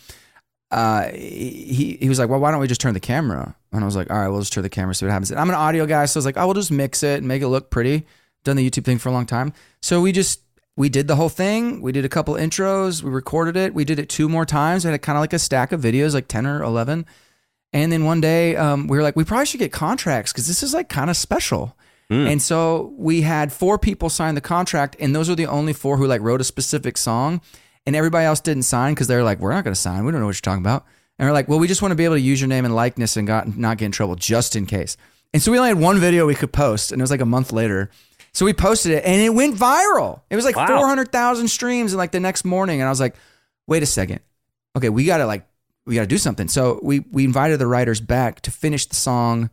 uh, 0.72 1.10
he 1.10 1.98
he 2.00 2.10
was 2.10 2.20
like, 2.20 2.30
well, 2.30 2.40
why 2.40 2.52
don't 2.52 2.60
we 2.60 2.68
just 2.68 2.82
turn 2.82 2.94
the 2.94 3.00
camera? 3.00 3.56
And 3.72 3.84
I 3.84 3.86
was 3.86 3.96
like, 3.96 4.10
all 4.12 4.18
right, 4.18 4.28
we'll 4.28 4.42
just 4.42 4.54
turn 4.54 4.64
the 4.64 4.70
camera, 4.70 4.94
see 4.94 5.06
what 5.06 5.12
happens. 5.12 5.32
And 5.32 5.40
I'm 5.40 5.50
an 5.50 5.56
audio 5.56 5.86
guy, 5.86 6.06
so 6.06 6.18
I 6.18 6.20
was 6.20 6.26
like, 6.26 6.38
oh, 6.38 6.46
we'll 6.46 6.54
just 6.54 6.72
mix 6.72 7.04
it 7.04 7.18
and 7.18 7.28
make 7.28 7.42
it 7.42 7.48
look 7.48 7.70
pretty. 7.70 8.06
Done 8.44 8.56
the 8.56 8.70
YouTube 8.70 8.86
thing 8.86 9.00
for 9.00 9.10
a 9.10 9.12
long 9.12 9.26
time, 9.26 9.54
so 9.82 10.02
we 10.02 10.12
just 10.12 10.42
we 10.78 10.88
did 10.88 11.08
the 11.08 11.16
whole 11.18 11.30
thing. 11.30 11.82
We 11.82 11.92
did 11.92 12.06
a 12.06 12.10
couple 12.10 12.36
intros, 12.36 13.04
we 13.04 13.10
recorded 13.10 13.58
it, 13.58 13.74
we 13.74 13.84
did 13.84 14.00
it 14.00 14.08
two 14.08 14.30
more 14.30 14.46
times. 14.46 14.86
We 14.86 14.92
had 14.92 15.02
kind 15.02 15.18
of 15.18 15.22
like 15.22 15.34
a 15.34 15.40
stack 15.40 15.72
of 15.74 15.82
videos, 15.82 16.14
like 16.14 16.28
ten 16.28 16.48
or 16.48 16.64
eleven. 16.64 17.06
And 17.74 17.92
then 17.92 18.06
one 18.06 18.22
day, 18.22 18.56
um, 18.56 18.88
we 18.88 18.98
were 18.98 19.04
like, 19.04 19.16
we 19.16 19.24
probably 19.24 19.46
should 19.46 19.60
get 19.60 19.72
contracts 19.72 20.32
because 20.32 20.48
this 20.48 20.64
is 20.64 20.74
like 20.74 20.90
kind 20.90 21.10
of 21.10 21.18
special. 21.18 21.78
Hmm. 22.10 22.26
And 22.28 22.42
so 22.42 22.94
we 22.98 23.22
had 23.22 23.54
four 23.54 23.78
people 23.78 24.10
sign 24.10 24.36
the 24.36 24.42
contract, 24.42 24.96
and 25.00 25.16
those 25.16 25.30
were 25.30 25.36
the 25.36 25.46
only 25.46 25.74
four 25.74 25.98
who 25.98 26.08
like 26.08 26.22
wrote 26.22 26.42
a 26.42 26.44
specific 26.44 26.98
song, 26.98 27.42
and 27.86 27.96
everybody 27.96 28.26
else 28.26 28.40
didn't 28.40 28.64
sign 28.64 28.94
because 28.94 29.08
they're 29.08 29.24
like, 29.24 29.40
we're 29.40 29.52
not 29.54 29.64
going 29.64 29.74
to 29.74 29.80
sign. 29.80 30.06
We 30.06 30.12
don't 30.12 30.22
know 30.22 30.28
what 30.28 30.36
you're 30.36 30.42
talking 30.42 30.64
about. 30.64 30.86
And 31.18 31.28
we're 31.28 31.34
like, 31.34 31.48
well, 31.48 31.60
we 31.60 31.68
just 31.68 31.82
want 31.82 31.92
to 31.92 31.96
be 31.96 32.06
able 32.06 32.16
to 32.16 32.22
use 32.22 32.40
your 32.42 32.48
name 32.48 32.66
and 32.66 32.74
likeness 32.74 33.18
and 33.18 33.28
got, 33.28 33.58
not 33.58 33.78
get 33.78 33.88
in 33.88 33.92
trouble 33.92 34.16
just 34.16 34.56
in 34.56 34.66
case. 34.66 34.96
And 35.34 35.42
so 35.44 35.52
we 35.52 35.58
only 35.60 35.70
had 35.70 35.80
one 35.80 36.00
video 36.00 36.26
we 36.26 36.34
could 36.34 36.52
post, 36.54 36.92
and 36.92 37.02
it 37.02 37.04
was 37.04 37.12
like 37.12 37.22
a 37.22 37.26
month 37.26 37.52
later. 37.52 37.90
So 38.32 38.46
we 38.46 38.54
posted 38.54 38.94
it, 38.94 39.04
and 39.06 39.22
it 39.22 39.30
went 39.30 39.56
viral. 39.56 40.22
It 40.30 40.36
was 40.36 40.46
like 40.46 40.56
Wow. 40.56 40.66
400,000 40.68 41.48
streams, 41.48 41.92
and 41.94 41.98
like 41.98 42.12
the 42.12 42.20
next 42.20 42.46
morning, 42.46 42.80
and 42.80 42.88
I 42.88 42.92
was 42.92 43.00
like, 43.00 43.16
wait 43.68 43.84
a 43.84 43.86
second, 43.86 44.22
okay, 44.76 44.90
we 44.90 45.06
got 45.06 45.18
to 45.18 45.26
like 45.26 45.46
we 45.86 45.96
got 45.96 46.02
to 46.02 46.08
do 46.08 46.18
something. 46.18 46.48
So 46.48 46.80
we 46.82 47.00
we 47.12 47.24
invited 47.26 47.60
the 47.60 47.68
writers 47.68 48.00
back 48.02 48.42
to 48.42 48.52
finish 48.52 48.86
the 48.88 48.96
song 48.96 49.50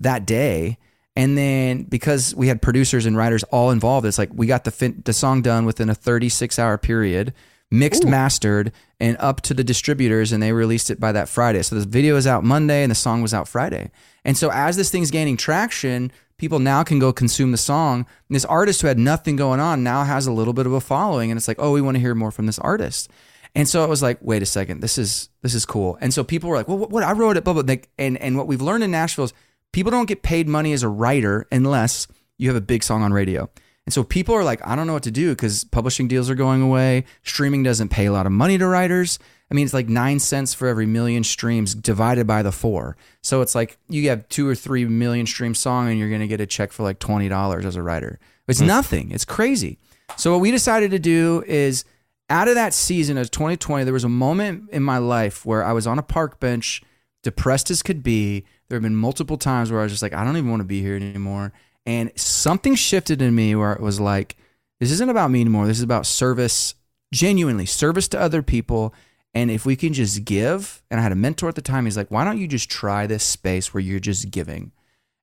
that 0.00 0.26
day. 0.26 0.78
And 1.20 1.36
then 1.36 1.82
because 1.82 2.34
we 2.34 2.48
had 2.48 2.62
producers 2.62 3.04
and 3.04 3.14
writers 3.14 3.42
all 3.52 3.70
involved, 3.70 4.06
it's 4.06 4.16
like 4.16 4.30
we 4.32 4.46
got 4.46 4.64
the 4.64 4.70
fin- 4.70 5.02
the 5.04 5.12
song 5.12 5.42
done 5.42 5.66
within 5.66 5.90
a 5.90 5.94
36 5.94 6.58
hour 6.58 6.78
period, 6.78 7.34
mixed, 7.70 8.06
mastered, 8.06 8.72
and 8.98 9.18
up 9.20 9.42
to 9.42 9.52
the 9.52 9.62
distributors, 9.62 10.32
and 10.32 10.42
they 10.42 10.54
released 10.54 10.88
it 10.88 10.98
by 10.98 11.12
that 11.12 11.28
Friday. 11.28 11.60
So 11.60 11.76
the 11.76 11.84
video 11.84 12.16
is 12.16 12.26
out 12.26 12.42
Monday, 12.42 12.82
and 12.82 12.90
the 12.90 12.94
song 12.94 13.20
was 13.20 13.34
out 13.34 13.48
Friday. 13.48 13.90
And 14.24 14.34
so 14.34 14.50
as 14.50 14.78
this 14.78 14.90
thing's 14.90 15.10
gaining 15.10 15.36
traction, 15.36 16.10
people 16.38 16.58
now 16.58 16.82
can 16.84 16.98
go 16.98 17.12
consume 17.12 17.52
the 17.52 17.58
song. 17.58 18.06
And 18.30 18.34
this 18.34 18.46
artist 18.46 18.80
who 18.80 18.88
had 18.88 18.98
nothing 18.98 19.36
going 19.36 19.60
on 19.60 19.84
now 19.84 20.04
has 20.04 20.26
a 20.26 20.32
little 20.32 20.54
bit 20.54 20.64
of 20.64 20.72
a 20.72 20.80
following, 20.80 21.30
and 21.30 21.36
it's 21.36 21.48
like, 21.48 21.60
oh, 21.60 21.72
we 21.72 21.82
want 21.82 21.96
to 21.96 22.00
hear 22.00 22.14
more 22.14 22.30
from 22.30 22.46
this 22.46 22.58
artist. 22.60 23.10
And 23.54 23.68
so 23.68 23.84
it 23.84 23.90
was 23.90 24.02
like, 24.02 24.16
wait 24.22 24.42
a 24.42 24.46
second, 24.46 24.80
this 24.80 24.96
is 24.96 25.28
this 25.42 25.52
is 25.54 25.66
cool. 25.66 25.98
And 26.00 26.14
so 26.14 26.24
people 26.24 26.48
were 26.48 26.56
like, 26.56 26.68
well, 26.68 26.78
what, 26.78 26.90
what 26.90 27.02
I 27.02 27.12
wrote 27.12 27.36
it, 27.36 27.44
blah 27.44 27.60
blah. 27.60 27.76
And 27.98 28.16
and 28.16 28.38
what 28.38 28.46
we've 28.46 28.62
learned 28.62 28.84
in 28.84 28.90
Nashville 28.90 29.26
is 29.26 29.34
people 29.72 29.90
don't 29.90 30.06
get 30.06 30.22
paid 30.22 30.48
money 30.48 30.72
as 30.72 30.82
a 30.82 30.88
writer 30.88 31.46
unless 31.52 32.06
you 32.38 32.48
have 32.48 32.56
a 32.56 32.60
big 32.60 32.82
song 32.82 33.02
on 33.02 33.12
radio. 33.12 33.48
And 33.86 33.92
so 33.92 34.04
people 34.04 34.34
are 34.34 34.44
like, 34.44 34.64
I 34.66 34.76
don't 34.76 34.86
know 34.86 34.92
what 34.92 35.02
to 35.04 35.10
do 35.10 35.30
because 35.30 35.64
publishing 35.64 36.06
deals 36.06 36.30
are 36.30 36.34
going 36.34 36.62
away. 36.62 37.04
Streaming 37.24 37.62
doesn't 37.62 37.88
pay 37.88 38.06
a 38.06 38.12
lot 38.12 38.26
of 38.26 38.32
money 38.32 38.58
to 38.58 38.66
writers. 38.66 39.18
I 39.50 39.54
mean, 39.54 39.64
it's 39.64 39.74
like 39.74 39.88
nine 39.88 40.20
cents 40.20 40.54
for 40.54 40.68
every 40.68 40.86
million 40.86 41.24
streams 41.24 41.74
divided 41.74 42.26
by 42.26 42.42
the 42.42 42.52
four. 42.52 42.96
So 43.22 43.40
it's 43.40 43.54
like 43.54 43.78
you 43.88 44.08
have 44.10 44.28
two 44.28 44.48
or 44.48 44.54
three 44.54 44.84
million 44.84 45.26
stream 45.26 45.54
song 45.54 45.88
and 45.88 45.98
you're 45.98 46.08
going 46.08 46.20
to 46.20 46.28
get 46.28 46.40
a 46.40 46.46
check 46.46 46.72
for 46.72 46.84
like 46.84 47.00
$20 47.00 47.64
as 47.64 47.74
a 47.74 47.82
writer. 47.82 48.20
It's 48.46 48.60
hmm. 48.60 48.66
nothing. 48.66 49.10
It's 49.10 49.24
crazy. 49.24 49.78
So 50.16 50.32
what 50.32 50.40
we 50.40 50.50
decided 50.50 50.92
to 50.92 50.98
do 50.98 51.42
is 51.46 51.84
out 52.28 52.46
of 52.46 52.54
that 52.54 52.74
season 52.74 53.18
of 53.18 53.30
2020, 53.30 53.84
there 53.84 53.92
was 53.92 54.04
a 54.04 54.08
moment 54.08 54.70
in 54.70 54.82
my 54.82 54.98
life 54.98 55.44
where 55.44 55.64
I 55.64 55.72
was 55.72 55.86
on 55.86 55.98
a 55.98 56.02
park 56.02 56.38
bench, 56.38 56.82
depressed 57.22 57.70
as 57.70 57.82
could 57.82 58.02
be. 58.02 58.44
There 58.70 58.76
have 58.76 58.84
been 58.84 58.94
multiple 58.94 59.36
times 59.36 59.72
where 59.72 59.80
I 59.80 59.82
was 59.82 59.90
just 59.90 60.02
like, 60.02 60.14
I 60.14 60.24
don't 60.24 60.36
even 60.36 60.48
want 60.48 60.60
to 60.60 60.64
be 60.64 60.80
here 60.80 60.94
anymore. 60.94 61.52
And 61.84 62.12
something 62.14 62.76
shifted 62.76 63.20
in 63.20 63.34
me 63.34 63.56
where 63.56 63.72
it 63.72 63.80
was 63.80 63.98
like, 63.98 64.36
this 64.78 64.92
isn't 64.92 65.10
about 65.10 65.32
me 65.32 65.40
anymore. 65.40 65.66
This 65.66 65.78
is 65.78 65.82
about 65.82 66.06
service, 66.06 66.76
genuinely 67.12 67.66
service 67.66 68.06
to 68.08 68.20
other 68.20 68.42
people. 68.42 68.94
And 69.34 69.50
if 69.50 69.66
we 69.66 69.74
can 69.74 69.92
just 69.92 70.24
give, 70.24 70.84
and 70.88 71.00
I 71.00 71.02
had 71.02 71.10
a 71.10 71.16
mentor 71.16 71.48
at 71.48 71.56
the 71.56 71.62
time, 71.62 71.84
he's 71.84 71.96
like, 71.96 72.12
why 72.12 72.24
don't 72.24 72.38
you 72.38 72.46
just 72.46 72.70
try 72.70 73.08
this 73.08 73.24
space 73.24 73.74
where 73.74 73.80
you're 73.80 73.98
just 73.98 74.30
giving 74.30 74.70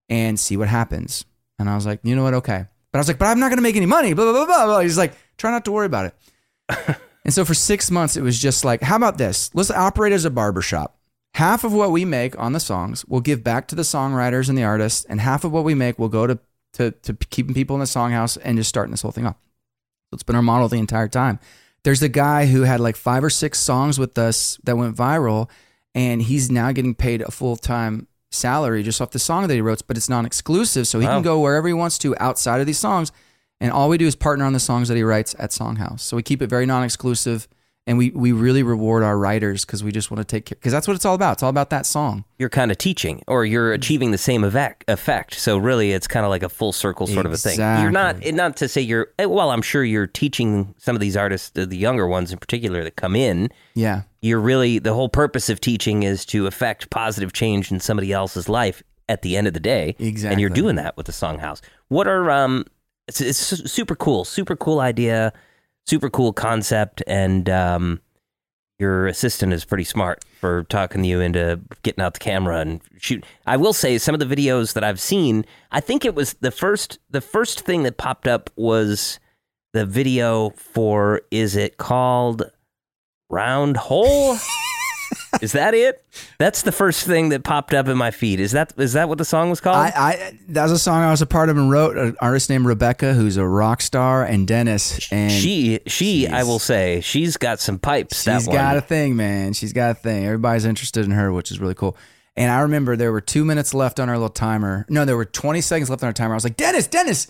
and 0.09 0.37
see 0.37 0.57
what 0.57 0.67
happens? 0.67 1.23
And 1.57 1.69
I 1.69 1.75
was 1.75 1.85
like, 1.85 2.01
you 2.03 2.17
know 2.17 2.23
what? 2.23 2.33
Okay. 2.33 2.65
But 2.91 2.97
I 2.97 2.99
was 2.99 3.07
like, 3.07 3.17
but 3.17 3.27
I'm 3.27 3.39
not 3.39 3.47
going 3.47 3.59
to 3.59 3.63
make 3.63 3.77
any 3.77 3.85
money. 3.85 4.11
Blah, 4.11 4.29
blah, 4.29 4.45
blah, 4.45 4.65
blah. 4.65 4.79
He's 4.81 4.97
like, 4.97 5.13
try 5.37 5.51
not 5.51 5.63
to 5.63 5.71
worry 5.71 5.85
about 5.85 6.07
it. 6.07 6.97
and 7.23 7.33
so 7.33 7.45
for 7.45 7.53
six 7.53 7.89
months, 7.89 8.17
it 8.17 8.23
was 8.23 8.37
just 8.37 8.65
like, 8.65 8.81
how 8.81 8.97
about 8.97 9.17
this? 9.17 9.49
Let's 9.53 9.71
operate 9.71 10.11
as 10.11 10.25
a 10.25 10.29
barbershop. 10.29 10.96
Half 11.37 11.63
of 11.63 11.71
what 11.71 11.91
we 11.91 12.03
make 12.03 12.35
on 12.39 12.53
the 12.53 12.59
songs 12.59 13.05
we'll 13.05 13.21
give 13.21 13.43
back 13.43 13.67
to 13.67 13.75
the 13.75 13.83
songwriters 13.83 14.49
and 14.49 14.57
the 14.57 14.63
artists, 14.63 15.05
and 15.05 15.21
half 15.21 15.43
of 15.43 15.51
what 15.51 15.63
we 15.63 15.75
make 15.75 15.99
will 15.99 16.09
go 16.09 16.25
to, 16.25 16.39
to, 16.73 16.89
to 16.89 17.13
keeping 17.13 17.53
people 17.53 17.75
in 17.75 17.79
the 17.79 17.85
songhouse 17.85 18.39
and 18.43 18.57
just 18.57 18.69
starting 18.69 18.89
this 18.89 19.03
whole 19.03 19.11
thing 19.11 19.27
off. 19.27 19.35
So 20.09 20.15
it's 20.15 20.23
been 20.23 20.35
our 20.35 20.41
model 20.41 20.67
the 20.67 20.79
entire 20.79 21.07
time. 21.07 21.37
There's 21.83 22.01
a 22.01 22.09
guy 22.09 22.47
who 22.47 22.63
had 22.63 22.79
like 22.79 22.95
five 22.95 23.23
or 23.23 23.29
six 23.29 23.59
songs 23.59 23.99
with 23.99 24.17
us 24.17 24.57
that 24.63 24.77
went 24.77 24.95
viral, 24.97 25.47
and 25.93 26.23
he's 26.23 26.49
now 26.49 26.71
getting 26.71 26.95
paid 26.95 27.21
a 27.21 27.29
full 27.29 27.55
time 27.55 28.07
salary 28.31 28.81
just 28.81 28.99
off 28.99 29.11
the 29.11 29.19
song 29.19 29.47
that 29.47 29.53
he 29.53 29.61
wrote, 29.61 29.85
but 29.85 29.95
it's 29.95 30.09
non 30.09 30.25
exclusive. 30.25 30.87
So 30.87 30.99
he 30.99 31.05
Wow. 31.05 31.17
can 31.17 31.21
go 31.21 31.39
wherever 31.39 31.67
he 31.67 31.73
wants 31.75 31.99
to 31.99 32.15
outside 32.19 32.61
of 32.61 32.65
these 32.65 32.79
songs. 32.79 33.11
And 33.61 33.71
all 33.71 33.89
we 33.89 33.99
do 33.99 34.07
is 34.07 34.15
partner 34.15 34.45
on 34.45 34.53
the 34.53 34.59
songs 34.59 34.87
that 34.87 34.97
he 34.97 35.03
writes 35.03 35.35
at 35.37 35.51
Songhouse. 35.51 35.99
So 35.99 36.17
we 36.17 36.23
keep 36.23 36.41
it 36.41 36.47
very 36.47 36.65
non 36.65 36.83
exclusive. 36.83 37.47
And 37.87 37.97
we, 37.97 38.11
we 38.11 38.33
really 38.33 38.63
reward 38.63 39.01
our 39.01 39.17
writers 39.17 39.63
because 39.65 39.81
we 39.83 39.91
just 39.93 40.11
want 40.11 40.19
to 40.19 40.25
take 40.25 40.45
care, 40.45 40.55
because 40.55 40.73
that's 40.73 40.87
what 40.87 40.95
it's 40.95 41.05
all 41.05 41.15
about. 41.15 41.33
It's 41.33 41.43
all 41.43 41.49
about 41.49 41.69
that 41.69 41.85
song. 41.85 42.25
You're 42.37 42.49
kind 42.49 42.69
of 42.69 42.77
teaching, 42.77 43.23
or 43.27 43.45
you're 43.45 43.71
achieving 43.73 44.11
the 44.11 44.17
same 44.17 44.43
effect. 44.43 44.83
effect. 44.89 45.35
So 45.35 45.57
really, 45.57 45.93
it's 45.93 46.05
kind 46.05 46.25
of 46.25 46.29
like 46.29 46.43
a 46.43 46.49
full 46.49 46.73
circle 46.73 47.07
sort 47.07 47.25
of 47.25 47.31
a 47.31 47.37
thing. 47.37 47.57
You're 47.81 47.91
not 47.91 48.23
not 48.33 48.57
to 48.57 48.67
say 48.67 48.81
you're. 48.81 49.07
eh, 49.17 49.25
Well, 49.25 49.49
I'm 49.51 49.61
sure 49.61 49.83
you're 49.85 50.05
teaching 50.05 50.75
some 50.77 50.95
of 50.95 50.99
these 50.99 51.15
artists, 51.15 51.49
the 51.51 51.65
the 51.65 51.77
younger 51.77 52.05
ones 52.07 52.31
in 52.33 52.37
particular, 52.39 52.83
that 52.83 52.97
come 52.97 53.15
in. 53.15 53.49
Yeah. 53.73 54.01
You're 54.21 54.41
really 54.41 54.79
the 54.79 54.93
whole 54.93 55.07
purpose 55.09 55.49
of 55.49 55.61
teaching 55.61 56.03
is 56.03 56.25
to 56.25 56.45
affect 56.45 56.89
positive 56.89 57.31
change 57.31 57.71
in 57.71 57.79
somebody 57.79 58.11
else's 58.11 58.49
life 58.49 58.83
at 59.07 59.21
the 59.21 59.37
end 59.37 59.47
of 59.47 59.53
the 59.53 59.61
day. 59.61 59.95
Exactly, 59.97 60.33
and 60.33 60.41
you're 60.41 60.49
doing 60.49 60.75
that 60.75 60.97
with 60.97 61.05
the 61.05 61.13
Songhouse. 61.13 61.61
What 61.87 62.05
are 62.07 62.29
um? 62.31 62.65
It's, 63.07 63.21
it's 63.21 63.39
super 63.71 63.95
cool, 63.95 64.25
super 64.25 64.57
cool 64.57 64.81
idea, 64.81 65.31
super 65.87 66.09
cool 66.09 66.33
concept, 66.33 67.01
and 67.07 67.49
um, 67.49 68.01
your 68.79 69.07
assistant 69.07 69.53
is 69.53 69.65
pretty 69.65 69.83
smart 69.83 70.23
for 70.39 70.63
talking 70.65 71.03
you 71.03 71.19
into 71.19 71.59
getting 71.83 72.03
out 72.03 72.13
the 72.13 72.19
camera 72.19 72.59
and 72.59 72.81
shoot. 72.97 73.23
I 73.45 73.57
will 73.57 73.73
say 73.73 73.97
some 73.97 74.13
of 74.13 74.19
the 74.19 74.25
videos 74.35 74.73
that 74.73 74.83
I've 74.83 74.99
seen, 74.99 75.45
I 75.71 75.79
think 75.79 76.05
it 76.05 76.13
was 76.13 76.33
the 76.35 76.51
first 76.51 76.99
the 77.09 77.21
first 77.21 77.61
thing 77.61 77.83
that 77.83 77.97
popped 77.97 78.27
up 78.27 78.49
was 78.55 79.19
the 79.73 79.85
video 79.85 80.51
for 80.51 81.21
is 81.31 81.55
it 81.55 81.77
called 81.77 82.43
Round 83.29 83.77
Hole? 83.77 84.37
is 85.41 85.53
that 85.53 85.73
it? 85.73 86.03
That's 86.37 86.61
the 86.61 86.71
first 86.71 87.05
thing 87.05 87.29
that 87.29 87.43
popped 87.43 87.73
up 87.73 87.87
in 87.87 87.97
my 87.97 88.11
feed. 88.11 88.39
Is 88.39 88.51
that 88.51 88.73
is 88.77 88.93
that 88.93 89.09
what 89.09 89.17
the 89.17 89.25
song 89.25 89.49
was 89.49 89.59
called? 89.59 89.77
I, 89.77 89.91
I 89.95 90.39
that 90.49 90.63
was 90.63 90.71
a 90.71 90.79
song 90.79 91.03
I 91.03 91.11
was 91.11 91.21
a 91.21 91.25
part 91.25 91.49
of 91.49 91.57
and 91.57 91.69
wrote. 91.71 91.97
An 91.97 92.15
artist 92.19 92.49
named 92.49 92.65
Rebecca, 92.65 93.13
who's 93.13 93.37
a 93.37 93.45
rock 93.45 93.81
star, 93.81 94.23
and 94.23 94.47
Dennis. 94.47 95.11
And 95.11 95.31
she 95.31 95.79
she 95.87 96.27
I 96.27 96.43
will 96.43 96.59
say 96.59 97.01
she's 97.01 97.37
got 97.37 97.59
some 97.59 97.79
pipes. 97.79 98.23
She's 98.23 98.47
got 98.47 98.77
a 98.77 98.81
thing, 98.81 99.15
man. 99.15 99.53
She's 99.53 99.73
got 99.73 99.91
a 99.91 99.95
thing. 99.95 100.25
Everybody's 100.25 100.65
interested 100.65 101.05
in 101.05 101.11
her, 101.11 101.31
which 101.31 101.51
is 101.51 101.59
really 101.59 101.75
cool. 101.75 101.97
And 102.37 102.51
I 102.51 102.59
remember 102.61 102.95
there 102.95 103.11
were 103.11 103.21
two 103.21 103.43
minutes 103.43 103.73
left 103.73 103.99
on 103.99 104.09
our 104.09 104.15
little 104.15 104.29
timer. 104.29 104.85
No, 104.89 105.05
there 105.05 105.17
were 105.17 105.25
20 105.25 105.59
seconds 105.61 105.89
left 105.89 106.03
on 106.03 106.07
our 106.07 106.13
timer. 106.13 106.33
I 106.33 106.37
was 106.37 106.43
like, 106.43 106.55
Dennis, 106.55 106.85
Dennis. 106.85 107.27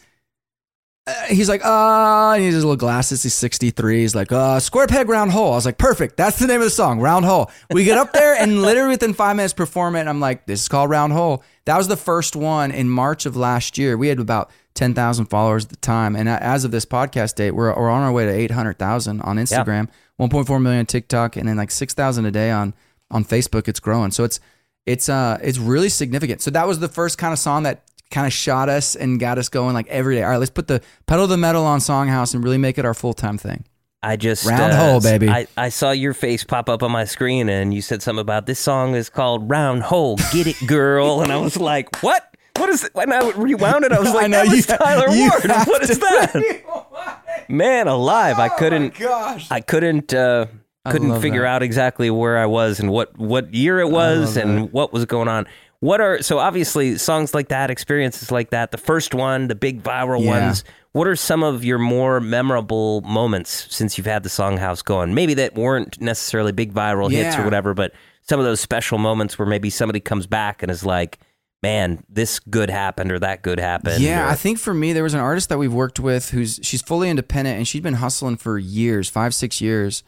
Uh, 1.08 1.14
he's 1.28 1.48
like, 1.48 1.64
uh, 1.64 2.32
and 2.34 2.42
he 2.42 2.48
has 2.48 2.56
his 2.56 2.66
little 2.66 2.76
glasses. 2.76 3.24
He's 3.24 3.34
63. 3.34 4.02
He's 4.02 4.14
like, 4.14 4.32
uh, 4.32 4.60
square 4.60 4.88
peg, 4.88 5.08
round 5.08 5.32
hole. 5.32 5.54
I 5.54 5.56
was 5.56 5.66
like, 5.66 5.78
perfect. 5.78 6.18
That's 6.18 6.38
the 6.38 6.48
name 6.48 6.60
of 6.60 6.66
the 6.66 6.70
song, 6.70 7.00
round 7.00 7.24
hole. 7.24 7.50
We 7.72 7.86
get 7.86 7.98
up 7.98 8.12
there 8.12 8.36
and 8.36 8.62
literally 8.62 8.90
within 8.90 9.14
five 9.14 9.38
minutes 9.38 9.54
perform 9.54 9.96
it. 9.96 10.02
And 10.02 10.10
I'm 10.10 10.20
like, 10.20 10.46
this 10.48 10.62
is 10.62 10.68
called 10.68 10.90
round 10.90 11.14
hole. 11.14 11.44
That 11.64 11.78
was 11.78 11.88
the 11.88 11.96
first 11.96 12.36
one 12.36 12.72
in 12.72 12.90
March 12.90 13.26
of 13.26 13.38
last 13.38 13.78
year. 13.78 13.96
We 13.96 14.10
had 14.10 14.20
about 14.20 14.52
10,000 14.74 15.28
followers 15.28 15.64
at 15.64 15.70
the 15.70 15.78
time. 15.78 16.16
And 16.16 16.28
as 16.28 16.66
of 16.66 16.72
this 16.72 16.86
podcast 16.86 17.36
date, 17.36 17.52
we're, 17.52 17.74
we're 17.74 17.90
on 17.90 18.04
our 18.04 18.12
way 18.12 18.26
to 18.26 18.32
800,000 18.32 19.22
on 19.22 19.38
Instagram, 19.38 19.88
1.4 20.20 20.62
million 20.62 20.80
on 20.82 20.86
TikTok, 20.86 21.38
and 21.38 21.48
then 21.48 21.56
like 21.56 21.72
6,000 21.72 22.26
a 22.26 22.32
day 22.32 22.52
on, 22.52 22.74
on 23.10 23.24
Facebook. 23.24 23.70
It's 23.70 23.80
growing. 23.80 24.12
So 24.12 24.26
it's, 24.26 24.42
it's 24.86 25.10
uh 25.10 25.38
it's 25.44 25.58
really 25.58 25.90
significant. 25.90 26.42
So 26.42 26.50
that 26.52 26.66
was 26.66 26.80
the 26.80 26.88
first 26.88 27.18
kind 27.18 27.34
of 27.34 27.40
song 27.40 27.64
that 27.64 27.84
kind 28.12 28.26
of 28.28 28.34
shot 28.34 28.70
us 28.70 28.96
and 28.96 29.20
got 29.20 29.38
us 29.38 29.50
going 29.50 29.74
like 29.74 29.88
every 29.88 30.16
day. 30.16 30.24
All 30.24 30.30
right, 30.32 30.38
let's 30.38 30.52
put 30.52 30.68
the 30.68 30.82
pedal 31.06 31.26
to 31.26 31.30
the 31.32 31.38
metal 31.38 31.66
on 31.66 31.80
Songhouse 31.80 32.34
and 32.34 32.44
really 32.44 32.58
make 32.58 32.78
it 32.78 32.86
our 32.86 32.94
full 32.94 33.14
time 33.14 33.38
thing. 33.38 33.66
I 34.04 34.16
just 34.16 34.46
Round 34.46 34.74
uh, 34.74 34.78
hole, 34.92 35.02
baby. 35.02 35.28
I, 35.28 35.48
I 35.58 35.70
saw 35.70 35.90
your 35.92 36.14
face 36.14 36.44
pop 36.44 36.70
up 36.70 36.84
on 36.84 36.92
my 36.92 37.04
screen, 37.06 37.50
and 37.50 37.74
you 37.74 37.82
said 37.82 38.02
something 38.04 38.22
about 38.22 38.46
this 38.46 38.60
song 38.60 38.94
is 38.96 39.10
called 39.10 39.50
"Round 39.50 39.82
Hole." 39.84 40.18
Get 40.32 40.46
it, 40.48 40.56
girl? 40.68 41.22
and 41.22 41.32
I 41.32 41.38
was 41.38 41.58
like, 41.58 42.02
"What? 42.04 42.24
What 42.58 42.70
is 42.70 42.84
it?" 42.84 42.94
When 42.94 43.12
I 43.12 43.32
rewound 43.32 43.86
it, 43.86 43.92
I 43.92 44.00
was 44.00 44.14
like, 44.14 44.26
I 44.26 44.28
know, 44.28 44.46
"That 44.46 44.56
you- 44.56 44.62
Tyler 44.62 45.10
you 45.10 45.30
Ward. 45.30 45.68
What 45.68 45.84
is 45.84 46.00
Oh 46.02 46.86
that?" 46.92 47.24
Man 47.50 47.88
alive! 47.88 48.38
I 48.40 48.50
couldn't. 48.50 48.98
gosh. 48.98 49.48
I 49.50 49.62
couldn't. 49.62 50.14
Uh, 50.14 50.46
couldn't 50.90 51.20
figure 51.20 51.42
that. 51.42 51.48
out 51.48 51.64
exactly 51.64 52.10
where 52.10 52.38
I 52.38 52.46
was 52.46 52.80
and 52.80 52.90
what 52.90 53.18
what 53.18 53.54
year 53.54 53.80
it 53.80 53.90
was 53.90 54.38
and 54.38 54.72
what 54.72 54.94
was 54.94 55.06
going 55.06 55.28
on. 55.28 55.48
What 55.80 56.02
are 56.02 56.22
so 56.24 56.40
obviously 56.40 56.98
songs 56.98 57.34
like 57.36 57.50
that, 57.50 57.70
experiences 57.70 58.32
like 58.32 58.50
that, 58.50 58.72
the 58.72 58.78
first 58.78 59.14
one, 59.14 59.48
the 59.48 59.56
big 59.56 59.84
viral 59.84 60.24
Yeah. 60.24 60.46
ones. 60.48 60.64
What 60.94 61.08
are 61.08 61.16
some 61.16 61.44
of 61.44 61.64
your 61.64 61.78
more 61.78 62.20
memorable 62.20 63.02
moments 63.02 63.68
since 63.70 63.98
you've 63.98 64.08
had 64.08 64.24
the 64.24 64.30
Songhouse 64.30 64.84
going? 64.84 65.14
Maybe 65.14 65.36
that 65.36 65.54
weren't 65.54 66.02
necessarily 66.02 66.52
big 66.52 66.74
viral 66.74 67.12
hits 67.12 67.38
or 67.38 67.44
whatever, 67.44 67.76
but 67.76 67.94
some 68.24 68.40
of 68.40 68.46
those 68.46 68.60
special 68.60 68.98
moments 68.98 69.38
where 69.38 69.46
maybe 69.48 69.70
somebody 69.70 70.00
comes 70.00 70.26
back 70.26 70.64
and 70.64 70.72
is 70.72 70.84
like, 70.84 71.20
"Man, 71.62 72.04
this 72.10 72.40
good 72.40 72.72
happened 72.72 73.12
or 73.12 73.20
that 73.20 73.44
good 73.44 73.60
happened." 73.60 74.02
Yeah, 74.02 74.26
or- 74.26 74.30
I 74.30 74.36
think 74.36 74.58
for 74.58 74.74
me, 74.74 74.92
there 74.94 75.04
was 75.04 75.14
an 75.14 75.20
artist 75.20 75.50
that 75.50 75.60
we've 75.60 75.72
worked 75.74 76.00
with 76.00 76.32
who's 76.32 76.60
she's 76.64 76.82
fully 76.82 77.10
independent 77.12 77.58
and 77.58 77.68
she'd 77.68 77.84
been 77.84 77.96
hustling 77.96 78.38
for 78.38 78.58
years, 78.58 79.08
five, 79.10 79.36
six 79.36 79.62
years, 79.62 80.02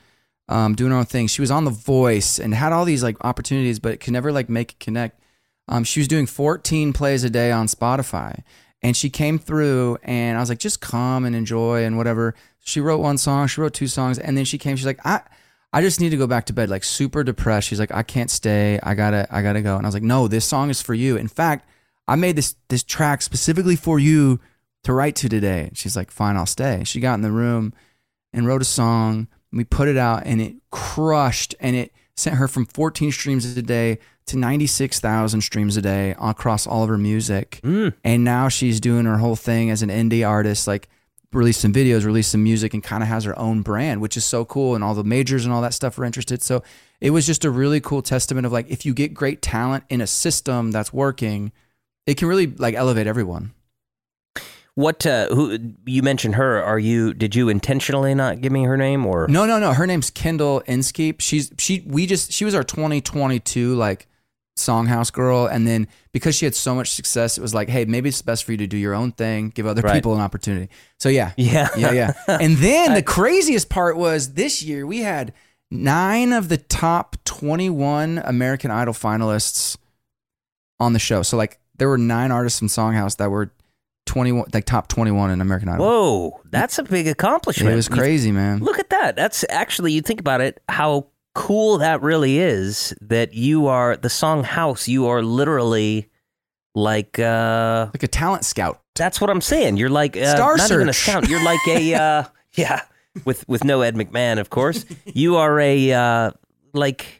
um, 0.47 0.73
doing 0.73 0.91
her 0.91 0.97
own 0.97 1.05
thing. 1.05 1.27
She 1.27 1.41
was 1.41 1.51
on 1.51 1.65
The 1.65 1.71
Voice 1.71 2.39
and 2.39 2.55
had 2.55 2.73
all 2.73 2.85
these 2.85 3.03
like 3.03 3.17
opportunities, 3.23 3.77
but 3.77 3.99
could 3.99 4.13
never 4.13 4.31
like 4.31 4.49
make 4.49 4.71
it 4.71 4.79
connect. 4.79 5.18
Um, 5.69 5.83
she 5.83 6.01
was 6.01 6.07
doing 6.07 6.25
14 6.25 6.91
plays 6.91 7.23
a 7.23 7.29
day 7.29 7.51
on 7.51 7.67
Spotify, 7.67 8.43
and 8.81 8.97
she 8.97 9.09
came 9.09 9.39
through, 9.39 9.97
and 10.03 10.37
I 10.37 10.41
was 10.41 10.49
like, 10.49 10.59
just 10.59 10.81
come 10.81 11.23
and 11.23 11.35
enjoy 11.35 11.85
and 11.85 11.97
whatever. 11.97 12.35
She 12.59 12.81
wrote 12.81 12.99
one 12.99 13.17
song, 13.17 13.47
she 13.47 13.61
wrote 13.61 13.73
two 13.73 13.87
songs, 13.87 14.19
and 14.19 14.37
then 14.37 14.45
she 14.45 14.57
came. 14.57 14.75
She's 14.75 14.85
like, 14.85 15.05
I. 15.05 15.21
I 15.71 15.81
just 15.83 16.01
need 16.01 16.09
to 16.09 16.17
go 16.17 16.25
back 16.25 16.47
to 16.47 16.53
bed, 16.53 16.71
like 16.71 16.83
super 16.83 17.23
depressed. 17.23 17.67
She's 17.67 17.79
like, 17.79 17.93
I 17.93 18.01
can't 18.01 18.31
stay. 18.31 18.79
I 18.81 18.95
gotta, 18.95 19.27
I 19.29 19.43
gotta 19.43 19.61
go. 19.61 19.77
And 19.77 19.85
I 19.85 19.87
was 19.87 19.93
like, 19.93 20.01
No, 20.01 20.27
this 20.27 20.43
song 20.43 20.71
is 20.71 20.81
for 20.81 20.95
you. 20.95 21.15
In 21.15 21.27
fact, 21.27 21.69
I 22.07 22.15
made 22.15 22.35
this 22.35 22.55
this 22.69 22.81
track 22.81 23.21
specifically 23.21 23.75
for 23.75 23.99
you 23.99 24.39
to 24.83 24.93
write 24.93 25.15
to 25.17 25.29
today. 25.29 25.69
She's 25.73 25.95
like, 25.95 26.11
fine, 26.11 26.37
I'll 26.37 26.45
stay. 26.45 26.83
She 26.83 26.99
got 26.99 27.13
in 27.13 27.21
the 27.21 27.31
room 27.31 27.73
and 28.33 28.47
wrote 28.47 28.61
a 28.61 28.65
song. 28.65 29.27
We 29.51 29.63
put 29.63 29.87
it 29.87 29.97
out 29.97 30.23
and 30.25 30.41
it 30.41 30.55
crushed 30.71 31.55
and 31.59 31.75
it 31.75 31.93
sent 32.15 32.37
her 32.37 32.47
from 32.47 32.65
14 32.65 33.11
streams 33.11 33.57
a 33.57 33.61
day 33.61 33.99
to 34.29 34.37
96,000 34.37 35.41
streams 35.41 35.77
a 35.77 35.81
day 35.81 36.15
across 36.19 36.65
all 36.65 36.83
of 36.83 36.89
her 36.89 36.97
music. 36.97 37.59
And 38.03 38.23
now 38.23 38.47
she's 38.49 38.79
doing 38.79 39.05
her 39.05 39.17
whole 39.17 39.35
thing 39.35 39.69
as 39.69 39.81
an 39.81 39.89
indie 39.89 40.27
artist, 40.27 40.67
like 40.67 40.87
release 41.31 41.57
some 41.57 41.73
videos, 41.73 42.05
release 42.05 42.27
some 42.27 42.43
music, 42.43 42.73
and 42.73 42.83
kind 42.83 43.03
of 43.03 43.09
has 43.09 43.23
her 43.23 43.37
own 43.37 43.61
brand, 43.61 44.01
which 44.01 44.17
is 44.17 44.25
so 44.25 44.45
cool. 44.45 44.75
And 44.75 44.83
all 44.83 44.95
the 44.95 45.03
majors 45.03 45.45
and 45.45 45.53
all 45.53 45.61
that 45.61 45.73
stuff 45.73 45.99
are 45.99 46.05
interested. 46.05 46.41
So 46.41 46.63
it 47.01 47.11
was 47.11 47.25
just 47.25 47.45
a 47.45 47.51
really 47.51 47.79
cool 47.79 48.01
testament 48.01 48.45
of 48.45 48.51
like, 48.51 48.69
if 48.69 48.85
you 48.85 48.93
get 48.93 49.13
great 49.13 49.41
talent 49.41 49.83
in 49.89 50.01
a 50.01 50.07
system 50.07 50.71
that's 50.71 50.91
working, 50.91 51.51
it 52.05 52.17
can 52.17 52.27
really 52.27 52.47
like 52.47 52.75
elevate 52.75 53.07
everyone. 53.07 53.53
What 54.79 55.05
uh, 55.05 55.27
who 55.27 55.73
you 55.85 56.01
mentioned 56.03 56.35
her? 56.35 56.63
Are 56.63 56.79
you? 56.79 57.13
Did 57.13 57.35
you 57.35 57.49
intentionally 57.49 58.15
not 58.15 58.39
give 58.39 58.53
me 58.53 58.63
her 58.63 58.77
name 58.77 59.05
or? 59.05 59.27
No, 59.27 59.45
no, 59.45 59.59
no. 59.59 59.73
Her 59.73 59.85
name's 59.85 60.09
Kendall 60.09 60.61
Inskeep. 60.67 61.19
She's 61.19 61.51
she 61.57 61.83
we 61.85 62.05
just 62.05 62.31
she 62.31 62.45
was 62.45 62.55
our 62.55 62.63
2022 62.63 63.75
like 63.75 64.07
songhouse 64.59 65.11
girl 65.11 65.45
and 65.47 65.67
then 65.67 65.87
because 66.11 66.35
she 66.35 66.45
had 66.45 66.53
so 66.55 66.75
much 66.75 66.91
success 66.91 67.37
it 67.37 67.41
was 67.41 67.53
like 67.53 67.69
hey 67.69 67.85
maybe 67.85 68.09
it's 68.09 68.21
best 68.21 68.43
for 68.43 68.51
you 68.51 68.57
to 68.57 68.67
do 68.67 68.77
your 68.77 68.93
own 68.93 69.11
thing 69.11 69.49
give 69.49 69.65
other 69.65 69.81
Right. 69.81 69.93
people 69.93 70.13
an 70.13 70.21
opportunity 70.21 70.69
so 70.97 71.09
yeah 71.09 71.31
Yeah. 71.37 71.69
yeah 71.77 71.91
yeah 71.91 72.13
and 72.27 72.57
then 72.57 72.93
the 72.93 73.01
craziest 73.03 73.69
part 73.69 73.97
was 73.97 74.33
this 74.33 74.61
year 74.61 74.85
we 74.85 74.99
had 74.99 75.33
nine 75.71 76.33
of 76.33 76.49
the 76.49 76.57
top 76.57 77.15
21 77.25 78.19
american 78.25 78.71
idol 78.71 78.93
finalists 78.93 79.77
on 80.79 80.93
the 80.93 80.99
show 80.99 81.21
so 81.23 81.37
like 81.37 81.59
there 81.77 81.87
were 81.89 81.97
nine 81.97 82.31
artists 82.31 82.59
from 82.59 82.67
songhouse 82.67 83.17
that 83.17 83.29
were 83.29 83.51
21 84.05 84.45
like 84.53 84.65
top 84.65 84.87
21 84.87 85.29
in 85.31 85.41
american 85.41 85.69
idol 85.69 85.85
Whoa, 85.85 86.41
that's 86.45 86.79
a 86.79 86.83
big 86.83 87.07
accomplishment. 87.07 87.71
it 87.71 87.75
was 87.75 87.87
crazy 87.87 88.31
man 88.31 88.59
Look 88.59 88.79
at 88.79 88.89
that. 88.89 89.15
That's 89.15 89.45
actually 89.49 89.91
you 89.93 90.01
think 90.01 90.19
about 90.19 90.41
it, 90.41 90.61
how 90.67 91.07
cool 91.39 91.77
that 91.79 92.01
really 92.01 92.39
is. 92.39 92.93
That 93.01 93.33
you 93.33 93.67
are 93.67 93.95
the 93.97 94.09
song 94.09 94.43
house. 94.43 94.87
You 94.87 95.07
are 95.07 95.21
literally 95.21 96.09
like 96.75 97.17
uh 97.19 97.89
like 97.93 98.03
a 98.03 98.07
talent 98.07 98.45
scout 98.45 98.81
that's 98.99 99.19
what 99.21 99.29
I'm 99.29 99.41
saying. 99.41 99.77
You're 99.77 99.89
like 99.89 100.15
uh, 100.15 100.35
Star 100.35 100.57
not 100.57 100.69
even 100.69 100.89
a 100.89 100.93
Search. 100.93 101.03
scout. 101.03 101.29
You're 101.29 101.43
like 101.43 101.65
a 101.67 101.93
uh, 101.95 102.23
yeah 102.53 102.81
with 103.25 103.47
with 103.47 103.63
no 103.63 103.81
Ed 103.81 103.95
McMahon, 103.95 104.39
of 104.39 104.49
course. 104.51 104.85
You 105.05 105.37
are 105.37 105.59
a 105.59 105.93
uh, 105.93 106.31
like 106.73 107.18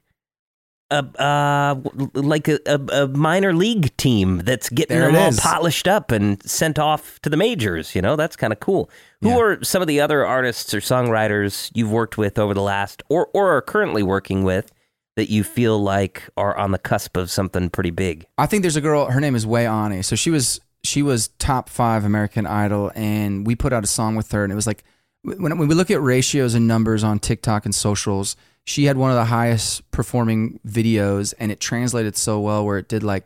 a 0.91 1.21
uh, 1.21 1.75
like 2.13 2.47
a, 2.47 2.60
a, 2.65 3.08
minor 3.10 3.54
league 3.54 3.95
team 3.97 4.39
that's 4.39 4.69
getting 4.69 4.97
There 4.97 5.12
them 5.12 5.21
all 5.21 5.30
is. 5.30 5.39
polished 5.39 5.88
up 5.88 6.12
and 6.12 6.41
sent 6.43 6.80
off 6.80 7.19
to 7.21 7.30
the 7.30 7.38
majors. 7.38 7.93
You 7.95 8.02
know, 8.02 8.15
that's 8.15 8.36
kind 8.36 8.52
of 8.52 8.60
cool. 8.60 8.89
Who 9.21 9.30
Yeah. 9.30 9.38
are 9.38 9.63
some 9.63 9.82
of 9.82 9.88
the 9.88 9.99
other 10.02 10.25
artists 10.25 10.73
or 10.73 10.80
songwriters 10.80 11.69
you've 11.75 11.91
worked 11.91 12.17
with 12.17 12.39
over 12.39 12.54
the 12.54 12.62
last 12.62 13.04
or 13.10 13.30
or 13.34 13.56
are 13.56 13.62
currently 13.62 14.02
working 14.04 14.43
with 14.43 14.71
that 15.15 15.30
you 15.30 15.43
feel 15.43 15.78
like 15.82 16.23
are 16.38 16.58
on 16.58 16.71
the 16.71 16.80
cusp 16.80 17.17
of 17.17 17.30
something 17.30 17.69
pretty 17.69 17.91
big? 17.91 18.25
I 18.38 18.45
think 18.45 18.63
there's 18.63 18.75
a 18.78 18.82
girl. 18.82 19.08
Her 19.08 19.19
name 19.19 19.36
is 19.36 19.45
Wé 19.45 19.69
Ani. 19.69 20.02
So 20.02 20.15
she 20.15 20.32
was 20.32 20.60
she 20.84 21.02
was 21.04 21.28
top 21.39 21.69
five 21.69 22.04
American 22.06 22.47
Idol, 22.47 22.91
and 22.95 23.45
we 23.45 23.56
put 23.56 23.73
out 23.73 23.84
a 23.84 23.88
song 23.88 24.15
with 24.15 24.32
her, 24.32 24.43
and 24.43 24.52
it 24.52 24.56
was 24.56 24.65
like 24.65 24.84
when, 25.23 25.58
when 25.58 25.67
we 25.67 25.75
look 25.75 25.91
at 25.91 26.01
ratios 26.01 26.53
and 26.55 26.67
numbers 26.67 27.03
on 27.03 27.19
TikTok 27.19 27.65
and 27.65 27.73
socials, 27.73 28.36
she 28.63 28.86
had 28.86 28.97
one 28.97 29.12
of 29.12 29.17
the 29.17 29.25
highest 29.25 29.89
performing 29.91 30.60
videos, 30.67 31.34
and 31.39 31.51
it 31.51 31.60
translated 31.60 32.15
so 32.15 32.39
well 32.39 32.65
where 32.65 32.77
it 32.77 32.88
did 32.88 33.03
like. 33.03 33.25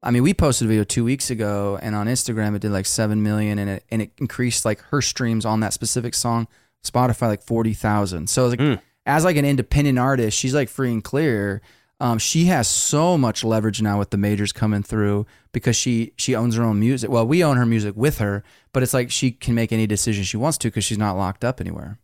I 0.00 0.12
mean, 0.12 0.22
we 0.22 0.32
posted 0.32 0.66
a 0.66 0.68
video 0.68 0.84
two 0.84 1.04
weeks 1.04 1.28
ago, 1.30 1.78
and 1.82 1.94
on 1.94 2.06
Instagram 2.06 2.54
it 2.54 2.62
did 2.62 2.70
like 2.70 2.86
seven 2.86 3.22
million, 3.22 3.58
and 3.58 3.70
it 3.70 3.84
and 3.90 4.02
it 4.02 4.12
increased 4.18 4.64
like 4.64 4.80
her 4.82 5.02
streams 5.02 5.44
on 5.44 5.60
that 5.60 5.72
specific 5.72 6.14
song, 6.14 6.48
Spotify 6.84 7.28
like 7.28 7.42
forty 7.42 7.74
thousand. 7.74 8.30
So 8.30 8.46
like 8.46 8.60
hmm. 8.60 8.74
as 9.04 9.24
like 9.24 9.36
an 9.36 9.44
independent 9.44 9.98
artist, 9.98 10.38
she's 10.38 10.54
like 10.54 10.68
free 10.68 10.92
and 10.92 11.04
clear. 11.04 11.60
Um, 12.00 12.18
she 12.18 12.44
has 12.44 12.68
so 12.68 13.18
much 13.18 13.42
leverage 13.42 13.82
now 13.82 13.98
with 13.98 14.10
the 14.10 14.16
majors 14.16 14.52
coming 14.52 14.82
through 14.84 15.26
because 15.52 15.74
she 15.74 16.12
she 16.16 16.34
owns 16.34 16.54
her 16.54 16.62
own 16.62 16.78
music. 16.78 17.10
Well, 17.10 17.26
we 17.26 17.42
own 17.42 17.56
her 17.56 17.66
music 17.66 17.96
with 17.96 18.18
her, 18.18 18.44
but 18.72 18.82
it's 18.84 18.94
like 18.94 19.10
she 19.10 19.32
can 19.32 19.54
make 19.54 19.72
any 19.72 19.86
decision 19.86 20.22
she 20.22 20.36
wants 20.36 20.58
to 20.58 20.68
because 20.68 20.84
she's 20.84 20.98
not 20.98 21.16
locked 21.16 21.44
up 21.44 21.60
anywhere. 21.60 21.98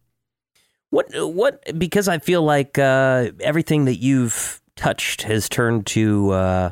What 0.90 1.07
what 1.12 1.78
because 1.78 2.09
I 2.09 2.18
feel 2.18 2.42
like 2.42 2.76
uh, 2.78 3.30
everything 3.40 3.85
that 3.85 3.96
you've 3.96 4.61
touched 4.74 5.22
has 5.22 5.48
turned 5.48 5.87
to 5.88 6.30
uh, 6.33 6.70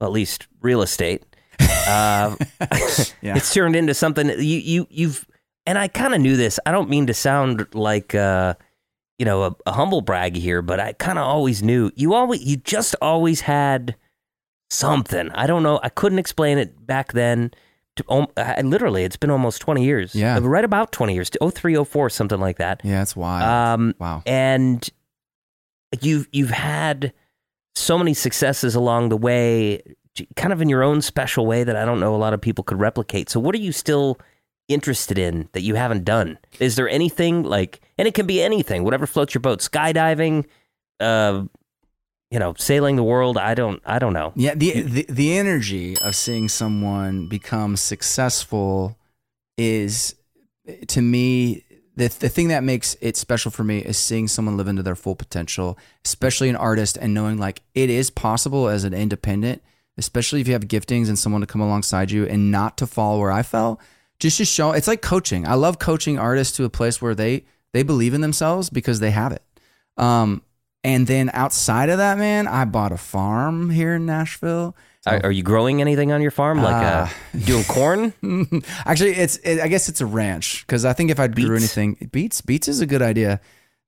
at 0.00 0.12
least 0.12 0.46
real 0.60 0.82
estate. 0.82 1.24
Uh, 1.60 2.36
Yeah. 3.20 3.34
It's 3.36 3.52
turned 3.52 3.74
into 3.74 3.94
something 3.94 4.28
you 4.28 4.58
you 4.58 4.86
you've 4.88 5.26
and 5.66 5.78
I 5.78 5.88
kind 5.88 6.14
of 6.14 6.20
knew 6.20 6.36
this. 6.36 6.60
I 6.66 6.70
don't 6.72 6.88
mean 6.88 7.06
to 7.06 7.14
sound 7.14 7.66
like 7.74 8.14
uh, 8.14 8.54
you 9.22 9.24
know 9.24 9.44
a, 9.44 9.56
a 9.66 9.72
humble 9.72 10.00
brag 10.00 10.34
here, 10.34 10.62
but 10.62 10.80
I 10.80 10.94
kind 10.94 11.16
of 11.16 11.24
always 11.24 11.62
knew 11.62 11.92
you 11.94 12.12
always 12.12 12.42
you 12.42 12.56
just 12.56 12.96
always 13.00 13.42
had 13.42 13.94
something. 14.68 15.30
I 15.30 15.46
don't 15.46 15.62
know. 15.62 15.78
I 15.80 15.90
couldn't 15.90 16.18
explain 16.18 16.58
it 16.58 16.84
back 16.84 17.12
then. 17.12 17.52
To, 17.94 18.28
I, 18.36 18.62
literally, 18.62 19.04
it's 19.04 19.16
been 19.16 19.30
almost 19.30 19.60
twenty 19.60 19.84
years. 19.84 20.12
Yeah. 20.12 20.40
right 20.42 20.64
about 20.64 20.90
twenty 20.90 21.14
years. 21.14 21.30
Oh 21.40 21.50
three, 21.50 21.76
oh 21.76 21.84
four, 21.84 22.10
something 22.10 22.40
like 22.40 22.56
that. 22.58 22.80
Yeah, 22.82 22.98
that's 22.98 23.14
wild. 23.14 23.48
Um, 23.48 23.94
wow. 24.00 24.24
and 24.26 24.90
you've 26.00 26.28
you've 26.32 26.50
had 26.50 27.12
so 27.76 27.96
many 27.96 28.14
successes 28.14 28.74
along 28.74 29.10
the 29.10 29.16
way, 29.16 29.84
kind 30.34 30.52
of 30.52 30.60
in 30.60 30.68
your 30.68 30.82
own 30.82 31.00
special 31.00 31.46
way 31.46 31.62
that 31.62 31.76
I 31.76 31.84
don't 31.84 32.00
know 32.00 32.12
a 32.12 32.16
lot 32.16 32.34
of 32.34 32.40
people 32.40 32.64
could 32.64 32.80
replicate. 32.80 33.30
So, 33.30 33.38
what 33.38 33.54
are 33.54 33.58
you 33.58 33.70
still 33.70 34.18
interested 34.66 35.16
in 35.16 35.48
that 35.52 35.60
you 35.60 35.76
haven't 35.76 36.04
done? 36.04 36.38
Is 36.58 36.74
there 36.74 36.88
anything 36.88 37.44
like, 37.44 37.80
and 38.02 38.08
it 38.08 38.14
can 38.14 38.26
be 38.26 38.42
anything, 38.42 38.82
whatever 38.82 39.06
floats 39.06 39.32
your 39.32 39.40
boat, 39.40 39.60
skydiving, 39.60 40.44
uh, 40.98 41.44
you 42.32 42.38
know, 42.40 42.52
sailing 42.58 42.96
the 42.96 43.04
world. 43.04 43.38
I 43.38 43.54
don't, 43.54 43.80
I 43.86 44.00
don't 44.00 44.12
know. 44.12 44.32
Yeah, 44.34 44.56
the, 44.56 44.80
the 44.82 45.06
the 45.08 45.38
energy 45.38 45.96
of 45.98 46.16
seeing 46.16 46.48
someone 46.48 47.28
become 47.28 47.76
successful 47.76 48.98
is 49.56 50.16
to 50.88 51.00
me 51.00 51.62
the 51.94 52.08
the 52.08 52.28
thing 52.28 52.48
that 52.48 52.64
makes 52.64 52.96
it 53.00 53.16
special 53.16 53.52
for 53.52 53.62
me 53.62 53.78
is 53.78 53.98
seeing 53.98 54.26
someone 54.26 54.56
live 54.56 54.66
into 54.66 54.82
their 54.82 54.96
full 54.96 55.14
potential, 55.14 55.78
especially 56.04 56.48
an 56.48 56.56
artist 56.56 56.98
and 57.00 57.14
knowing 57.14 57.38
like 57.38 57.62
it 57.72 57.88
is 57.88 58.10
possible 58.10 58.66
as 58.66 58.82
an 58.82 58.94
independent, 58.94 59.62
especially 59.96 60.40
if 60.40 60.48
you 60.48 60.54
have 60.54 60.66
giftings 60.66 61.06
and 61.06 61.16
someone 61.16 61.40
to 61.40 61.46
come 61.46 61.60
alongside 61.60 62.10
you 62.10 62.26
and 62.26 62.50
not 62.50 62.76
to 62.78 62.86
fall 62.88 63.20
where 63.20 63.30
I 63.30 63.44
fell. 63.44 63.78
Just 64.18 64.38
to 64.38 64.44
show 64.44 64.72
it's 64.72 64.88
like 64.88 65.02
coaching. 65.02 65.46
I 65.46 65.54
love 65.54 65.78
coaching 65.78 66.18
artists 66.18 66.56
to 66.56 66.64
a 66.64 66.68
place 66.68 67.00
where 67.00 67.14
they 67.14 67.44
they 67.72 67.82
believe 67.82 68.14
in 68.14 68.20
themselves 68.20 68.70
because 68.70 69.00
they 69.00 69.10
have 69.10 69.32
it. 69.32 69.42
Um 69.96 70.42
And 70.84 71.06
then 71.06 71.30
outside 71.32 71.88
of 71.90 71.98
that, 71.98 72.18
man, 72.18 72.48
I 72.48 72.64
bought 72.64 72.92
a 72.92 72.96
farm 72.96 73.70
here 73.70 73.94
in 73.94 74.06
Nashville. 74.06 74.74
Are, 75.04 75.20
are 75.24 75.32
you 75.32 75.42
growing 75.42 75.80
anything 75.80 76.12
on 76.12 76.22
your 76.22 76.30
farm? 76.30 76.62
Like 76.62 76.84
uh, 76.84 77.08
doing 77.44 77.64
corn? 77.64 78.14
Actually, 78.86 79.14
it's 79.14 79.36
it, 79.38 79.58
I 79.60 79.66
guess 79.66 79.88
it's 79.88 80.00
a 80.00 80.06
ranch 80.06 80.64
because 80.64 80.84
I 80.84 80.92
think 80.92 81.10
if 81.10 81.18
I 81.18 81.26
grew 81.26 81.56
anything, 81.56 82.08
beets 82.12 82.40
beets 82.40 82.68
is 82.68 82.80
a 82.80 82.86
good 82.86 83.02
idea. 83.02 83.40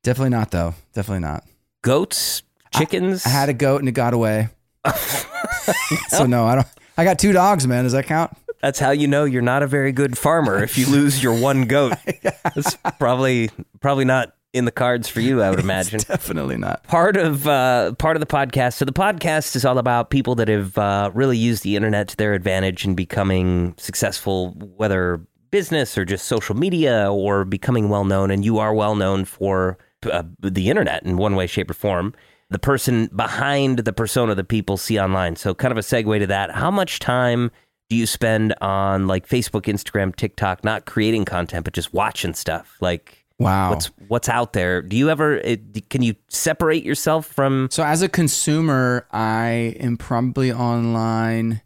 Definitely 0.02 0.30
not 0.30 0.50
though. 0.50 0.74
Definitely 0.92 1.20
not. 1.20 1.44
Goats? 1.82 2.42
Chickens? 2.74 3.24
I 3.24 3.28
had 3.28 3.48
a 3.48 3.52
goat 3.52 3.78
and 3.78 3.88
it 3.88 3.92
got 3.92 4.12
away. 4.12 4.48
so 6.08 6.26
no, 6.26 6.46
I 6.46 6.56
don't. 6.56 6.66
I 6.96 7.04
got 7.04 7.18
two 7.20 7.32
dogs, 7.32 7.66
man. 7.66 7.84
Does 7.84 7.92
that 7.92 8.06
count? 8.06 8.36
That's 8.64 8.78
how 8.78 8.92
you 8.92 9.06
know 9.06 9.24
you're 9.26 9.42
not 9.42 9.62
a 9.62 9.66
very 9.66 9.92
good 9.92 10.16
farmer 10.16 10.62
if 10.64 10.78
you 10.78 10.86
lose 10.86 11.22
your 11.22 11.38
one 11.38 11.66
goat. 11.66 11.92
That's 12.22 12.78
probably 12.98 13.50
probably 13.80 14.06
not 14.06 14.32
in 14.54 14.64
the 14.64 14.72
cards 14.72 15.06
for 15.06 15.20
you, 15.20 15.42
I 15.42 15.50
would 15.50 15.58
imagine. 15.68 16.00
Definitely 16.00 16.56
not. 16.56 16.82
part 16.84 17.18
of 17.18 17.46
uh, 17.46 17.92
part 17.96 18.16
of 18.16 18.20
the 18.20 18.26
podcast. 18.26 18.72
So 18.76 18.86
the 18.86 18.92
podcast 18.94 19.54
is 19.54 19.66
all 19.66 19.76
about 19.76 20.08
people 20.08 20.34
that 20.36 20.48
have 20.48 20.78
uh, 20.78 21.10
really 21.12 21.36
used 21.36 21.62
the 21.62 21.76
internet 21.76 22.08
to 22.08 22.16
their 22.16 22.32
advantage 22.32 22.86
in 22.86 22.94
becoming 22.94 23.74
successful, 23.76 24.52
whether 24.52 25.20
business 25.50 25.98
or 25.98 26.06
just 26.06 26.26
social 26.26 26.56
media 26.56 27.12
or 27.12 27.44
becoming 27.44 27.90
well 27.90 28.06
known. 28.06 28.30
And 28.30 28.46
you 28.46 28.56
are 28.56 28.72
well 28.72 28.96
known 28.96 29.26
for 29.26 29.76
uh, 30.10 30.22
the 30.40 30.70
internet 30.70 31.02
in 31.02 31.18
one 31.18 31.36
way, 31.36 31.46
shape, 31.46 31.68
or 31.70 31.74
form. 31.74 32.14
The 32.48 32.58
person 32.58 33.10
behind 33.14 33.80
the 33.80 33.92
persona 33.92 34.34
that 34.34 34.48
people 34.48 34.78
see 34.78 34.98
online. 34.98 35.36
So 35.36 35.54
kind 35.54 35.72
of 35.72 35.76
a 35.76 35.82
segue 35.82 36.18
to 36.18 36.26
that. 36.28 36.52
How 36.52 36.70
much 36.70 36.98
time 36.98 37.50
do 37.90 37.96
you 37.96 38.06
spend 38.06 38.54
on 38.60 39.06
like 39.06 39.28
Facebook, 39.28 39.62
Instagram, 39.62 40.14
TikTok, 40.16 40.64
not 40.64 40.84
creating 40.86 41.24
content, 41.24 41.64
but 41.64 41.74
just 41.74 41.92
watching 41.92 42.34
stuff? 42.34 42.76
Like 42.80 43.20
Wow. 43.38 43.70
what's 43.70 43.86
what's 44.08 44.28
out 44.28 44.52
there. 44.52 44.80
Do 44.80 44.96
you 44.96 45.10
ever 45.10 45.36
it, 45.36 45.90
can 45.90 46.02
you 46.02 46.14
separate 46.28 46.84
yourself 46.84 47.26
from 47.26 47.68
So 47.70 47.82
as 47.82 48.00
a 48.00 48.08
consumer, 48.08 49.06
I 49.10 49.76
am 49.80 49.96
probably 49.96 50.52
online. 50.52 51.60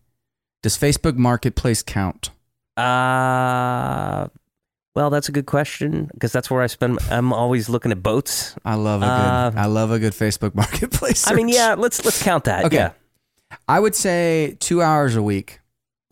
Does 0.62 0.76
Facebook 0.78 1.16
Marketplace 1.16 1.82
count? 1.82 2.30
uh 2.76 4.28
well, 4.94 5.10
that's 5.10 5.28
a 5.28 5.32
good 5.32 5.46
question 5.46 6.10
because 6.14 6.32
that's 6.32 6.50
where 6.50 6.60
I 6.62 6.66
spend 6.66 6.98
I'm 7.10 7.32
always 7.32 7.68
looking 7.68 7.92
at 7.92 8.02
boats. 8.02 8.56
I 8.64 8.74
love 8.74 9.02
a 9.02 9.04
good. 9.04 9.58
Uh, 9.58 9.62
I 9.62 9.66
love 9.66 9.92
a 9.92 9.98
good 10.00 10.12
Facebook 10.12 10.54
Marketplace. 10.62 11.28
I 11.30 11.34
mean, 11.34 11.48
yeah, 11.48 11.74
let's 11.78 12.04
let's 12.04 12.20
count 12.20 12.44
that. 12.44 12.64
Okay. 12.64 12.76
Yeah. 12.76 12.90
I 13.68 13.78
would 13.78 13.94
say 13.94 14.56
two 14.58 14.82
hours 14.82 15.14
a 15.14 15.22
week. 15.22 15.60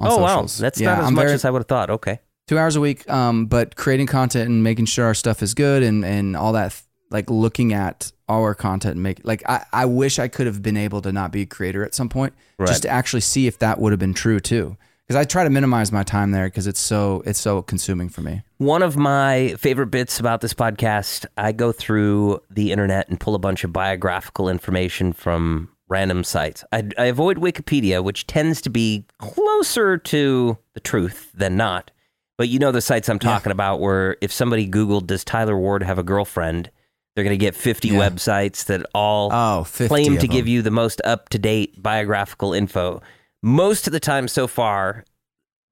Oh 0.01 0.19
wow, 0.19 0.43
that's 0.43 0.81
Yeah, 0.81 0.91
not 0.95 0.99
as 1.01 1.07
I'm 1.07 1.15
much 1.15 1.23
very- 1.25 1.35
as 1.35 1.45
I 1.45 1.51
would 1.51 1.61
have 1.61 1.69
thought. 1.69 1.91
Okay. 1.91 2.21
two 2.49 2.59
hours 2.59 2.77
a 2.77 2.81
week. 2.81 3.09
Um, 3.11 3.47
but 3.47 3.75
creating 3.77 4.07
content 4.07 4.49
and 4.49 4.63
making 4.63 4.85
sure 4.87 5.05
our 5.07 5.15
stuff 5.15 5.43
is 5.43 5.55
good 5.55 5.83
and 5.83 6.05
and 6.05 6.37
all 6.37 6.53
that. 6.53 6.81
Like 7.11 7.31
looking 7.31 7.73
at 7.73 8.11
our 8.29 8.53
content 8.55 8.95
and 8.95 9.03
make 9.03 9.21
like 9.25 9.43
I, 9.49 9.65
I 9.73 9.85
wish 9.87 10.19
I 10.19 10.27
could 10.27 10.47
have 10.49 10.61
been 10.61 10.77
able 10.77 11.01
to 11.03 11.13
not 11.13 11.31
be 11.31 11.43
a 11.43 11.47
creator 11.47 11.85
at 11.85 11.95
some 11.95 12.09
point 12.09 12.35
Right. 12.59 12.67
just 12.67 12.83
to 12.83 12.89
actually 12.89 13.21
see 13.21 13.47
if 13.47 13.61
that 13.61 13.79
would 13.81 13.93
have 13.93 14.01
been 14.01 14.13
true 14.13 14.41
too 14.41 14.77
because 15.07 15.15
I 15.15 15.23
try 15.23 15.45
to 15.45 15.51
minimize 15.51 15.93
my 15.93 16.03
time 16.03 16.33
there 16.33 16.47
because 16.49 16.67
it's 16.67 16.81
so 16.81 17.23
it's 17.25 17.39
so 17.39 17.63
consuming 17.63 18.09
for 18.09 18.23
me. 18.23 18.43
One 18.59 18.83
of 18.83 18.97
my 18.97 19.55
favorite 19.57 19.87
bits 19.93 20.19
about 20.19 20.41
this 20.41 20.53
podcast, 20.53 21.27
I 21.37 21.53
go 21.53 21.71
through 21.71 22.41
the 22.51 22.73
internet 22.73 23.09
and 23.09 23.21
pull 23.21 23.37
a 23.37 23.39
bunch 23.39 23.63
of 23.63 23.73
biographical 23.73 24.49
information 24.49 25.13
from 25.13 25.69
random 25.89 26.25
sites. 26.25 26.65
I, 26.73 26.89
I 26.99 27.05
avoid 27.07 27.37
Wikipedia, 27.39 28.03
which 28.03 28.27
tends 28.27 28.61
to 28.63 28.71
be 28.71 29.05
closer 29.19 29.97
to 29.99 30.59
the 30.75 30.81
truth 30.81 31.31
than 31.35 31.57
not. 31.57 31.91
But 32.39 32.49
you 32.49 32.59
know 32.59 32.73
the 32.73 32.81
sites 32.83 33.09
I'm 33.09 33.19
talking 33.19 33.53
about 33.53 33.81
where 33.81 34.17
if 34.21 34.31
somebody 34.33 34.69
Googled, 34.69 35.07
does 35.07 35.25
Tyler 35.25 35.57
Ward 35.57 35.83
have 35.83 35.99
a 35.99 36.03
girlfriend? 36.03 36.71
They're 37.15 37.25
going 37.25 37.39
to 37.39 37.43
get 37.43 37.55
50 37.55 37.89
Yeah. 37.89 37.95
websites 37.95 38.67
that 38.67 38.85
all 38.95 39.33
Oh, 39.33 39.65
claim 39.65 40.19
to 40.19 40.29
give 40.29 40.47
you 40.47 40.61
the 40.61 40.71
most 40.71 41.01
up 41.05 41.31
to 41.31 41.39
date 41.39 41.83
biographical 41.83 42.53
info. 42.53 43.01
Most 43.43 43.87
of 43.87 43.93
the 43.95 44.01
time 44.01 44.29
so 44.29 44.47
far, 44.47 45.05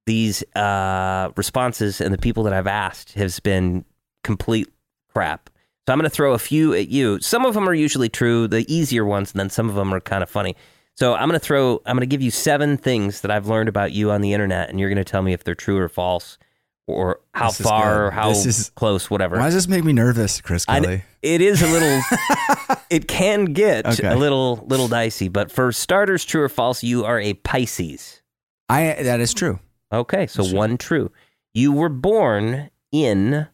these 0.07 0.43
uh, 0.57 1.31
responses 1.37 2.01
and 2.01 2.15
the 2.15 2.19
people 2.19 2.45
that 2.45 2.53
I've 2.55 2.67
asked 2.67 3.13
has 3.15 3.41
been 3.41 3.85
complete 4.23 4.69
crap. 5.13 5.51
So 5.87 5.93
I'm 5.93 5.99
going 5.99 6.09
to 6.09 6.15
throw 6.15 6.33
a 6.33 6.39
few 6.39 6.73
at 6.75 6.89
you. 6.89 7.21
Some 7.21 7.45
of 7.45 7.55
them 7.55 7.69
are 7.69 7.75
usually 7.75 8.09
true, 8.09 8.49
the 8.49 8.65
easier 8.73 9.05
ones, 9.05 9.33
and 9.33 9.41
then 9.41 9.51
some 9.51 9.69
of 9.69 9.75
them 9.75 9.93
are 9.93 10.01
kind 10.01 10.23
of 10.23 10.31
funny. 10.31 10.57
So 10.97 11.15
I'm 11.15 11.29
going 11.29 11.39
to 11.39 11.45
throw, 11.45 11.83
I'm 11.85 11.97
going 11.97 12.01
to 12.01 12.07
give 12.07 12.23
you 12.23 12.31
seven 12.31 12.77
things 12.77 13.21
that 13.23 13.31
I've 13.31 13.47
learned 13.49 13.69
about 13.69 13.93
you 13.93 14.11
on 14.11 14.21
the 14.21 14.33
internet, 14.33 14.71
and 14.71 14.81
you're 14.81 14.89
going 14.89 14.97
to 14.97 15.05
tell 15.05 15.21
me 15.23 15.33
if 15.35 15.45
they're 15.45 15.55
true 15.55 15.77
or 15.79 15.89
false, 15.89 16.39
or 16.87 17.21
how 17.35 17.49
This 17.51 17.61
far, 17.61 18.07
or 18.07 18.11
how 18.13 18.29
This 18.31 18.47
is- 18.47 18.71
close, 18.77 19.11
whatever. 19.11 19.37
Why 19.37 19.45
does 19.47 19.55
this 19.55 19.69
make 19.69 19.85
me 19.85 19.93
nervous, 19.93 20.41
Chris 20.41 20.65
I 20.69 21.03
it 21.23 21.41
is 21.41 21.63
a 21.63 21.67
little. 21.67 22.01
it 22.91 23.09
can 23.09 23.47
get 23.47 23.87
Okay. 23.87 24.07
a 24.09 24.17
little 24.17 24.65
little 24.69 24.89
dicey, 24.89 25.29
but 25.29 25.51
for 25.51 25.73
starters, 25.73 26.25
true 26.25 26.43
or 26.43 26.49
false, 26.51 26.83
you 26.83 27.05
are 27.05 27.19
a 27.21 27.33
Pisces. 27.35 28.21
I 28.69 28.97
that 29.03 29.21
is 29.21 29.33
true. 29.35 29.59
Okay, 29.93 30.27
so 30.27 30.43
That's 30.43 30.51
true. 30.51 30.59
one 30.59 30.77
true. 30.77 31.11
You 31.55 31.73
were 31.73 31.89
born 31.89 32.71
in 32.93 33.47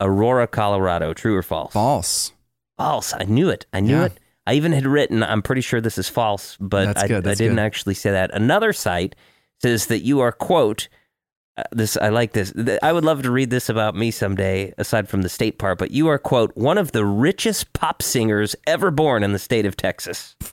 Aurora, 0.00 0.46
Colorado. 0.46 1.14
True 1.14 1.36
or 1.36 1.42
false? 1.42 1.72
False. 1.72 2.32
False. 2.76 3.14
I 3.14 3.24
knew 3.24 3.48
it. 3.48 3.66
I 3.72 3.80
knew 3.80 3.96
Yeah. 3.98 4.04
it. 4.06 4.20
I 4.46 4.54
even 4.54 4.72
had 4.72 4.86
written. 4.86 5.22
I'm 5.22 5.42
pretty 5.42 5.60
sure 5.62 5.80
this 5.80 5.98
is 5.98 6.08
false, 6.08 6.56
but 6.60 6.96
I, 6.98 7.04
I 7.04 7.06
didn't 7.08 7.36
good. 7.36 7.58
actually 7.58 7.94
say 7.94 8.10
that. 8.12 8.30
Another 8.32 8.72
site 8.72 9.16
says 9.60 9.86
that 9.86 10.00
you 10.00 10.20
are 10.20 10.30
quote. 10.30 10.88
Uh, 11.58 11.62
this 11.72 11.96
I 11.96 12.10
like 12.10 12.32
this. 12.32 12.52
Th- 12.52 12.78
I 12.82 12.92
would 12.92 13.04
love 13.04 13.22
to 13.22 13.30
read 13.30 13.50
this 13.50 13.68
about 13.68 13.96
me 13.96 14.10
someday, 14.12 14.72
aside 14.78 15.08
from 15.08 15.22
the 15.22 15.28
state 15.28 15.58
part. 15.58 15.78
But 15.78 15.90
you 15.90 16.06
are 16.08 16.18
quote 16.18 16.54
one 16.56 16.78
of 16.78 16.92
the 16.92 17.04
richest 17.04 17.72
pop 17.72 18.02
singers 18.02 18.54
ever 18.66 18.90
born 18.92 19.24
in 19.24 19.32
the 19.32 19.38
state 19.38 19.66
of 19.66 19.76
Texas. 19.76 20.36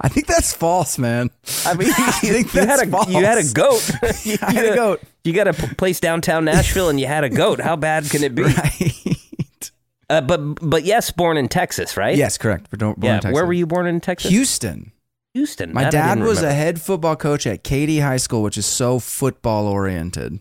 I 0.00 0.08
think 0.08 0.26
that's 0.28 0.52
false, 0.54 0.96
man. 0.96 1.30
I 1.66 1.74
mean, 1.74 1.88
I 1.98 2.12
think 2.12 2.54
you 2.54 2.60
had 2.60 2.80
a 2.80 2.86
false. 2.90 3.08
you 3.08 3.24
had 3.24 3.38
a 3.38 3.52
goat. 3.52 3.90
you, 4.24 4.36
I 4.42 4.52
had 4.52 4.66
a 4.66 4.74
goat. 4.76 5.00
You 5.28 5.34
got 5.34 5.46
a 5.48 5.52
p- 5.52 5.74
place 5.74 6.00
downtown 6.00 6.44
Nashville, 6.46 6.88
and 6.88 6.98
you 6.98 7.06
had 7.06 7.22
a 7.22 7.28
goat. 7.28 7.60
How 7.60 7.76
bad 7.76 8.08
can 8.10 8.24
it 8.24 8.34
be? 8.34 8.42
Right. 8.56 9.70
Uh, 10.10 10.20
but 10.22 10.38
but 10.66 10.84
yes, 10.84 11.10
born 11.10 11.36
in 11.36 11.48
Texas, 11.48 11.96
right? 11.96 12.16
yes, 12.16 12.38
correct. 12.38 12.70
Born 12.70 12.94
born 12.96 13.14
in 13.16 13.20
Texas. 13.20 13.34
Where 13.34 13.44
were 13.44 13.52
you 13.52 13.66
born 13.66 13.86
in 13.86 14.00
Texas? 14.00 14.30
Houston. 14.30 14.92
Houston. 15.34 15.74
My 15.74 15.82
That 15.84 15.92
dad 15.92 16.20
was 16.20 16.42
a 16.42 16.50
head 16.52 16.80
football 16.80 17.14
coach 17.14 17.46
at 17.46 17.62
Katy 17.62 17.98
High 18.00 18.16
School, 18.16 18.42
which 18.42 18.56
is 18.56 18.64
so 18.64 18.98
football 19.00 19.66
oriented. 19.66 20.40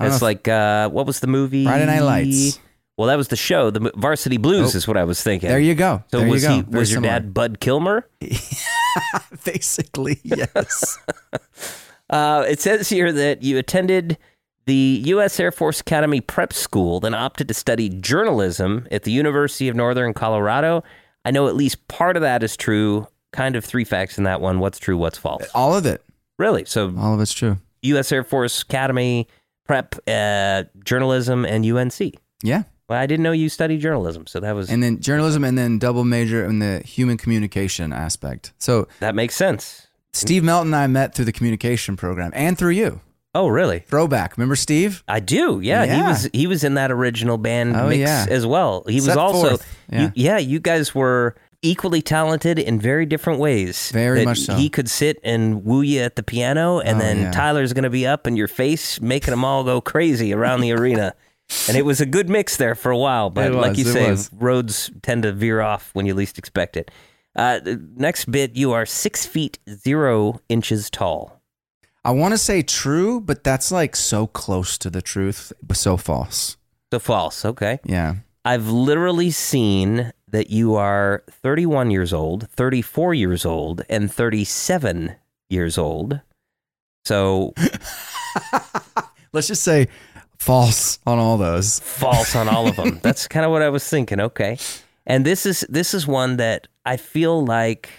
It's 0.00 0.22
like 0.22 0.46
uh, 0.46 0.88
what 0.88 1.06
was 1.06 1.18
the 1.18 1.26
movie? 1.26 1.64
Friday 1.64 1.86
Night 1.86 2.02
Lights. 2.02 2.60
Well, 2.96 3.08
that 3.08 3.16
was 3.16 3.26
the 3.28 3.36
show. 3.36 3.70
The 3.70 3.90
Varsity 3.96 4.36
Blues 4.36 4.74
Oh. 4.74 4.76
is 4.78 4.86
what 4.86 4.96
I 4.96 5.02
was 5.04 5.20
thinking. 5.20 5.48
there 5.48 5.58
you 5.58 5.74
go. 5.74 6.04
So 6.12 6.20
there 6.20 6.28
was 6.28 6.42
you 6.44 6.48
go. 6.48 6.54
he? 6.56 6.60
Very 6.62 6.78
Was 6.80 6.90
your 6.92 6.96
similar. 6.98 7.12
dad 7.20 7.34
Bud 7.34 7.58
Kilmer? 7.58 8.06
Basically, 9.44 10.20
yes. 10.22 10.98
Uh, 12.12 12.44
it 12.46 12.60
says 12.60 12.88
here 12.88 13.10
that 13.10 13.42
you 13.42 13.58
attended 13.58 14.18
the 14.66 15.02
U.S. 15.06 15.40
Air 15.40 15.50
Force 15.50 15.80
Academy 15.80 16.20
Prep 16.20 16.52
School, 16.52 17.00
then 17.00 17.14
opted 17.14 17.48
to 17.48 17.54
study 17.54 17.88
journalism 17.88 18.86
at 18.90 19.02
the 19.02 19.10
University 19.10 19.68
of 19.68 19.74
Northern 19.74 20.14
Colorado. 20.14 20.84
I 21.24 21.30
know 21.30 21.48
at 21.48 21.56
least 21.56 21.88
part 21.88 22.16
of 22.16 22.22
that 22.22 22.42
is 22.42 22.56
true. 22.56 23.08
Kind 23.32 23.56
of 23.56 23.64
three 23.64 23.84
facts 23.84 24.18
in 24.18 24.24
that 24.24 24.40
one. 24.40 24.60
What's 24.60 24.78
true? 24.78 24.96
What's 24.96 25.18
false? 25.18 25.48
All 25.54 25.74
of 25.74 25.86
it. 25.86 26.04
Really? 26.38 26.64
So 26.66 26.94
All 26.98 27.14
of 27.14 27.20
it's 27.20 27.32
true. 27.32 27.56
U.S. 27.82 28.12
Air 28.12 28.24
Force 28.24 28.62
Academy 28.62 29.26
Prep, 29.66 29.94
uh, 30.06 30.64
journalism, 30.84 31.44
and 31.44 31.64
UNC. 31.64 32.14
Yeah. 32.42 32.64
Well, 32.88 33.00
I 33.00 33.06
didn't 33.06 33.22
know 33.22 33.32
you 33.32 33.48
studied 33.48 33.80
journalism, 33.80 34.26
so 34.26 34.38
that 34.40 34.54
was 34.54 34.68
And 34.68 34.82
then 34.82 35.00
journalism 35.00 35.44
and 35.44 35.56
then 35.56 35.78
double 35.78 36.04
major 36.04 36.44
in 36.44 36.58
the 36.58 36.80
human 36.80 37.16
communication 37.16 37.92
aspect. 37.92 38.52
So 38.58 38.86
that 39.00 39.14
makes 39.14 39.34
sense. 39.34 39.88
Steve 40.12 40.44
Melton 40.44 40.68
and 40.68 40.76
I 40.76 40.86
met 40.86 41.14
through 41.14 41.24
the 41.24 41.32
communication 41.32 41.96
program 41.96 42.30
and 42.34 42.56
through 42.58 42.70
you. 42.72 43.00
Oh, 43.34 43.48
really? 43.48 43.78
Throwback. 43.80 44.36
Remember 44.36 44.56
Steve? 44.56 45.02
I 45.08 45.20
do. 45.20 45.60
Yeah, 45.62 45.86
he 45.86 46.02
was 46.02 46.28
he 46.34 46.46
was 46.46 46.64
in 46.64 46.74
that 46.74 46.90
original 46.90 47.38
band 47.38 47.74
Oh, 47.76 47.88
mix 47.88 48.00
yeah. 48.00 48.26
as 48.28 48.44
well. 48.46 48.84
He 48.86 48.96
was 48.96 49.08
also 49.08 49.48
forth. 49.50 49.76
yeah. 49.90 49.98
Yeah. 49.98 50.04
You, 50.04 50.12
yeah, 50.14 50.38
you 50.38 50.60
guys 50.60 50.94
were 50.94 51.34
equally 51.62 52.02
talented 52.02 52.58
in 52.58 52.78
very 52.78 53.06
different 53.06 53.38
ways. 53.38 53.90
Very 53.90 54.24
much 54.26 54.40
so. 54.40 54.54
He 54.54 54.68
could 54.68 54.90
sit 54.90 55.18
and 55.24 55.64
woo 55.64 55.80
you 55.80 56.00
at 56.00 56.16
the 56.16 56.22
piano, 56.22 56.80
and 56.80 56.98
Oh, 56.98 57.00
then 57.00 57.18
yeah. 57.20 57.30
Tyler's 57.30 57.72
going 57.72 57.84
to 57.84 57.90
be 57.90 58.06
up 58.06 58.26
in 58.26 58.36
your 58.36 58.48
face, 58.48 59.00
making 59.00 59.30
them 59.30 59.44
all 59.46 59.64
go 59.64 59.80
crazy 59.80 60.34
around 60.34 60.60
the 60.60 60.72
arena. 60.72 61.14
And 61.68 61.76
it 61.76 61.84
was 61.84 62.00
a 62.00 62.06
good 62.06 62.30
mix 62.30 62.56
there 62.56 62.74
for 62.74 62.90
a 62.90 62.96
while, 62.96 63.28
but 63.28 63.52
It 63.52 63.54
like 63.54 63.76
you 63.76 63.84
say, 63.84 64.10
was. 64.10 64.30
roads 64.32 64.90
tend 65.02 65.24
to 65.24 65.32
veer 65.32 65.60
off 65.60 65.90
when 65.92 66.06
you 66.06 66.14
least 66.14 66.38
expect 66.38 66.78
it. 66.78 66.90
Uh, 67.34 67.60
next 67.96 68.30
bit, 68.30 68.56
you 68.56 68.72
are 68.72 68.84
six 68.86 69.24
feet 69.26 69.58
zero 69.68 70.40
inches 70.48 70.90
tall. 70.90 71.40
I 72.04 72.10
want 72.10 72.32
to 72.32 72.38
say 72.38 72.62
true, 72.62 73.20
but 73.20 73.44
that's 73.44 73.70
like 73.70 73.94
so 73.96 74.26
close 74.26 74.76
to 74.78 74.90
the 74.90 75.02
truth, 75.02 75.52
but 75.62 75.76
so 75.76 75.96
false. 75.96 76.56
So 76.92 76.98
false. 76.98 77.44
Okay. 77.44 77.78
Yeah. 77.84 78.16
I've 78.44 78.68
literally 78.68 79.30
seen 79.30 80.12
that 80.28 80.50
you 80.50 80.74
are 80.74 81.22
31 81.30 81.90
years 81.90 82.12
old, 82.12 82.48
34 82.50 83.14
years 83.14 83.46
old, 83.46 83.82
and 83.88 84.12
37 84.12 85.14
years 85.48 85.78
old. 85.78 86.20
So, 87.04 87.54
Let's 89.32 89.48
just 89.48 89.62
say 89.62 89.88
False 90.38 90.98
on 91.06 91.18
all 91.20 91.38
those. 91.38 91.78
false 91.80 92.34
on 92.34 92.48
all 92.48 92.66
of 92.66 92.74
them. 92.76 92.98
That's 93.02 93.28
kind 93.28 93.46
of 93.46 93.52
what 93.52 93.62
I 93.62 93.68
was 93.68 93.88
thinking. 93.88 94.20
Okay. 94.20 94.58
And 95.06 95.24
this 95.24 95.46
is 95.46 95.64
this 95.68 95.94
is 95.94 96.06
one 96.06 96.36
that 96.38 96.66
I 96.84 96.96
feel 96.96 97.44
like 97.44 97.90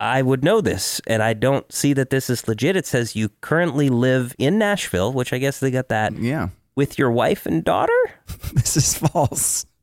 I 0.00 0.22
would 0.22 0.44
know 0.44 0.60
this 0.60 1.00
and 1.06 1.22
I 1.22 1.32
don't 1.34 1.70
see 1.72 1.92
that 1.94 2.10
this 2.10 2.30
is 2.30 2.46
legit. 2.46 2.76
It 2.76 2.86
says 2.86 3.16
you 3.16 3.30
currently 3.40 3.88
live 3.88 4.34
in 4.38 4.58
Nashville, 4.58 5.12
which 5.12 5.32
I 5.32 5.38
guess 5.38 5.58
they 5.60 5.70
got 5.70 5.88
that 5.88 6.12
Yeah. 6.16 6.48
with 6.76 6.98
your 6.98 7.10
wife 7.10 7.46
and 7.46 7.64
daughter? 7.64 7.92
This 8.54 8.76
is 8.76 8.94
false. 8.98 9.66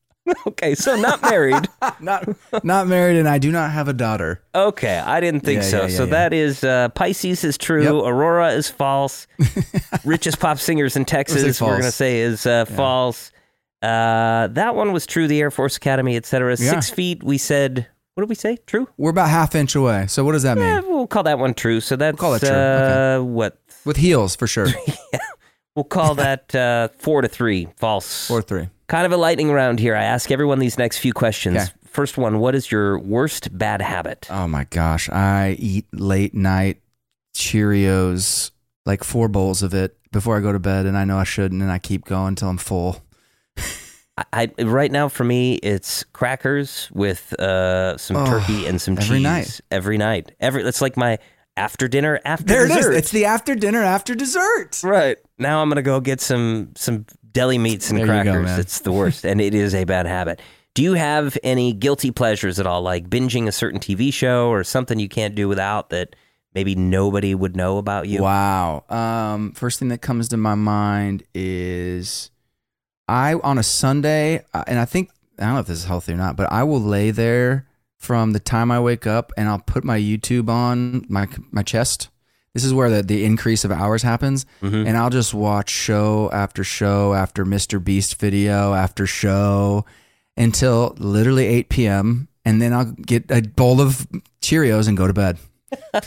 Okay, 0.47 0.73
so 0.73 0.95
not 0.95 1.21
married. 1.21 1.69
Not 1.99 2.27
not 2.63 2.87
married 2.87 3.17
and 3.17 3.29
I 3.29 3.37
do 3.37 3.51
not 3.51 3.69
have 3.69 3.87
a 3.87 3.93
daughter. 3.93 4.41
Okay, 4.55 4.97
I 4.97 5.19
didn't 5.19 5.41
think 5.41 5.61
Yeah, 5.61 5.69
so. 5.69 5.77
yeah, 5.83 5.87
yeah, 5.87 5.97
so 5.97 6.05
that 6.07 6.33
is 6.33 6.63
uh, 6.63 6.89
Pisces 6.89 7.43
is 7.43 7.59
true. 7.59 7.83
Yep. 7.83 7.93
Aurora 8.11 8.49
is 8.53 8.67
false. 8.67 9.27
Richest 10.03 10.39
pop 10.39 10.57
singers 10.57 10.95
in 10.95 11.05
Texas, 11.05 11.61
we're 11.61 11.67
going 11.69 11.81
to 11.83 11.91
say 11.91 12.21
is 12.21 12.47
uh, 12.47 12.65
false. 12.65 13.31
Uh, 13.83 14.47
that 14.47 14.73
one 14.73 14.93
was 14.93 15.05
true. 15.05 15.27
The 15.27 15.39
Air 15.41 15.51
Force 15.51 15.77
Academy, 15.77 16.15
etc. 16.17 16.57
Six 16.57 16.89
feet. 16.89 17.23
We 17.23 17.37
said. 17.37 17.85
What 18.15 18.23
did 18.23 18.29
we 18.29 18.35
say? 18.35 18.57
True. 18.65 18.87
We're 18.97 19.11
about 19.11 19.29
half 19.29 19.55
inch 19.55 19.75
away. 19.75 20.07
So 20.07 20.23
what 20.25 20.31
does 20.31 20.43
that 20.43 20.57
mean? 20.57 20.65
Yeah, 20.65 20.79
we'll 20.79 21.07
call 21.07 21.23
that 21.23 21.37
one 21.37 21.53
true. 21.53 21.79
So 21.81 21.95
that's 21.95 22.17
call 22.17 22.33
it 22.33 22.39
true. 22.39 22.49
Uh, 22.49 23.19
what? 23.21 23.57
With 23.85 23.97
heels 23.97 24.35
for 24.35 24.47
sure. 24.47 24.67
We'll 25.75 25.83
call 25.83 26.15
that 26.15 26.55
uh, 26.55 26.87
four 26.99 27.21
to 27.21 27.27
three. 27.27 27.67
False. 27.75 28.27
Four 28.27 28.41
three. 28.41 28.69
Kind 28.87 29.05
of 29.05 29.11
a 29.11 29.17
lightning 29.17 29.51
round 29.51 29.79
here. 29.79 29.93
I 29.93 30.03
ask 30.03 30.31
everyone 30.31 30.59
these 30.59 30.77
next 30.77 30.99
few 30.99 31.11
questions. 31.11 31.57
Okay. 31.57 31.71
First 31.83 32.17
one: 32.17 32.39
What 32.39 32.55
is 32.55 32.71
your 32.71 32.97
worst 32.97 33.55
bad 33.57 33.81
habit? 33.81 34.27
Oh 34.29 34.47
my 34.47 34.63
gosh. 34.69 35.09
I 35.09 35.57
eat 35.59 35.85
late 35.91 36.33
night 36.33 36.81
Cheerios, 37.35 38.51
like 38.85 39.03
four 39.03 39.27
bowls 39.27 39.63
of 39.63 39.73
it 39.73 39.97
before 40.13 40.37
I 40.37 40.39
go 40.39 40.53
to 40.53 40.59
bed, 40.59 40.85
and 40.85 40.97
I 40.97 41.03
know 41.03 41.17
I 41.17 41.25
shouldn't, 41.25 41.61
and 41.61 41.69
I 41.69 41.79
keep 41.79 42.05
going 42.05 42.29
until 42.29 42.47
I'm 42.49 42.57
full. 42.57 43.03
I, 44.17 44.49
I 44.57 44.63
right 44.63 44.91
now 44.91 45.09
for 45.09 45.23
me 45.23 45.55
it's 45.55 46.03
crackers 46.13 46.89
with 46.93 47.33
uh, 47.39 47.97
some 47.97 48.15
Oh, 48.17 48.25
turkey 48.25 48.65
and 48.65 48.81
some 48.81 48.93
every 48.97 49.17
cheese 49.17 49.23
night. 49.23 49.61
every 49.71 49.97
night. 49.97 50.31
Every 50.39 50.63
it's 50.63 50.81
like 50.81 50.95
my 50.95 51.19
after 51.57 51.87
dinner 51.87 52.19
after 52.25 52.45
There 52.45 52.67
dessert. 52.67 52.91
it 52.91 52.93
is. 52.93 52.97
It's 52.99 53.11
the 53.11 53.25
after 53.25 53.55
dinner 53.55 53.83
after 53.83 54.15
dessert. 54.15 54.81
right 54.83 55.17
now 55.37 55.61
I'm 55.61 55.69
gonna 55.69 55.81
go 55.81 55.99
get 55.99 56.21
some 56.21 56.71
some 56.75 57.05
deli 57.31 57.57
meats 57.57 57.89
and 57.89 57.99
There 57.99 58.05
you 58.07 58.23
go, 58.23 58.31
crackers. 58.31 58.45
man. 58.45 58.59
it's 58.59 58.79
the 58.79 58.91
worst, 58.93 59.25
and 59.25 59.41
it 59.41 59.53
is 59.53 59.75
a 59.75 59.83
bad 59.83 60.05
habit. 60.05 60.41
Do 60.73 60.81
you 60.83 60.93
have 60.93 61.37
any 61.43 61.71
guilty 61.73 62.11
pleasures 62.11 62.59
at 62.59 62.67
all, 62.67 62.81
like 62.81 63.09
binging 63.09 63.47
a 63.47 63.51
certain 63.51 63.79
TV 63.79 64.13
show 64.13 64.49
or 64.49 64.63
something 64.63 64.99
you 64.99 65.07
can't 65.09 65.33
do 65.35 65.47
without 65.49 65.89
that 65.89 66.15
maybe 66.53 66.75
nobody 66.75 67.33
would 67.35 67.55
know 67.57 67.77
about 67.77 68.07
you? 68.07 68.21
Wow. 68.21 68.83
Um, 68.89 69.51
first 69.53 69.79
thing 69.79 69.87
that 69.89 70.01
comes 70.01 70.27
to 70.29 70.37
my 70.37 70.55
mind 70.55 71.23
is 71.33 72.29
I 73.07 73.33
on 73.35 73.57
a 73.57 73.63
Sunday, 73.63 74.43
uh, 74.53 74.63
and 74.67 74.79
I 74.79 74.85
think 74.85 75.09
I 75.39 75.43
don't 75.45 75.53
know 75.55 75.59
if 75.59 75.67
this 75.67 75.79
is 75.79 75.85
healthy 75.85 76.13
or 76.13 76.17
not, 76.17 76.35
but 76.35 76.51
I 76.51 76.63
will 76.63 76.81
lay 76.81 77.11
there 77.11 77.67
from 77.97 78.33
the 78.33 78.39
time 78.39 78.71
I 78.71 78.79
wake 78.79 79.05
up, 79.07 79.31
and 79.37 79.47
I'll 79.49 79.59
put 79.59 79.83
my 79.83 79.99
YouTube 79.99 80.49
on 80.49 81.05
my 81.09 81.27
my 81.51 81.63
chest. 81.63 82.09
This 82.53 82.63
is 82.63 82.73
where 82.73 82.89
the, 82.89 83.03
the 83.03 83.25
increase 83.25 83.65
of 83.65 83.71
hours 83.71 84.01
happens, 84.03 84.45
Mm-hmm. 84.61 84.87
and 84.87 84.95
I'll 84.97 85.09
just 85.09 85.33
watch 85.33 85.69
show 85.69 86.29
after 86.31 86.63
show 86.63 87.13
after 87.13 87.45
Mr. 87.45 87.83
Beast 87.83 88.17
video 88.19 88.73
after 88.73 89.05
show 89.05 89.85
until 90.37 90.95
literally 90.97 91.45
8 91.47 91.69
p.m. 91.69 92.27
And 92.45 92.61
then 92.61 92.73
I'll 92.73 92.85
get 92.91 93.29
a 93.29 93.41
bowl 93.41 93.81
of 93.81 94.07
Cheerios 94.41 94.87
and 94.87 94.95
go 94.95 95.05
to 95.07 95.13
bed. 95.13 95.37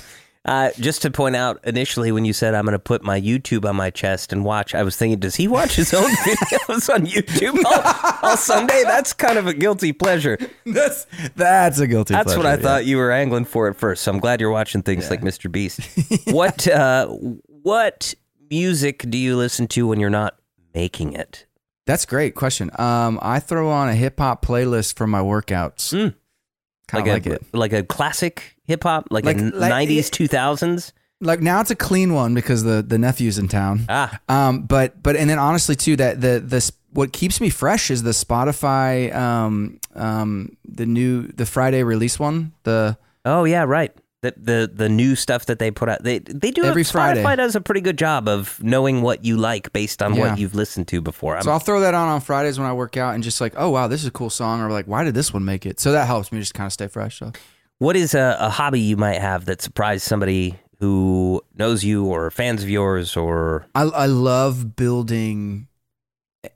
Uh, 0.48 0.70
just 0.80 1.02
to 1.02 1.10
point 1.10 1.36
out, 1.36 1.60
initially 1.64 2.10
when 2.10 2.24
you 2.24 2.32
said 2.32 2.54
I'm 2.54 2.64
going 2.64 2.72
to 2.72 2.78
put 2.78 3.02
my 3.02 3.20
YouTube 3.20 3.68
on 3.68 3.76
my 3.76 3.90
chest 3.90 4.32
and 4.32 4.46
watch, 4.46 4.74
I 4.74 4.82
was 4.82 4.96
thinking, 4.96 5.18
does 5.18 5.36
he 5.36 5.46
watch 5.46 5.74
his 5.74 5.92
own 5.92 6.10
videos 6.24 6.88
on 6.88 7.04
YouTube 7.04 7.62
all, 7.66 8.30
all 8.30 8.36
Sunday? 8.38 8.82
That's 8.84 9.12
kind 9.12 9.36
of 9.36 9.46
a 9.46 9.52
guilty 9.52 9.92
pleasure. 9.92 10.38
That's 10.64 11.06
that's 11.36 11.80
a 11.80 11.86
guilty. 11.86 12.14
Pleasure. 12.14 12.24
That's 12.24 12.36
what 12.36 12.46
I 12.46 12.56
pleasure, 12.56 12.62
thought 12.62 12.86
you 12.86 12.96
were 12.96 13.12
angling 13.12 13.44
for 13.44 13.68
at 13.68 13.76
first. 13.76 14.02
So 14.02 14.10
I'm 14.12 14.20
glad 14.20 14.40
you're 14.40 14.50
watching 14.50 14.82
things 14.82 15.10
like 15.10 15.20
Mr. 15.20 15.52
Beast. 15.52 15.80
what 16.32 16.66
uh, 16.66 17.08
what 17.08 18.14
music 18.50 19.04
do 19.10 19.18
you 19.18 19.36
listen 19.36 19.66
to 19.68 19.86
when 19.86 20.00
you're 20.00 20.08
not 20.08 20.38
making 20.74 21.12
it? 21.12 21.46
That's 21.84 22.06
great 22.06 22.34
question. 22.34 22.70
Um, 22.78 23.18
I 23.20 23.40
throw 23.40 23.70
on 23.70 23.88
a 23.88 23.94
hip 23.94 24.18
hop 24.18 24.44
playlist 24.44 24.96
for 24.96 25.06
my 25.06 25.20
workouts. 25.20 25.92
Mm. 25.92 26.14
Kind 26.86 27.06
like 27.06 27.26
of 27.26 27.26
a 27.26 27.30
like 27.30 27.40
it. 27.42 27.54
like 27.54 27.72
a 27.74 27.82
classic 27.82 28.57
hip 28.68 28.84
hop, 28.84 29.08
like, 29.10 29.24
Like- 29.24 29.38
like- 29.38 29.72
'90s, 29.72 30.08
2000s. 30.10 30.92
Like 31.20 31.40
now 31.40 31.60
it's 31.60 31.72
a 31.72 31.74
clean 31.74 32.14
one 32.14 32.32
because 32.32 32.62
the 32.62 32.80
the 32.80 32.96
nephew's 32.96 33.38
in 33.38 33.48
town. 33.48 33.86
Ah, 33.88 34.20
Um, 34.28 34.62
but 34.62 35.02
but 35.02 35.16
and 35.16 35.28
then 35.28 35.40
honestly 35.40 35.74
too 35.74 35.96
that 35.96 36.20
the 36.20 36.38
the 36.38 36.70
what 36.92 37.12
keeps 37.12 37.40
me 37.40 37.50
fresh 37.50 37.90
is 37.90 38.04
the 38.04 38.12
Spotify 38.12 39.12
um 39.14 39.80
um 39.96 40.56
the 40.64 40.86
new 40.86 41.26
the 41.26 41.44
Friday 41.44 41.82
release 41.82 42.20
one 42.20 42.52
the 42.62 42.96
Oh 43.24 43.42
yeah, 43.44 43.64
right. 43.64 43.90
The 44.22 44.32
the 44.36 44.70
the 44.72 44.88
new 44.88 45.16
stuff 45.16 45.46
that 45.46 45.58
they 45.58 45.72
put 45.72 45.88
out. 45.88 46.04
They 46.04 46.20
they 46.20 46.52
do 46.52 46.62
Every 46.64 46.84
Friday. 46.84 47.18
Spotify 47.20 47.24
Friday. 47.24 47.42
does 47.42 47.56
a 47.56 47.60
pretty 47.60 47.80
good 47.80 47.98
job 47.98 48.28
of 48.28 48.62
knowing 48.62 49.02
what 49.02 49.24
you 49.24 49.36
like 49.36 49.72
based 49.72 50.02
on 50.02 50.14
Yeah. 50.14 50.20
what 50.30 50.38
you've 50.38 50.54
listened 50.54 50.86
to 50.88 51.00
before. 51.00 51.36
I'm, 51.36 51.42
so 51.42 51.50
I'll 51.50 51.58
throw 51.58 51.80
that 51.80 51.94
on 51.94 52.08
on 52.08 52.20
Fridays 52.20 52.60
when 52.60 52.68
I 52.68 52.72
work 52.74 52.96
out 52.96 53.14
and 53.14 53.24
just 53.24 53.40
like 53.40 53.54
oh 53.56 53.70
wow 53.70 53.88
this 53.88 54.02
is 54.02 54.06
a 54.06 54.12
cool 54.12 54.30
song 54.30 54.60
or 54.60 54.70
like 54.70 54.86
why 54.86 55.02
did 55.02 55.14
this 55.14 55.34
one 55.34 55.44
make 55.44 55.66
it 55.66 55.80
so 55.80 55.90
that 55.92 56.06
helps 56.06 56.30
me 56.30 56.38
just 56.38 56.54
kind 56.54 56.66
of 56.66 56.72
stay 56.72 56.86
fresh 56.86 57.18
so 57.18 57.32
what 57.78 57.96
is 57.96 58.14
a, 58.14 58.36
a 58.40 58.50
hobby 58.50 58.80
you 58.80 58.96
might 58.96 59.20
have 59.20 59.44
that 59.46 59.62
surprised 59.62 60.04
somebody 60.04 60.56
who 60.80 61.42
knows 61.56 61.82
you 61.84 62.04
or 62.06 62.30
fans 62.30 62.62
of 62.62 62.70
yours 62.70 63.16
or 63.16 63.66
I, 63.74 63.82
I 63.82 64.06
love 64.06 64.76
building 64.76 65.66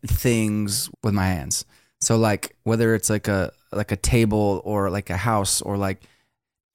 things 0.06 0.90
with 1.02 1.14
my 1.14 1.26
hands. 1.26 1.64
So 2.00 2.16
like 2.16 2.54
whether 2.64 2.94
it's 2.94 3.10
like 3.10 3.28
a 3.28 3.52
like 3.72 3.92
a 3.92 3.96
table 3.96 4.60
or 4.64 4.90
like 4.90 5.10
a 5.10 5.16
house 5.16 5.62
or 5.62 5.76
like 5.76 6.02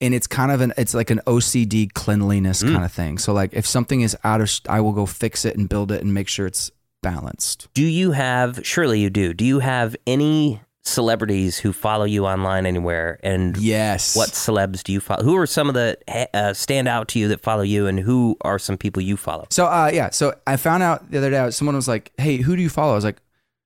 and 0.00 0.14
it's 0.14 0.26
kind 0.26 0.52
of 0.52 0.60
an 0.60 0.72
it's 0.76 0.94
like 0.94 1.10
an 1.10 1.20
OCD 1.26 1.92
cleanliness 1.92 2.62
Mm. 2.62 2.72
kind 2.72 2.84
of 2.84 2.92
thing. 2.92 3.18
So 3.18 3.32
like 3.32 3.52
if 3.52 3.66
something 3.66 4.00
is 4.00 4.16
out 4.24 4.40
of 4.40 4.50
I 4.68 4.80
will 4.80 4.92
go 4.92 5.06
fix 5.06 5.44
it 5.44 5.56
and 5.56 5.68
build 5.68 5.92
it 5.92 6.02
and 6.02 6.12
make 6.14 6.28
sure 6.28 6.46
it's 6.46 6.70
balanced. 7.02 7.68
do 7.74 7.84
you 7.84 8.10
have? 8.12 8.60
Surely 8.66 9.00
you 9.00 9.10
do. 9.10 9.32
Do 9.32 9.44
you 9.44 9.60
have 9.60 9.94
any 10.06 10.60
celebrities 10.88 11.58
who 11.58 11.72
follow 11.72 12.04
you 12.04 12.26
online 12.26 12.66
anywhere? 12.66 13.18
And 13.22 13.56
Yes. 13.56 14.16
what 14.16 14.30
celebs 14.30 14.82
do 14.82 14.92
you 14.92 15.00
follow? 15.00 15.22
Who 15.22 15.36
are 15.36 15.46
some 15.46 15.68
of 15.68 15.74
the 15.74 15.96
uh, 16.34 16.52
stand 16.54 16.88
out 16.88 17.08
to 17.08 17.18
you 17.18 17.28
that 17.28 17.40
follow 17.42 17.62
you, 17.62 17.86
and 17.86 17.98
who 18.00 18.36
are 18.42 18.58
some 18.58 18.76
people 18.76 19.02
you 19.02 19.16
follow? 19.16 19.46
So 19.50 19.66
uh 19.66 19.90
yeah, 19.92 20.10
so 20.10 20.34
I 20.46 20.56
found 20.56 20.82
out 20.82 21.10
the 21.10 21.18
other 21.18 21.30
day 21.30 21.50
someone 21.50 21.76
was 21.76 21.88
like, 21.88 22.12
"Hey, 22.18 22.38
who 22.38 22.56
do 22.56 22.62
you 22.62 22.68
follow?" 22.70 22.92
I 22.92 22.96
was 22.96 23.04
like, 23.04 23.18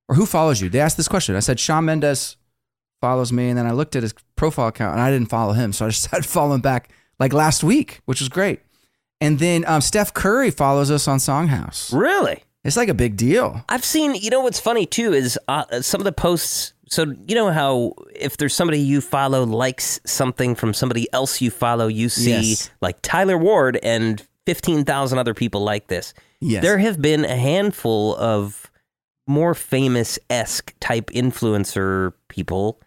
"Or 0.08 0.14
who 0.14 0.26
follows 0.26 0.60
you?" 0.60 0.68
They 0.68 0.80
asked 0.80 0.96
this 0.96 1.08
question. 1.08 1.34
I 1.36 1.40
said, 1.40 1.58
"Shawn 1.60 1.84
Mendes 1.86 2.36
follows 3.00 3.32
me," 3.32 3.48
and 3.48 3.58
then 3.58 3.66
I 3.66 3.72
looked 3.72 3.96
at 3.96 4.02
his 4.02 4.14
profile 4.36 4.68
account 4.68 4.92
and 4.94 5.00
I 5.02 5.10
didn't 5.10 5.28
follow 5.30 5.52
him, 5.52 5.72
so 5.72 5.86
I 5.86 5.88
just 5.90 6.02
started 6.04 6.28
following 6.28 6.60
back 6.60 6.90
like 7.18 7.32
last 7.32 7.62
week, 7.64 8.00
which 8.06 8.20
was 8.20 8.28
great. 8.28 8.60
And 9.20 9.38
then 9.38 9.64
um, 9.68 9.80
Steph 9.80 10.12
Curry 10.12 10.50
follows 10.50 10.90
us 10.90 11.06
on 11.06 11.18
Songhouse. 11.18 11.92
Really? 11.96 12.42
It's 12.64 12.76
like 12.76 12.88
a 12.88 12.94
big 12.94 13.16
deal. 13.16 13.64
I've 13.68 13.84
seen, 13.84 14.14
you 14.16 14.30
know, 14.30 14.40
what's 14.40 14.58
funny 14.60 14.84
too 14.86 15.12
is 15.12 15.38
uh, 15.48 15.80
some 15.80 16.00
of 16.00 16.04
the 16.04 16.12
posts. 16.12 16.72
So, 16.92 17.06
you 17.26 17.34
know 17.34 17.50
how 17.50 17.94
if 18.14 18.36
there's 18.36 18.54
somebody 18.54 18.78
you 18.78 19.00
follow 19.00 19.44
likes 19.44 19.98
something 20.04 20.54
from 20.54 20.74
somebody 20.74 21.10
else 21.14 21.40
you 21.40 21.50
follow, 21.50 21.86
you 21.86 22.10
see 22.10 22.50
Yes. 22.50 22.70
like 22.82 23.00
Tyler 23.00 23.38
Ward 23.38 23.78
and 23.82 24.22
15,000 24.44 25.18
other 25.18 25.32
people 25.32 25.62
like 25.62 25.86
this. 25.86 26.12
Yes. 26.40 26.60
There 26.62 26.76
have 26.76 27.00
been 27.00 27.24
a 27.24 27.36
handful 27.36 28.14
of 28.16 28.70
more 29.26 29.54
famous 29.54 30.18
esque 30.28 30.74
type 30.80 31.06
influencer 31.12 32.12
people 32.28 32.78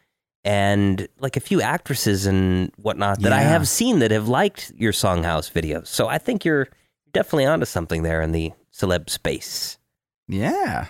and 0.44 1.08
like 1.20 1.36
a 1.36 1.40
few 1.40 1.60
actresses 1.60 2.28
and 2.28 2.72
whatnot 2.78 3.22
that 3.22 3.34
I 3.34 3.42
have 3.42 3.68
seen 3.68 3.98
that 4.00 4.12
have 4.12 4.28
liked 4.28 4.72
your 4.78 4.92
Songhouse 4.92 5.52
videos. 5.52 5.88
So 5.88 6.08
I 6.08 6.20
think 6.20 6.46
you're 6.46 6.68
definitely 7.12 7.46
onto 7.46 7.66
something 7.66 8.04
there 8.04 8.22
in 8.22 8.34
the 8.34 8.52
celeb 8.72 9.10
space. 9.10 9.80
Yeah. 10.28 10.86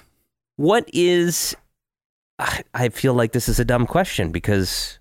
What 0.58 0.90
is 0.92 1.56
I 2.40 2.64
I 2.74 2.90
feel 2.90 3.14
like 3.14 3.32
this 3.32 3.48
is 3.50 3.60
a 3.60 3.66
dumb 3.66 3.86
question 3.88 4.32
because 4.32 5.00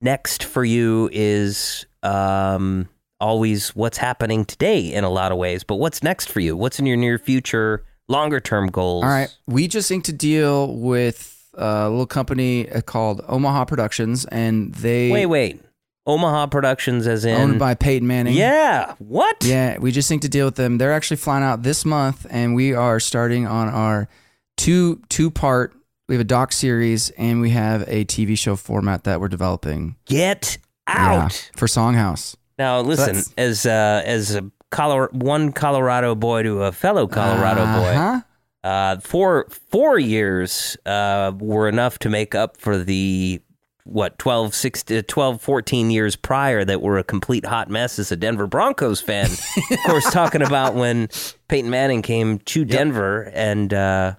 next 0.00 0.44
for 0.44 0.64
you 0.64 1.08
is 1.12 1.86
um 2.02 2.88
always 3.20 3.74
what's 3.74 3.98
happening 3.98 4.44
today 4.44 4.92
in 4.92 5.04
a 5.04 5.10
lot 5.10 5.32
of 5.32 5.38
ways, 5.38 5.64
but 5.64 5.76
what's 5.76 6.02
next 6.02 6.30
for 6.30 6.40
you? 6.40 6.56
What's 6.56 6.78
in 6.78 6.86
your 6.86 6.96
near 6.96 7.18
future, 7.18 7.84
longer 8.08 8.40
term 8.40 8.68
goals? 8.68 9.04
All 9.04 9.10
right. 9.10 9.34
We 9.46 9.68
just 9.68 9.90
inked 9.90 10.08
a 10.08 10.12
deal 10.12 10.74
with 10.76 11.30
a 11.54 11.88
little 11.88 12.06
company 12.06 12.64
called 12.86 13.22
Omaha 13.28 13.64
Productions, 13.66 14.24
and 14.26 14.74
they 14.74 15.10
Wait, 15.10 15.26
wait. 15.26 15.62
Omaha 16.06 16.48
Productions 16.48 17.06
as 17.06 17.24
in 17.24 17.40
owned 17.40 17.58
by 17.58 17.74
Peyton 17.74 18.06
Manning. 18.06 18.34
Yeah. 18.34 18.94
What? 18.98 19.42
Yeah, 19.42 19.78
we 19.78 19.90
just 19.90 20.10
inked 20.10 20.24
a 20.24 20.28
deal 20.28 20.46
with 20.46 20.56
them. 20.56 20.76
They're 20.76 20.92
actually 20.92 21.16
flying 21.16 21.44
out 21.44 21.62
this 21.62 21.84
month, 21.84 22.26
and 22.28 22.54
we 22.54 22.74
are 22.74 23.00
starting 23.00 23.46
on 23.46 23.68
our 23.68 24.08
two 24.56 25.00
two 25.08 25.30
part. 25.30 25.72
We 26.08 26.14
have 26.16 26.20
a 26.20 26.24
doc 26.24 26.52
series, 26.52 27.08
and 27.10 27.40
we 27.40 27.50
have 27.50 27.82
a 27.88 28.04
TV 28.04 28.36
show 28.36 28.56
format 28.56 29.04
that 29.04 29.20
we're 29.20 29.28
developing. 29.28 29.96
Get 30.04 30.58
Yeah, 30.86 31.24
out. 31.24 31.50
for 31.56 31.66
Songhouse. 31.66 32.36
Now 32.58 32.80
listen, 32.80 33.14
That's- 33.14 33.34
as 33.38 33.66
uh 33.66 34.02
as 34.04 34.34
a 34.34 34.50
Color- 34.70 35.08
one 35.12 35.52
Colorado 35.52 36.14
boy 36.14 36.42
to 36.42 36.64
a 36.64 36.72
fellow 36.72 37.06
Colorado 37.06 37.64
boy. 37.64 37.94
Uh-huh. 37.96 38.20
Uh, 38.68 38.98
four 39.00 39.46
four 39.70 39.98
years 39.98 40.76
uh, 40.84 41.32
were 41.38 41.68
enough 41.68 41.98
to 42.00 42.08
make 42.10 42.34
up 42.34 42.56
for 42.58 42.76
the 42.78 43.40
what 43.84 44.18
12, 44.18 44.54
16, 44.54 45.02
12 45.04 45.40
14 45.42 45.90
years 45.90 46.16
prior 46.16 46.64
that 46.64 46.80
were 46.82 46.98
a 46.98 47.04
complete 47.04 47.44
hot 47.46 47.68
mess 47.70 47.98
as 47.98 48.10
a 48.10 48.16
Denver 48.16 48.46
Broncos 48.46 49.00
fan. 49.00 49.26
of 49.70 49.78
course, 49.86 50.10
talking 50.12 50.42
about 50.42 50.74
when 50.74 51.08
Peyton 51.48 51.70
Manning 51.70 52.02
came 52.02 52.38
to 52.40 52.64
Denver 52.64 53.30
and 53.34 53.72
uh, 53.72 54.14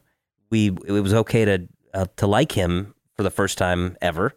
we 0.51 0.67
it 0.87 0.91
was 1.01 1.13
okay 1.13 1.45
to 1.45 1.67
uh, 1.95 2.05
to 2.17 2.27
like 2.27 2.51
him 2.51 2.93
for 3.15 3.23
the 3.23 3.31
first 3.31 3.57
time 3.57 3.97
ever. 4.01 4.33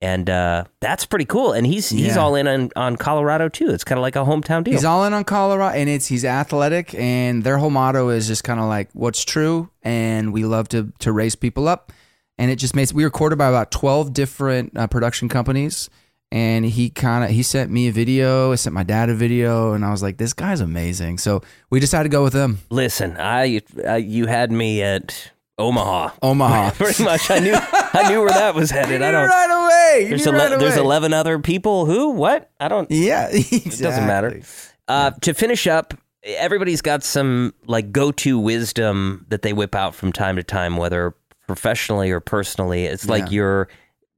And 0.00 0.28
uh, 0.28 0.64
that's 0.80 1.04
pretty 1.06 1.26
cool. 1.26 1.52
And 1.52 1.64
he's 1.64 1.88
he's 1.88 2.16
Yeah. 2.16 2.22
all 2.22 2.34
in 2.34 2.48
on, 2.48 2.70
on 2.74 2.96
Colorado 2.96 3.48
too. 3.48 3.70
It's 3.70 3.84
kind 3.84 3.98
of 3.98 4.02
like 4.02 4.16
a 4.16 4.24
hometown 4.24 4.64
deal. 4.64 4.72
He's 4.74 4.84
all 4.84 5.04
in 5.04 5.12
on 5.12 5.22
Colorado, 5.22 5.76
and 5.78 5.88
it's 5.88 6.06
he's 6.06 6.24
athletic, 6.24 6.92
and 6.94 7.44
their 7.44 7.56
whole 7.58 7.70
motto 7.70 8.08
is 8.08 8.26
just 8.26 8.42
kind 8.42 8.58
of 8.58 8.66
like 8.66 8.88
what's 8.94 9.24
true, 9.24 9.70
and 9.82 10.32
we 10.32 10.44
love 10.44 10.68
to 10.70 10.92
to 11.00 11.12
raise 11.12 11.36
people 11.36 11.68
up, 11.68 11.92
and 12.36 12.50
it 12.50 12.56
just 12.56 12.74
makes 12.74 12.92
we 12.92 13.04
recorded 13.04 13.36
by 13.36 13.46
about 13.48 13.70
twelve 13.70 14.12
different 14.12 14.76
uh, 14.76 14.88
production 14.88 15.28
companies, 15.28 15.88
and 16.32 16.64
he 16.64 16.90
kind 16.90 17.22
of 17.22 17.30
he 17.30 17.44
sent 17.44 17.70
me 17.70 17.86
a 17.86 17.92
video, 17.92 18.50
I 18.50 18.56
sent 18.56 18.74
my 18.74 18.82
dad 18.82 19.08
a 19.08 19.14
video, 19.14 19.72
and 19.72 19.84
I 19.84 19.92
was 19.92 20.02
like, 20.02 20.16
this 20.16 20.32
guy's 20.32 20.60
amazing, 20.60 21.18
so 21.18 21.42
we 21.70 21.78
decided 21.78 22.10
to 22.10 22.16
go 22.16 22.24
with 22.24 22.34
him, 22.34 22.58
Listen, 22.70 23.16
I, 23.20 23.60
I 23.86 23.98
you 23.98 24.26
had 24.26 24.50
me 24.50 24.82
at 24.82 25.30
Omaha. 25.62 26.14
Omaha. 26.22 26.70
Pretty 26.76 27.02
much, 27.04 27.30
I 27.30 27.38
knew 27.38 27.54
I 27.54 28.08
knew 28.10 28.20
where 28.20 28.30
that 28.30 28.54
was 28.54 28.70
headed. 28.70 29.00
I 29.02 29.10
don't. 29.10 29.28
right 29.28 29.64
away. 29.64 30.02
You 30.04 30.08
There's 30.10 30.26
ele- 30.26 30.34
right 30.34 30.58
there's 30.58 30.76
eleven 30.76 31.12
other 31.12 31.38
people. 31.38 31.86
Who? 31.86 32.10
What? 32.10 32.50
I 32.60 32.68
don't. 32.68 32.90
Yeah, 32.90 33.28
It 33.32 33.78
doesn't 33.78 34.06
matter. 34.06 34.40
Uh, 34.88 35.12
to 35.22 35.32
finish 35.34 35.66
up, 35.66 35.94
everybody's 36.24 36.82
got 36.82 37.02
some 37.04 37.54
like 37.66 37.92
go-to 37.92 38.38
wisdom 38.38 39.24
that 39.28 39.42
they 39.42 39.52
whip 39.52 39.74
out 39.74 39.94
from 39.94 40.12
time 40.12 40.36
to 40.36 40.42
time, 40.42 40.76
whether 40.76 41.14
professionally 41.46 42.10
or 42.10 42.20
personally. 42.20 42.84
It's 42.86 43.08
like 43.08 43.24
Yeah. 43.26 43.30
your 43.36 43.68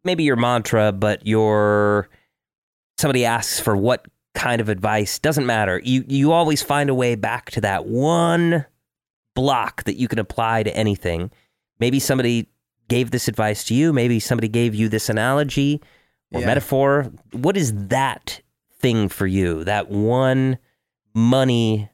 maybe 0.05 0.25
your 0.25 0.37
mantra, 0.37 0.93
but 0.93 1.27
your 1.27 2.09
somebody 2.99 3.25
asks 3.25 3.61
for 3.61 3.77
what 3.77 4.07
kind 4.35 4.61
of 4.61 4.69
advice 4.69 5.19
doesn't 5.19 5.47
matter. 5.47 5.81
You 5.85 6.05
you 6.09 6.33
always 6.33 6.63
find 6.63 6.91
a 6.91 6.95
way 6.95 7.15
back 7.15 7.51
to 7.53 7.61
that 7.63 7.87
one 7.87 8.65
block 9.35 9.85
that 9.85 9.97
you 9.97 10.09
can 10.09 10.19
apply 10.19 10.63
to 10.63 10.77
anything. 10.77 11.31
Maybe 11.81 11.99
somebody 12.01 12.49
gave 12.89 13.11
this 13.11 13.29
advice 13.29 13.65
to 13.65 13.75
you. 13.75 13.93
Maybe 13.93 14.21
somebody 14.21 14.49
gave 14.49 14.75
you 14.75 14.89
this 14.89 15.09
analogy 15.09 15.81
or 16.33 16.41
Yeah. 16.41 16.47
metaphor. 16.47 17.11
What 17.33 17.57
is 17.57 17.73
that 17.89 18.41
thing 18.81 19.09
for 19.09 19.27
you? 19.27 19.65
That 19.65 19.91
one 19.91 20.59
money 21.15 21.91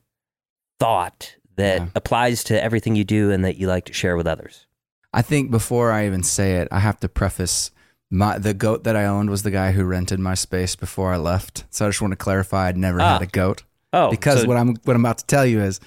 thought 0.78 1.36
that 1.56 1.78
Yeah. 1.80 1.86
applies 1.94 2.42
to 2.44 2.62
everything 2.62 2.96
you 2.96 3.04
do 3.04 3.30
and 3.30 3.44
that 3.44 3.56
you 3.56 3.66
like 3.66 3.84
to 3.86 3.92
share 3.92 4.16
with 4.16 4.26
others. 4.26 4.66
I 5.12 5.22
think 5.22 5.50
before 5.50 5.90
I 5.92 6.06
even 6.06 6.22
say 6.22 6.56
it, 6.56 6.68
I 6.70 6.80
have 6.80 7.00
to 7.00 7.08
preface 7.08 7.70
my 8.12 8.38
the 8.38 8.54
goat 8.54 8.82
that 8.84 8.96
I 8.96 9.04
owned 9.04 9.30
was 9.30 9.42
the 9.44 9.50
guy 9.50 9.72
who 9.72 9.84
rented 9.84 10.18
my 10.18 10.34
space 10.34 10.74
before 10.74 11.12
I 11.12 11.16
left. 11.16 11.64
So 11.70 11.84
I 11.86 11.88
just 11.88 12.00
want 12.00 12.12
to 12.12 12.16
clarify 12.16 12.68
I'd 12.68 12.76
never 12.76 13.00
Ah. 13.00 13.14
had 13.14 13.22
a 13.22 13.26
goat. 13.26 13.62
Oh, 13.92 14.10
because 14.10 14.42
so- 14.42 14.48
what 14.48 14.56
I'm 14.56 14.74
what 14.84 14.94
I'm 14.96 15.04
about 15.04 15.18
to 15.18 15.26
tell 15.26 15.46
you 15.46 15.60
is, 15.60 15.80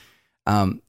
um, 0.46 0.82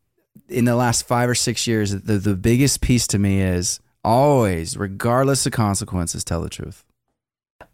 in 0.48 0.64
the 0.64 0.76
last 0.76 1.06
five 1.06 1.28
or 1.28 1.34
six 1.34 1.66
years, 1.66 1.90
the 1.92 2.18
the 2.18 2.34
biggest 2.36 2.80
piece 2.80 3.06
to 3.08 3.18
me 3.18 3.40
is 3.40 3.80
always, 4.04 4.76
regardless 4.76 5.46
of 5.46 5.52
consequences, 5.52 6.24
tell 6.24 6.42
the 6.42 6.50
truth. 6.50 6.84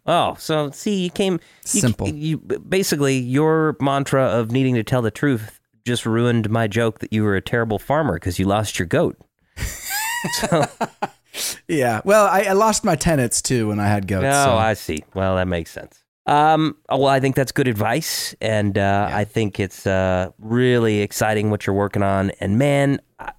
Oh, 0.05 0.35
so 0.39 0.71
see, 0.71 1.03
you 1.03 1.09
came 1.09 1.33
you, 1.33 1.81
Simple. 1.81 2.07
You 2.09 2.37
basically 2.37 3.17
your 3.17 3.75
mantra 3.79 4.23
of 4.23 4.51
needing 4.51 4.75
to 4.75 4.83
tell 4.83 5.01
the 5.01 5.11
truth 5.11 5.59
just 5.85 6.05
ruined 6.05 6.49
my 6.49 6.67
joke 6.67 6.99
that 6.99 7.11
you 7.11 7.23
were 7.23 7.35
a 7.35 7.41
terrible 7.41 7.79
farmer 7.79 8.13
because 8.15 8.39
you 8.39 8.45
lost 8.45 8.79
your 8.79 8.85
goat. 8.87 9.17
so, 10.33 10.65
Yeah. 11.67 12.01
Well, 12.05 12.25
I, 12.27 12.43
I 12.43 12.53
lost 12.53 12.83
my 12.83 12.95
tenants 12.95 13.41
too 13.41 13.67
when 13.69 13.79
I 13.79 13.87
had 13.87 14.07
goats. 14.07 14.25
oh, 14.27 14.45
so- 14.45 14.55
I 14.57 14.73
see. 14.73 15.03
Well, 15.13 15.35
that 15.37 15.47
makes 15.47 15.71
sense. 15.71 16.00
Um, 16.27 16.77
well, 16.89 17.07
I 17.07 17.19
think 17.19 17.35
that's 17.35 17.51
good 17.51 17.67
advice, 17.67 18.35
and 18.41 18.77
uh, 18.77 19.07
Yeah. 19.09 19.17
I 19.17 19.25
think 19.25 19.59
it's 19.59 19.87
uh, 19.87 20.31
really 20.39 20.99
exciting 20.99 21.49
what 21.49 21.65
you're 21.65 21.75
working 21.75 22.03
on. 22.03 22.29
And 22.39 22.57
man, 22.59 23.01
I- 23.19 23.33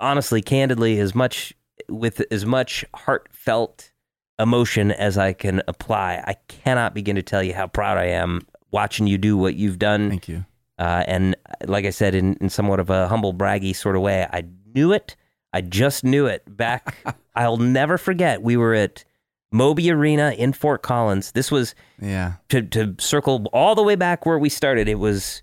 honestly, 0.00 0.42
candidly, 0.42 0.98
as 0.98 1.14
much 1.14 1.52
with 1.88 2.22
as 2.32 2.44
much 2.44 2.84
heartfelt 2.94 3.92
emotion 4.38 4.90
as 4.90 5.16
I 5.16 5.32
can 5.32 5.62
apply, 5.68 6.22
I 6.26 6.34
cannot 6.48 6.94
begin 6.94 7.16
to 7.16 7.22
tell 7.22 7.42
you 7.42 7.54
how 7.54 7.68
proud 7.68 7.96
I 7.96 8.06
am 8.06 8.42
watching 8.72 9.06
you 9.06 9.18
do 9.18 9.36
what 9.36 9.54
you've 9.54 9.78
done. 9.78 10.10
Thank 10.10 10.28
you. 10.28 10.44
Uh, 10.78 11.04
and 11.06 11.36
like 11.64 11.86
I 11.86 11.90
said, 11.90 12.14
in, 12.14 12.34
in 12.40 12.50
somewhat 12.50 12.80
of 12.80 12.90
a 12.90 13.08
humble, 13.08 13.32
braggy 13.32 13.74
sort 13.74 13.96
of 13.96 14.02
way, 14.02 14.26
I 14.30 14.44
knew 14.74 14.92
it. 14.92 15.16
I 15.54 15.62
just 15.62 16.04
knew 16.04 16.26
it 16.26 16.42
back. 16.54 16.96
I'll 17.34 17.56
never 17.56 17.96
forget. 17.96 18.42
We 18.42 18.56
were 18.58 18.74
at 18.74 19.04
Moby 19.52 19.90
Arena 19.90 20.34
in 20.36 20.52
Fort 20.52 20.82
Collins. 20.82 21.32
This 21.32 21.50
was 21.50 21.74
Yeah. 22.00 22.34
to 22.48 22.62
to 22.62 22.94
circle 22.98 23.46
all 23.52 23.74
the 23.74 23.82
way 23.82 23.94
back 23.94 24.26
where 24.26 24.38
we 24.38 24.48
started. 24.48 24.88
It 24.88 24.98
was 24.98 25.42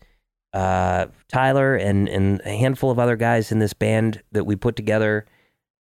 uh, 0.53 1.07
Tyler 1.29 1.75
and 1.75 2.07
and 2.09 2.41
a 2.45 2.49
handful 2.55 2.91
of 2.91 2.99
other 2.99 3.15
guys 3.15 3.51
in 3.51 3.59
this 3.59 3.73
band 3.73 4.21
that 4.33 4.43
we 4.45 4.55
put 4.55 4.75
together 4.75 5.25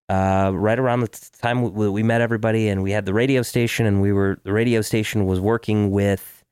uh, 0.09 0.51
right 0.53 0.79
around 0.79 0.99
the 1.01 1.07
time 1.41 1.73
we, 1.73 1.89
we 1.89 2.03
met 2.03 2.21
everybody, 2.21 2.67
and 2.69 2.81
we 2.83 2.91
had 2.91 3.05
the 3.05 3.13
radio 3.13 3.41
station, 3.41 3.85
and 3.85 4.01
we 4.01 4.11
were 4.11 4.39
the 4.43 4.51
radio 4.53 4.81
station 4.81 5.25
was 5.25 5.39
working 5.39 5.91
with 5.91 6.43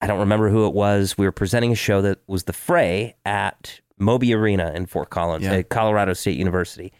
I 0.00 0.06
don't 0.06 0.20
remember 0.20 0.48
who 0.48 0.66
it 0.66 0.72
was. 0.74 1.18
We 1.18 1.26
were 1.26 1.32
presenting 1.32 1.72
a 1.72 1.76
show 1.76 2.00
that 2.02 2.18
was 2.26 2.44
the 2.44 2.52
Fray 2.54 3.16
at 3.26 3.80
Moby 3.98 4.32
Arena 4.32 4.72
in 4.74 4.86
Fort 4.86 5.10
Collins 5.10 5.44
Yeah. 5.44 5.54
at 5.54 5.68
Colorado 5.70 6.12
State 6.14 6.38
University, 6.38 6.92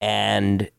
and 0.00 0.70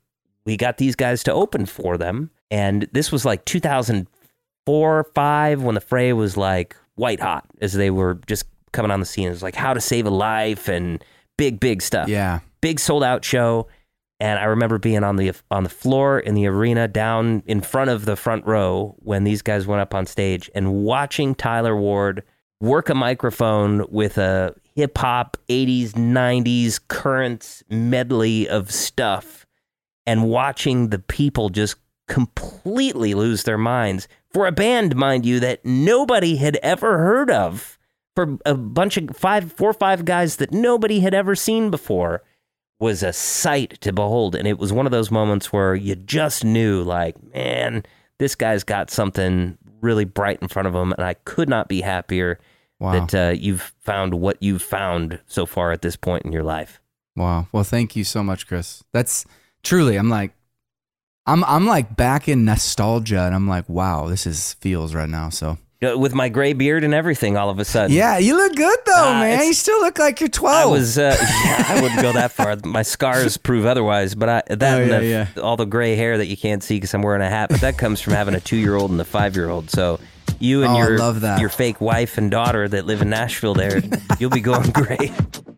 we 0.46 0.58
got 0.58 0.78
these 0.78 0.96
guys 0.96 1.24
to 1.24 1.34
open 1.34 1.66
for 1.66 1.98
them. 1.98 2.30
And 2.56 2.88
this 2.94 3.12
was 3.12 3.26
like 3.26 3.44
2004 3.46 5.00
or 5.00 5.04
five 5.16 5.62
when 5.62 5.76
the 5.76 5.82
Fray 5.82 6.14
was 6.14 6.38
like 6.38 6.76
white 6.96 7.20
hot 7.20 7.46
as 7.62 7.74
they 7.74 7.90
were 7.90 8.16
just 8.28 8.46
coming 8.72 8.92
on 8.92 9.00
the 9.00 9.06
scene. 9.06 9.28
It 9.28 9.32
was 9.32 9.44
like 9.44 9.56
how 9.56 9.74
to 9.74 9.82
save 9.82 10.06
a 10.06 10.10
life 10.10 10.68
and 10.68 11.04
big, 11.38 11.60
big 11.60 11.82
stuff 11.82 12.08
Yeah. 12.08 12.40
big 12.62 12.80
sold 12.80 13.04
out 13.04 13.26
show 13.26 13.68
and 14.22 14.40
I 14.40 14.46
remember 14.46 14.78
being 14.80 15.04
on 15.04 15.18
the 15.18 15.34
on 15.52 15.64
the 15.64 15.70
floor 15.70 16.20
in 16.20 16.36
the 16.36 16.48
arena 16.48 16.88
down 16.88 17.44
in 17.46 17.60
front 17.60 17.90
of 17.90 18.06
the 18.06 18.16
front 18.16 18.46
row 18.46 18.96
when 19.00 19.26
these 19.26 19.42
guys 19.42 19.68
went 19.68 19.82
up 19.82 19.94
on 19.94 20.06
stage 20.06 20.50
and 20.56 20.74
watching 20.74 21.36
Tyler 21.36 21.76
Ward 21.76 22.24
work 22.62 22.88
a 22.90 22.96
microphone 22.96 23.86
with 23.90 24.18
a 24.18 24.56
hip 24.76 24.98
hop 24.98 25.36
80s 25.50 25.92
90s 25.92 26.80
current 26.88 27.64
medley 27.70 28.48
of 28.48 28.72
stuff 28.72 29.46
and 30.06 30.24
watching 30.30 30.90
the 30.90 31.00
people 31.00 31.50
just 31.50 31.76
completely 32.08 33.14
lose 33.14 33.44
their 33.44 33.58
minds 33.58 34.08
for 34.32 34.46
a 34.48 34.52
band 34.52 34.96
mind 34.96 35.26
you 35.26 35.40
that 35.40 35.64
nobody 35.66 36.36
had 36.38 36.56
ever 36.58 36.98
heard 36.98 37.30
of 37.32 37.78
for 38.16 38.38
a 38.46 38.54
bunch 38.56 38.98
of 38.98 39.10
five 39.16 39.52
four 39.54 39.70
or 39.70 39.74
five 39.74 40.06
guys 40.06 40.38
that 40.38 40.52
nobody 40.52 41.00
had 41.00 41.14
ever 41.14 41.36
seen 41.36 41.70
before 41.70 42.22
was 42.80 43.02
a 43.04 43.14
sight 43.14 43.80
to 43.82 43.92
behold 43.94 44.36
and 44.36 44.48
it 44.48 44.58
was 44.60 44.72
one 44.74 44.86
of 44.86 44.92
those 44.92 45.10
moments 45.12 45.52
where 45.54 45.76
you 45.76 45.96
just 45.96 46.44
knew 46.44 46.82
like 46.84 47.16
man 47.34 47.84
this 48.20 48.36
guy's 48.36 48.64
got 48.64 48.90
something 48.90 49.58
really 49.82 50.06
bright 50.06 50.40
in 50.42 50.48
front 50.48 50.68
of 50.68 50.76
him 50.76 50.92
and 50.94 51.04
i 51.06 51.14
could 51.26 51.50
not 51.50 51.68
be 51.68 51.82
happier 51.82 52.40
Wow. 52.78 52.92
that 53.08 53.16
uh, 53.16 53.32
you've 53.32 53.74
found 53.80 54.16
what 54.16 54.36
you've 54.42 54.62
found 54.62 55.22
so 55.28 55.46
far 55.46 55.72
at 55.72 55.82
this 55.82 55.96
point 55.96 56.26
in 56.26 56.32
your 56.34 56.44
life 56.44 56.82
Wow. 57.16 57.48
Well, 57.54 57.64
thank 57.64 57.96
you 57.96 58.04
so 58.04 58.22
much, 58.26 58.46
Chris. 58.46 58.84
That's 58.92 59.26
truly. 59.64 59.96
I'm 59.96 60.10
like, 60.10 60.34
I'm 61.28 61.44
I'm 61.46 61.66
like 61.66 61.96
back 61.96 62.28
in 62.28 62.46
nostalgia, 62.46 63.22
and 63.24 63.34
I'm 63.36 63.48
like, 63.48 63.68
wow, 63.70 64.08
this 64.08 64.26
is 64.28 64.54
feels 64.56 64.94
right 64.94 65.10
now. 65.10 65.30
So 65.30 65.58
with 65.82 66.14
my 66.16 66.30
gray 66.30 66.54
beard 66.54 66.84
and 66.84 66.96
everything 66.96 67.38
all 67.38 67.52
of 67.52 67.60
a 67.60 67.66
sudden 67.66 67.96
yeah, 67.96 68.18
you 68.18 68.36
look 68.36 68.56
good 68.56 68.80
though, 68.88 69.10
Uh, 69.10 69.20
man. 69.20 69.46
You 69.46 69.54
still 69.54 69.80
look 69.82 70.00
like 70.00 70.20
you're 70.20 70.30
12. 70.30 70.56
I 70.56 70.66
was, 70.66 70.98
uh, 70.98 71.16
yeah, 71.46 71.66
I 71.68 71.80
wouldn't 71.80 72.02
go 72.02 72.12
that 72.14 72.32
far. 72.32 72.56
My 72.64 72.82
scars 72.82 73.38
prove 73.50 73.68
otherwise, 73.68 74.16
but 74.16 74.30
I, 74.30 74.42
that 74.56 74.64
Oh, 74.82 74.84
yeah, 74.84 75.00
the, 75.00 75.06
yeah. 75.06 75.28
all 75.44 75.58
the 75.58 75.66
gray 75.66 75.96
hair 75.96 76.18
that 76.18 76.26
you 76.26 76.38
can't 76.38 76.64
see 76.64 76.78
because 76.78 76.92
I'm 76.96 77.04
wearing 77.04 77.22
a 77.22 77.30
hat, 77.30 77.50
but 77.52 77.62
that 77.62 77.78
comes 77.78 78.02
from 78.02 78.14
having 78.14 78.34
a 78.34 78.40
two 78.40 78.56
year 78.58 78.76
old 78.76 78.90
and 78.90 79.00
a 79.00 79.06
five 79.06 79.36
year 79.36 79.48
old. 79.50 79.70
So 79.70 80.00
you 80.40 80.64
and 80.64 80.72
Oh, 80.74 80.78
your 80.78 81.38
your 81.40 81.50
fake 81.50 81.80
wife 81.80 82.18
and 82.18 82.32
daughter 82.32 82.68
that 82.68 82.86
live 82.88 83.04
in 83.04 83.10
Nashville, 83.12 83.54
there, 83.54 83.82
you'll 84.20 84.32
be 84.32 84.42
going 84.42 84.72
gray 84.72 85.12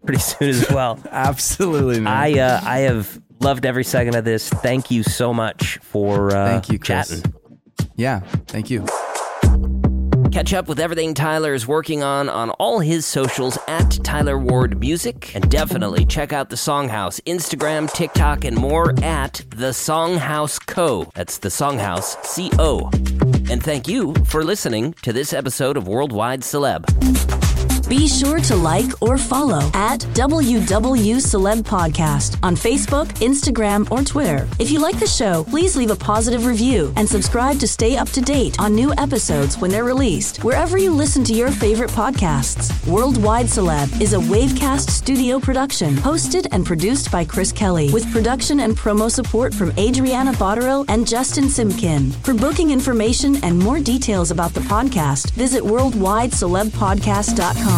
pretty 0.05 0.20
soon 0.22 0.49
as 0.49 0.70
well. 0.70 0.99
absolutely, 1.09 2.01
man. 2.01 2.13
I 2.13 2.39
uh, 2.39 2.61
I 2.63 2.80
have 2.80 3.22
loved 3.39 3.65
every 3.65 3.83
second 3.83 4.15
of 4.15 4.25
this. 4.25 4.49
Thank 4.49 4.91
you 4.91 5.03
so 5.03 5.33
much 5.33 5.77
for 5.81 6.35
uh, 6.35 6.47
Thank 6.47 6.69
you, 6.69 6.79
Chris. 6.79 7.21
chatting. 7.21 7.33
yeah, 7.95 8.19
thank 8.47 8.69
you. 8.69 8.85
Catch 10.31 10.53
up 10.53 10.67
with 10.67 10.79
everything 10.79 11.13
Tyler 11.15 11.53
is 11.55 11.67
working 11.67 12.03
on 12.03 12.29
on 12.29 12.51
all 12.51 12.79
his 12.79 13.05
socials 13.07 13.57
at 13.67 13.89
Tyler 14.03 14.38
Ward 14.38 14.79
Music. 14.79 15.33
And 15.33 15.49
definitely 15.49 16.05
check 16.05 16.31
out 16.31 16.49
the 16.49 16.55
Songhouse, 16.55 17.19
Instagram, 17.23 17.91
TikTok, 17.91 18.43
and 18.43 18.55
more 18.55 18.91
at 19.01 19.41
The 19.49 19.71
Songhouse 19.71 20.63
Co. 20.67 21.09
That's 21.15 21.39
The 21.39 21.49
Songhouse 21.49 22.23
C 22.23 22.51
O. 22.59 22.89
And 23.49 23.63
thank 23.63 23.88
you 23.88 24.13
for 24.25 24.43
listening 24.43 24.93
to 25.01 25.11
this 25.13 25.33
episode 25.33 25.75
of 25.77 25.88
Worldwide 25.88 26.41
Celeb. 26.41 27.36
Be 27.88 28.05
sure 28.05 28.39
to 28.39 28.55
like 28.55 29.01
or 29.01 29.17
follow 29.17 29.61
at 29.73 30.01
WW 30.13 31.15
Celeb 31.15 31.63
Podcast 31.63 32.38
on 32.43 32.53
Facebook, 32.53 33.05
Instagram, 33.19 33.89
or 33.89 34.03
Twitter. 34.03 34.45
If 34.59 34.71
you 34.71 34.79
like 34.79 34.99
the 34.99 35.07
show, 35.07 35.45
please 35.45 35.77
leave 35.77 35.91
a 35.91 35.95
positive 35.95 36.45
review 36.45 36.91
and 36.97 37.07
subscribe 37.07 37.59
to 37.59 37.67
stay 37.67 37.95
up 37.95 38.09
to 38.09 38.19
date 38.19 38.59
on 38.59 38.75
new 38.75 38.93
episodes 38.97 39.57
when 39.57 39.71
they're 39.71 39.85
released, 39.85 40.43
wherever 40.43 40.77
you 40.77 40.91
listen 40.91 41.23
to 41.25 41.33
your 41.33 41.49
favorite 41.49 41.91
podcasts. 41.91 42.73
Worldwide 42.85 43.45
Celeb 43.45 44.01
is 44.01 44.11
a 44.11 44.17
Wavecast 44.17 44.89
studio 44.89 45.39
production, 45.39 45.95
hosted 45.95 46.45
and 46.51 46.65
produced 46.65 47.09
by 47.09 47.23
Chris 47.23 47.53
Kelly, 47.53 47.89
with 47.93 48.11
production 48.11 48.59
and 48.59 48.75
promo 48.75 49.09
support 49.09 49.53
from 49.53 49.71
Adriana 49.77 50.33
Botterill 50.33 50.83
and 50.89 51.07
Justin 51.07 51.45
Simkin. 51.45 52.11
For 52.25 52.33
booking 52.33 52.71
information 52.71 53.41
and 53.45 53.57
more 53.57 53.79
details 53.79 54.31
about 54.31 54.53
the 54.53 54.59
podcast, 54.59 55.31
visit 55.31 55.63
worldwidecelebpodcast.com. 55.63 57.76